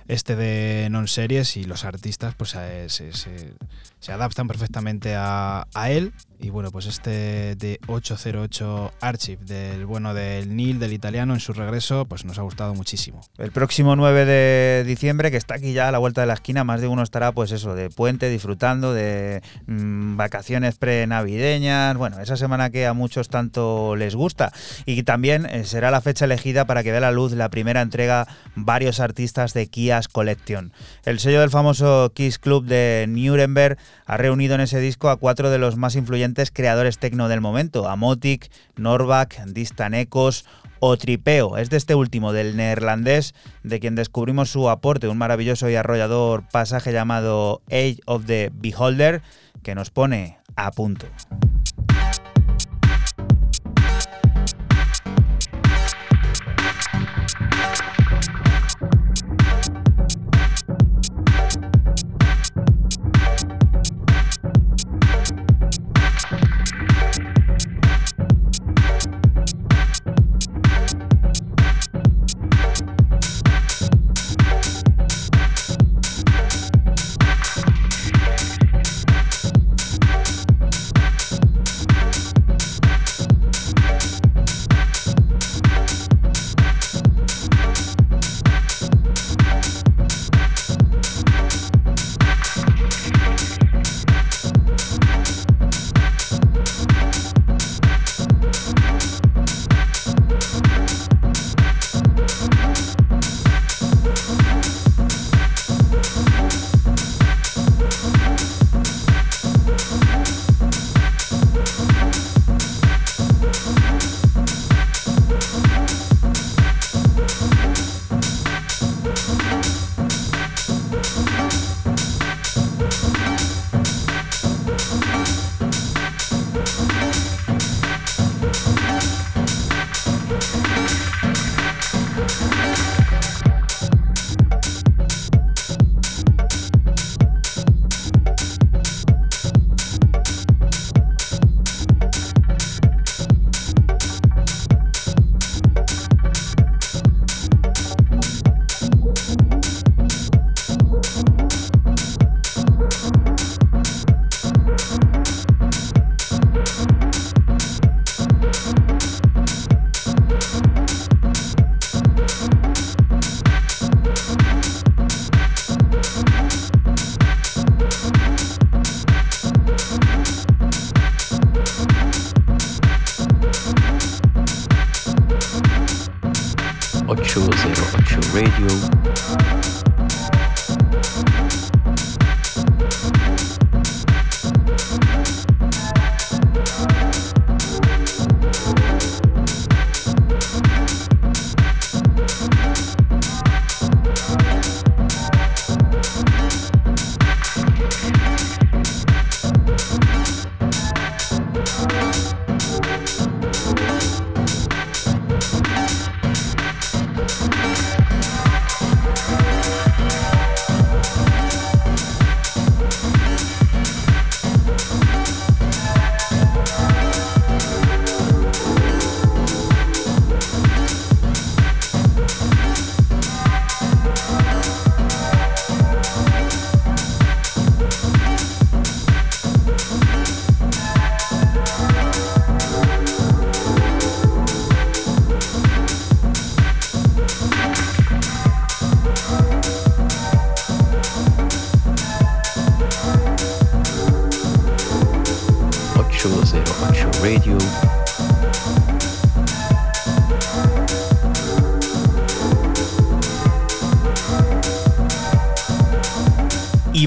este 0.08 0.38
de 0.38 0.88
non-series 0.92 1.58
y 1.58 1.66
los 1.66 1.84
artistas 1.84 2.36
pues 2.36 2.56
eh, 2.58 2.88
se, 2.88 4.12
adaptan 4.14 4.48
perfectamente 4.48 5.16
a, 5.16 5.68
a 5.74 5.92
él. 5.92 6.14
Y 6.40 6.52
bueno, 6.52 6.72
pues 6.72 6.86
este 6.86 7.56
de 7.56 7.80
808 7.88 8.94
Archive, 9.02 9.44
del 9.44 9.86
bueno 9.86 10.14
del 10.14 10.56
Neil, 10.56 10.80
del 10.80 10.94
italiano, 10.94 11.34
en 11.34 11.42
su 11.42 11.52
regreso, 11.52 12.06
pues 12.06 12.24
nos 12.24 12.40
ha 12.40 12.44
gustado 12.44 12.74
muchísimo. 12.74 13.22
El 13.42 13.52
próximo 13.52 13.96
9 13.96 14.26
de 14.26 14.84
diciembre, 14.86 15.32
que 15.32 15.38
está 15.38 15.56
aquí 15.56 15.74
ya 15.74 15.88
a 15.88 15.92
la 15.92 15.98
vuelta 15.98 16.22
de 16.22 16.28
la 16.28 16.34
esquina, 16.34 16.64
más 16.64 16.80
de 16.80 16.88
uno 16.88 17.02
estará, 17.02 17.32
pues 17.32 17.52
eso, 17.52 17.74
de 17.74 17.90
puente, 17.90 18.30
disfrutando 18.30 18.94
de 18.94 19.42
mm, 19.66 20.16
vacaciones 20.16 20.76
prenavideñas. 20.76 21.98
Bueno, 21.98 22.20
esa 22.20 22.38
semana 22.38 22.70
que 22.70 22.86
a 22.86 22.94
muchos 22.94 23.30
tanto 23.30 23.96
les 23.96 24.16
gusta. 24.16 24.54
Y 24.86 25.02
también 25.02 25.48
eh, 25.48 25.64
será 25.64 25.90
la 25.90 26.02
fecha 26.02 26.26
elegida 26.26 26.66
para 26.66 26.84
que 26.84 26.92
vea 26.92 27.00
la 27.00 27.12
luz 27.12 27.32
la 27.32 27.50
primera 27.50 27.82
entrega 27.82 28.28
varios 28.54 29.00
artistas 29.00 29.56
de 29.56 29.66
Kias 29.66 30.08
Collection. 30.08 30.72
El 31.04 31.20
sello 31.20 31.40
del 31.40 31.50
famoso 31.50 32.12
Kiss 32.14 32.38
Club 32.38 32.66
de 32.66 33.08
Nuremberg 33.10 33.80
ha 34.06 34.18
reunido 34.18 34.54
en 34.54 34.62
ese 34.62 34.80
disco 34.80 35.10
a 35.10 35.18
cuatro 35.18 35.50
de 35.50 35.58
los 35.58 35.78
más 35.78 35.96
influyentes 35.96 36.52
creadores 36.52 37.00
tecno 37.00 37.28
del 37.28 37.42
momento: 37.42 37.90
Amotic, 37.90 38.52
Norvac, 38.76 39.44
Distan 39.46 39.96
o 40.82 40.98
Tripeo. 40.98 41.58
Es 41.58 41.70
de 41.70 41.78
este 41.78 41.96
último, 41.96 42.34
del 42.34 42.58
neerlandés, 42.58 43.34
de 43.64 43.80
quien 43.80 43.96
descubrimos 43.96 44.50
su 44.50 44.70
aporte, 44.70 45.08
un 45.08 45.18
maravilloso 45.18 45.70
y 45.70 45.76
arrollador 45.76 46.44
pasaje 46.52 46.92
llamado 46.92 47.62
Age 47.68 48.00
of 48.06 48.26
the 48.26 48.52
Beholder, 48.54 49.22
que 49.64 49.76
nos 49.76 49.92
pone 49.92 50.38
a 50.58 50.72
punto. 50.72 51.06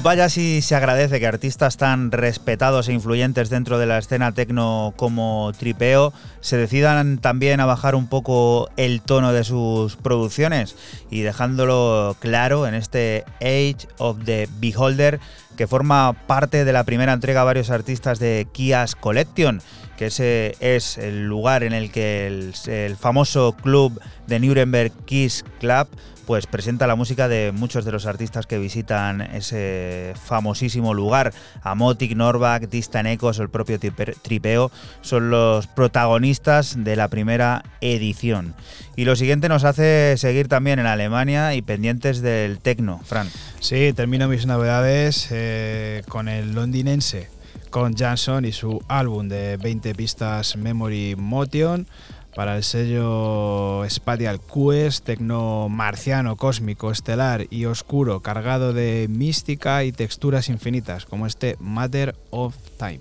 Vaya 0.05 0.29
si 0.29 0.61
se 0.61 0.75
agradece 0.75 1.19
que 1.19 1.25
artistas 1.25 1.77
tan 1.77 2.11
respetados 2.11 2.87
e 2.87 2.93
influyentes 2.93 3.49
dentro 3.49 3.79
de 3.79 3.87
la 3.87 3.97
escena 3.97 4.33
tecno 4.33 4.93
como 4.97 5.51
Tripeo 5.57 6.13
se 6.41 6.57
decidan 6.57 7.17
también 7.17 7.59
a 7.59 7.65
bajar 7.65 7.95
un 7.95 8.05
poco 8.05 8.69
el 8.77 9.01
tono 9.01 9.33
de 9.33 9.43
sus 9.43 9.95
producciones 9.95 10.75
y 11.09 11.21
dejándolo 11.21 12.15
claro 12.19 12.67
en 12.67 12.75
este 12.75 13.23
Age 13.41 13.87
of 13.97 14.19
the 14.25 14.47
Beholder 14.59 15.19
que 15.55 15.65
forma 15.65 16.13
parte 16.27 16.65
de 16.65 16.73
la 16.73 16.83
primera 16.83 17.13
entrega 17.13 17.41
a 17.41 17.45
varios 17.45 17.71
artistas 17.71 18.19
de 18.19 18.47
Kias 18.51 18.93
Collection, 18.95 19.61
que 19.97 20.07
ese 20.07 20.55
es 20.59 20.97
el 20.97 21.25
lugar 21.25 21.63
en 21.63 21.73
el 21.73 21.91
que 21.91 22.27
el, 22.27 22.95
famoso 22.97 23.55
club 23.61 23.99
de 24.27 24.39
Nuremberg 24.39 24.91
Kiss 25.05 25.43
Club 25.59 25.87
pues 26.25 26.47
presenta 26.47 26.87
la 26.87 26.95
música 26.95 27.27
de 27.27 27.51
muchos 27.51 27.85
de 27.85 27.91
los 27.91 28.05
artistas 28.05 28.47
que 28.47 28.57
visitan 28.57 29.21
ese 29.21 30.13
famosísimo 30.25 30.93
lugar. 30.93 31.33
Amotic, 31.61 32.15
Norback, 32.15 32.69
Distan 32.69 33.05
Ecos 33.05 33.39
el 33.39 33.49
propio 33.49 33.79
Tripeo 33.79 34.71
son 35.01 35.29
los 35.29 35.67
protagonistas 35.67 36.83
de 36.83 36.95
la 36.95 37.09
primera 37.09 37.63
edición. 37.81 38.55
Y 38.95 39.05
lo 39.05 39.15
siguiente 39.15 39.49
nos 39.49 39.63
hace 39.63 40.15
seguir 40.17 40.47
también 40.47 40.79
en 40.79 40.87
Alemania 40.87 41.53
y 41.53 41.61
pendientes 41.61 42.21
del 42.21 42.59
tecno, 42.59 43.01
Fran. 43.05 43.29
Sí, 43.59 43.93
termino 43.93 44.27
mis 44.27 44.45
novedades 44.45 45.27
eh, 45.31 46.03
con 46.07 46.27
el 46.27 46.53
londinense, 46.53 47.29
con 47.75 47.93
Jansson 47.93 48.45
y 48.45 48.53
su 48.53 48.81
álbum 48.87 49.27
de 49.27 49.57
20 49.57 49.95
pistas 49.95 50.55
Memory 50.55 51.17
Motion 51.17 51.85
para 52.33 52.55
el 52.55 52.63
sello 52.63 53.83
Spatial 53.89 54.39
Quest, 54.39 55.03
tecno 55.03 55.67
marciano, 55.67 56.37
cósmico, 56.37 56.89
estelar 56.89 57.47
y 57.49 57.65
oscuro, 57.65 58.21
cargado 58.21 58.71
de 58.71 59.07
mística 59.09 59.83
y 59.83 59.91
texturas 59.91 60.47
infinitas, 60.47 61.05
como 61.05 61.27
este 61.27 61.57
Matter 61.59 62.15
of 62.29 62.55
Time. 62.77 62.99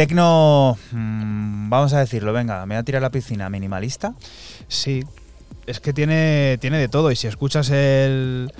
Tecno, 0.00 0.78
mm, 0.92 1.68
vamos 1.68 1.92
a 1.92 1.98
decirlo, 1.98 2.32
venga, 2.32 2.64
me 2.64 2.74
voy 2.74 2.80
a 2.80 2.82
tirar 2.84 3.02
a 3.02 3.06
la 3.08 3.10
piscina, 3.10 3.50
minimalista. 3.50 4.14
Sí, 4.66 5.04
es 5.66 5.80
que 5.80 5.92
tiene, 5.92 6.56
tiene 6.58 6.78
de 6.78 6.88
todo. 6.88 7.10
Y 7.10 7.16
si 7.16 7.26
escuchas 7.26 7.68
el, 7.68 8.50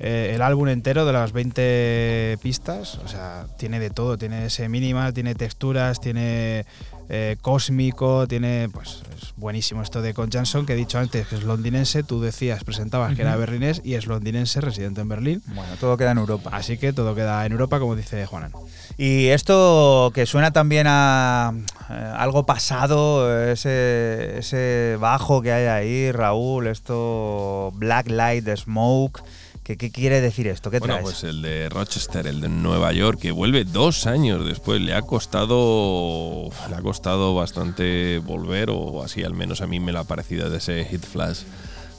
eh, 0.00 0.32
el 0.34 0.40
álbum 0.40 0.68
entero 0.68 1.04
de 1.04 1.12
las 1.12 1.32
20 1.32 2.38
pistas, 2.40 2.94
o 3.04 3.06
sea, 3.06 3.48
tiene 3.58 3.80
de 3.80 3.90
todo. 3.90 4.16
Tiene 4.16 4.46
ese 4.46 4.70
minimal, 4.70 5.12
tiene 5.12 5.34
texturas, 5.34 6.00
tiene 6.00 6.64
eh, 7.10 7.36
cósmico, 7.42 8.26
tiene. 8.26 8.70
Pues 8.72 9.02
es 9.14 9.34
buenísimo 9.36 9.82
esto 9.82 10.00
de 10.00 10.14
Con 10.14 10.30
Jansson, 10.30 10.64
que 10.64 10.72
he 10.72 10.76
dicho 10.76 10.98
antes 10.98 11.26
que 11.26 11.34
es 11.34 11.42
londinense. 11.42 12.02
Tú 12.02 12.22
decías, 12.22 12.64
presentabas 12.64 13.14
que 13.14 13.20
era 13.20 13.36
berlinés 13.36 13.82
y 13.84 13.92
es 13.92 14.06
londinense, 14.06 14.62
residente 14.62 15.02
en 15.02 15.08
Berlín. 15.08 15.42
Bueno, 15.48 15.74
todo 15.78 15.98
queda 15.98 16.12
en 16.12 16.18
Europa. 16.18 16.48
Así 16.50 16.78
que 16.78 16.94
todo 16.94 17.14
queda 17.14 17.44
en 17.44 17.52
Europa, 17.52 17.78
como 17.78 17.94
dice 17.94 18.24
Juanan. 18.24 18.52
Y 19.00 19.28
esto 19.28 20.10
que 20.12 20.26
suena 20.26 20.50
también 20.50 20.86
a 20.88 21.52
eh, 21.88 22.12
algo 22.16 22.44
pasado, 22.46 23.48
ese, 23.48 24.38
ese 24.38 24.96
bajo 24.98 25.40
que 25.40 25.52
hay 25.52 25.66
ahí, 25.66 26.10
Raúl, 26.12 26.66
esto 26.66 27.70
Black 27.76 28.08
Light 28.10 28.48
Smoke, 28.56 29.22
¿qué, 29.62 29.76
qué 29.76 29.92
quiere 29.92 30.20
decir 30.20 30.48
esto? 30.48 30.72
¿Qué 30.72 30.80
Bueno, 30.80 30.94
traes? 30.94 31.04
pues 31.04 31.22
el 31.22 31.42
de 31.42 31.68
Rochester, 31.68 32.26
el 32.26 32.40
de 32.40 32.48
Nueva 32.48 32.92
York, 32.92 33.20
que 33.20 33.30
vuelve 33.30 33.64
dos 33.64 34.04
años 34.08 34.44
después. 34.44 34.80
Le 34.80 34.94
ha 34.94 35.02
costado. 35.02 36.50
Le 36.68 36.74
ha 36.74 36.82
costado 36.82 37.36
bastante 37.36 38.18
volver, 38.18 38.68
o 38.70 39.04
así 39.04 39.22
al 39.22 39.34
menos 39.34 39.60
a 39.60 39.68
mí 39.68 39.78
me 39.78 39.92
lo 39.92 40.00
ha 40.00 40.04
parecido 40.04 40.50
de 40.50 40.58
ese 40.58 40.84
hit 40.86 41.04
flash 41.06 41.42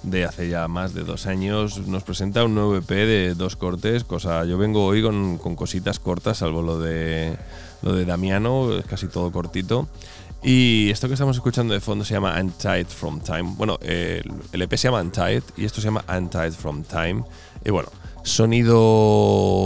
de 0.03 0.26
hace 0.26 0.49
ya 0.49 0.67
más 0.67 0.93
de 0.93 1.03
dos 1.03 1.26
años. 1.26 1.88
Nos 1.88 2.03
presenta 2.03 2.43
un 2.43 2.55
nuevo 2.55 2.76
EP 2.76 2.89
de 2.89 3.35
dos 3.35 3.55
cortes. 3.55 4.03
Cosa, 4.03 4.45
yo 4.45 4.57
vengo 4.57 4.85
hoy 4.85 5.01
con, 5.01 5.38
con 5.38 5.55
cositas 5.55 5.99
cortas, 5.99 6.38
salvo 6.38 6.61
lo 6.61 6.80
de 6.80 7.38
lo 7.81 7.93
de 7.93 8.05
Damiano, 8.05 8.69
casi 8.88 9.07
todo 9.07 9.31
cortito. 9.31 9.88
Y 10.41 10.89
esto 10.89 11.07
que 11.07 11.13
estamos 11.13 11.35
escuchando 11.35 11.73
de 11.73 11.81
fondo 11.81 12.05
se 12.05 12.13
llama 12.13 12.39
Untied 12.39 12.88
from 12.88 13.19
Time. 13.19 13.55
Bueno, 13.57 13.77
eh, 13.81 14.23
el 14.53 14.61
EP 14.61 14.71
se 14.76 14.88
llama 14.88 15.01
Untied 15.01 15.43
y 15.57 15.65
esto 15.65 15.81
se 15.81 15.88
llama 15.88 16.03
Untied 16.07 16.53
from 16.53 16.84
Time. 16.84 17.23
Y 17.65 17.71
bueno, 17.71 17.89
sonido 18.23 18.80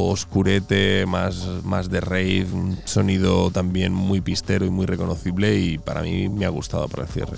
oscurete, 0.07 1.05
más, 1.05 1.45
más 1.64 1.91
de 1.91 2.01
rave, 2.01 2.47
sonido 2.85 3.51
también 3.51 3.93
muy 3.93 4.22
pistero 4.22 4.65
y 4.65 4.72
muy 4.72 4.88
reconocible 4.88 5.55
y 5.60 5.77
para 5.77 6.01
mí 6.01 6.27
me 6.30 6.45
ha 6.45 6.49
gustado 6.49 6.88
para 6.88 7.03
el 7.03 7.10
cierre. 7.10 7.38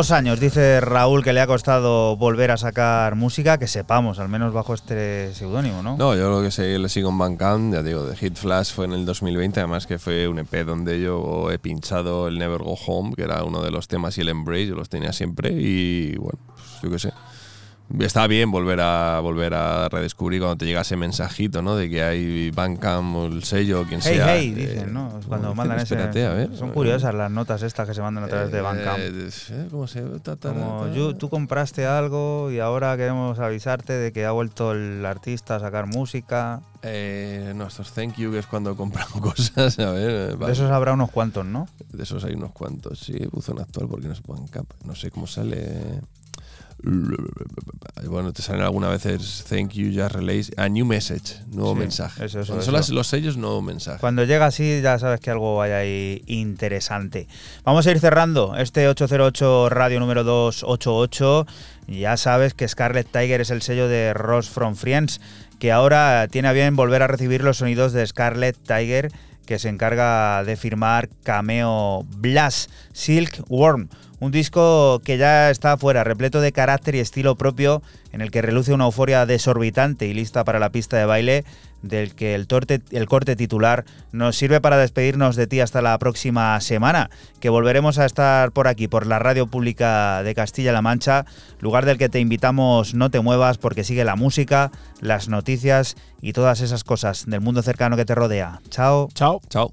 Dos 0.00 0.12
años, 0.12 0.40
dice 0.40 0.80
Raúl, 0.80 1.22
que 1.22 1.34
le 1.34 1.42
ha 1.42 1.46
costado 1.46 2.16
volver 2.16 2.50
a 2.52 2.56
sacar 2.56 3.16
música, 3.16 3.58
que 3.58 3.66
sepamos, 3.66 4.18
al 4.18 4.30
menos 4.30 4.54
bajo 4.54 4.72
este 4.72 5.34
seudónimo, 5.34 5.82
¿no? 5.82 5.98
No, 5.98 6.16
yo 6.16 6.30
lo 6.30 6.40
que 6.42 6.50
sé, 6.50 6.78
le 6.78 6.88
sigo 6.88 7.10
en 7.10 7.18
Bandcamp, 7.18 7.74
ya 7.74 7.82
digo, 7.82 8.06
de 8.06 8.16
Hit 8.16 8.38
Flash 8.38 8.72
fue 8.72 8.86
en 8.86 8.94
el 8.94 9.04
2020, 9.04 9.60
además 9.60 9.86
que 9.86 9.98
fue 9.98 10.26
un 10.26 10.38
EP 10.38 10.64
donde 10.64 11.02
yo 11.02 11.50
he 11.50 11.58
pinchado 11.58 12.28
el 12.28 12.38
Never 12.38 12.62
Go 12.62 12.78
Home, 12.86 13.12
que 13.14 13.24
era 13.24 13.44
uno 13.44 13.62
de 13.62 13.70
los 13.70 13.88
temas, 13.88 14.16
y 14.16 14.22
el 14.22 14.30
Embrace, 14.30 14.68
yo 14.68 14.74
los 14.74 14.88
tenía 14.88 15.12
siempre, 15.12 15.52
y 15.52 16.16
bueno, 16.16 16.38
pues, 16.46 16.80
yo 16.82 16.90
qué 16.90 16.98
sé. 16.98 17.12
Está 17.98 18.26
bien 18.28 18.50
volver 18.52 18.80
a 18.80 19.18
volver 19.20 19.52
a 19.52 19.88
redescubrir 19.88 20.40
cuando 20.40 20.56
te 20.56 20.64
llega 20.64 20.80
ese 20.82 20.96
mensajito, 20.96 21.60
¿no? 21.60 21.74
De 21.76 21.90
que 21.90 22.02
hay 22.04 22.50
Bandcamp 22.52 23.16
o 23.16 23.26
el 23.26 23.42
sello, 23.42 23.84
quien 23.84 24.00
Hey, 24.02 24.14
sea. 24.16 24.34
hey, 24.36 24.54
eh, 24.56 24.60
dicen, 24.60 24.94
¿no? 24.94 24.99
Cuando 25.30 25.54
mandan 25.54 25.78
ese. 25.80 25.94
espérate, 25.94 26.26
a 26.26 26.34
ver. 26.34 26.56
Son 26.56 26.70
curiosas 26.72 27.14
las 27.14 27.30
notas 27.30 27.62
estas 27.62 27.88
que 27.88 27.94
se 27.94 28.02
mandan 28.02 28.24
a 28.24 28.28
través 28.28 28.52
de 28.52 28.60
Bandcamp. 28.60 28.98
Eh, 28.98 29.28
eh, 29.50 29.68
¿Cómo 29.70 29.86
se 29.86 30.02
Como 30.02 30.88
"Yo- 30.94 31.12
ta". 31.12 31.18
tú 31.18 31.28
compraste 31.30 31.86
algo 31.86 32.50
y 32.50 32.58
ahora 32.60 32.96
queremos 32.96 33.38
avisarte 33.38 33.92
de 33.94 34.12
que 34.12 34.26
ha 34.26 34.32
vuelto 34.32 34.72
el 34.72 35.04
artista 35.06 35.56
a 35.56 35.60
sacar 35.60 35.86
música. 35.86 36.60
Eh, 36.82 37.52
no, 37.54 37.66
estos 37.66 37.92
thank 37.92 38.16
you, 38.16 38.30
que 38.30 38.38
es 38.38 38.46
cuando 38.46 38.76
compran 38.76 39.06
cosas, 39.20 39.78
a 39.78 39.90
ver. 39.92 40.10
eh, 40.10 40.26
De 40.28 40.34
vale. 40.36 40.52
esos 40.52 40.70
habrá 40.70 40.92
unos 40.92 41.10
cuantos, 41.10 41.44
¿no? 41.46 41.68
De 41.92 42.02
esos 42.02 42.24
hay 42.24 42.34
unos 42.34 42.52
cuantos, 42.52 42.98
sí. 42.98 43.16
Buzón 43.30 43.60
actual, 43.60 43.86
porque 43.88 44.06
no 44.06 44.12
es 44.14 44.22
Bandcamp. 44.22 44.70
No 44.84 44.94
sé 44.94 45.10
cómo 45.10 45.26
sale. 45.26 46.00
Bueno, 46.82 48.32
te 48.32 48.42
salen 48.42 48.62
algunas 48.62 48.90
veces 48.90 49.44
thank 49.48 49.72
you, 49.72 49.90
just 49.92 50.14
release. 50.14 50.52
A 50.56 50.68
new 50.68 50.84
message, 50.86 51.36
nuevo 51.52 51.74
Sí, 51.74 51.80
mensaje. 51.80 52.24
eso, 52.24 52.40
eso, 52.40 52.52
Cuando 52.54 52.62
eso. 52.78 52.82
son 52.84 52.94
los 52.96 53.06
sellos, 53.06 53.36
nuevo 53.36 53.60
mensaje. 53.62 54.00
Cuando 54.00 54.24
llega 54.24 54.46
así 54.46 54.80
ya 54.82 54.98
sabes 54.98 55.20
que 55.20 55.30
algo 55.30 55.60
hay 55.62 55.72
ahí 55.72 56.22
interesante. 56.26 57.28
Vamos 57.64 57.86
a 57.86 57.90
ir 57.90 58.00
cerrando 58.00 58.56
este 58.56 58.88
808 58.88 59.68
Radio 59.68 60.00
número 60.00 60.24
288. 60.24 61.46
Ya 61.88 62.16
sabes 62.16 62.54
que 62.54 62.66
Scarlet 62.68 63.06
Tiger 63.10 63.40
es 63.40 63.50
el 63.50 63.62
sello 63.62 63.88
de 63.88 64.14
Ross 64.14 64.48
from 64.48 64.74
Friends, 64.76 65.20
que 65.58 65.72
ahora 65.72 66.26
tiene 66.30 66.48
a 66.48 66.52
bien 66.52 66.76
volver 66.76 67.02
a 67.02 67.06
recibir 67.08 67.42
los 67.42 67.58
sonidos 67.58 67.92
de 67.92 68.06
Scarlet 68.06 68.56
Tiger 68.56 69.12
que 69.46 69.58
se 69.58 69.68
encarga 69.68 70.44
de 70.44 70.56
firmar 70.56 71.08
Cameo 71.24 72.06
Blast 72.18 72.70
Silk 72.92 73.42
Worm. 73.48 73.88
Un 74.20 74.30
disco 74.32 75.00
que 75.02 75.16
ya 75.18 75.50
está 75.50 75.72
afuera, 75.72 76.04
repleto 76.04 76.40
de 76.42 76.52
carácter 76.52 76.94
y 76.94 76.98
estilo 76.98 77.36
propio, 77.36 77.82
en 78.12 78.20
el 78.20 78.30
que 78.30 78.42
reluce 78.42 78.72
una 78.74 78.84
euforia 78.84 79.24
desorbitante 79.26 80.06
y 80.06 80.12
lista 80.14 80.44
para 80.44 80.58
la 80.58 80.70
pista 80.70 80.98
de 80.98 81.06
baile, 81.06 81.44
del 81.82 82.14
que 82.14 82.34
el, 82.34 82.46
torte- 82.46 82.82
el 82.90 83.06
corte 83.06 83.34
titular 83.36 83.86
nos 84.12 84.36
sirve 84.36 84.60
para 84.60 84.76
despedirnos 84.76 85.36
de 85.36 85.46
ti 85.46 85.60
hasta 85.60 85.80
la 85.80 85.96
próxima 85.98 86.60
semana, 86.60 87.08
que 87.40 87.48
volveremos 87.48 87.98
a 87.98 88.04
estar 88.04 88.52
por 88.52 88.68
aquí, 88.68 88.86
por 88.88 89.06
la 89.06 89.18
radio 89.18 89.46
pública 89.46 90.22
de 90.22 90.34
Castilla-La 90.34 90.82
Mancha, 90.82 91.24
lugar 91.60 91.86
del 91.86 91.96
que 91.96 92.10
te 92.10 92.20
invitamos 92.20 92.92
no 92.92 93.10
te 93.10 93.20
muevas 93.20 93.56
porque 93.56 93.84
sigue 93.84 94.04
la 94.04 94.16
música, 94.16 94.70
las 95.00 95.28
noticias 95.30 95.96
y 96.20 96.34
todas 96.34 96.60
esas 96.60 96.84
cosas 96.84 97.24
del 97.26 97.40
mundo 97.40 97.62
cercano 97.62 97.96
que 97.96 98.04
te 98.04 98.14
rodea. 98.14 98.60
Chao. 98.68 99.08
Chao. 99.14 99.40
Chao. 99.48 99.72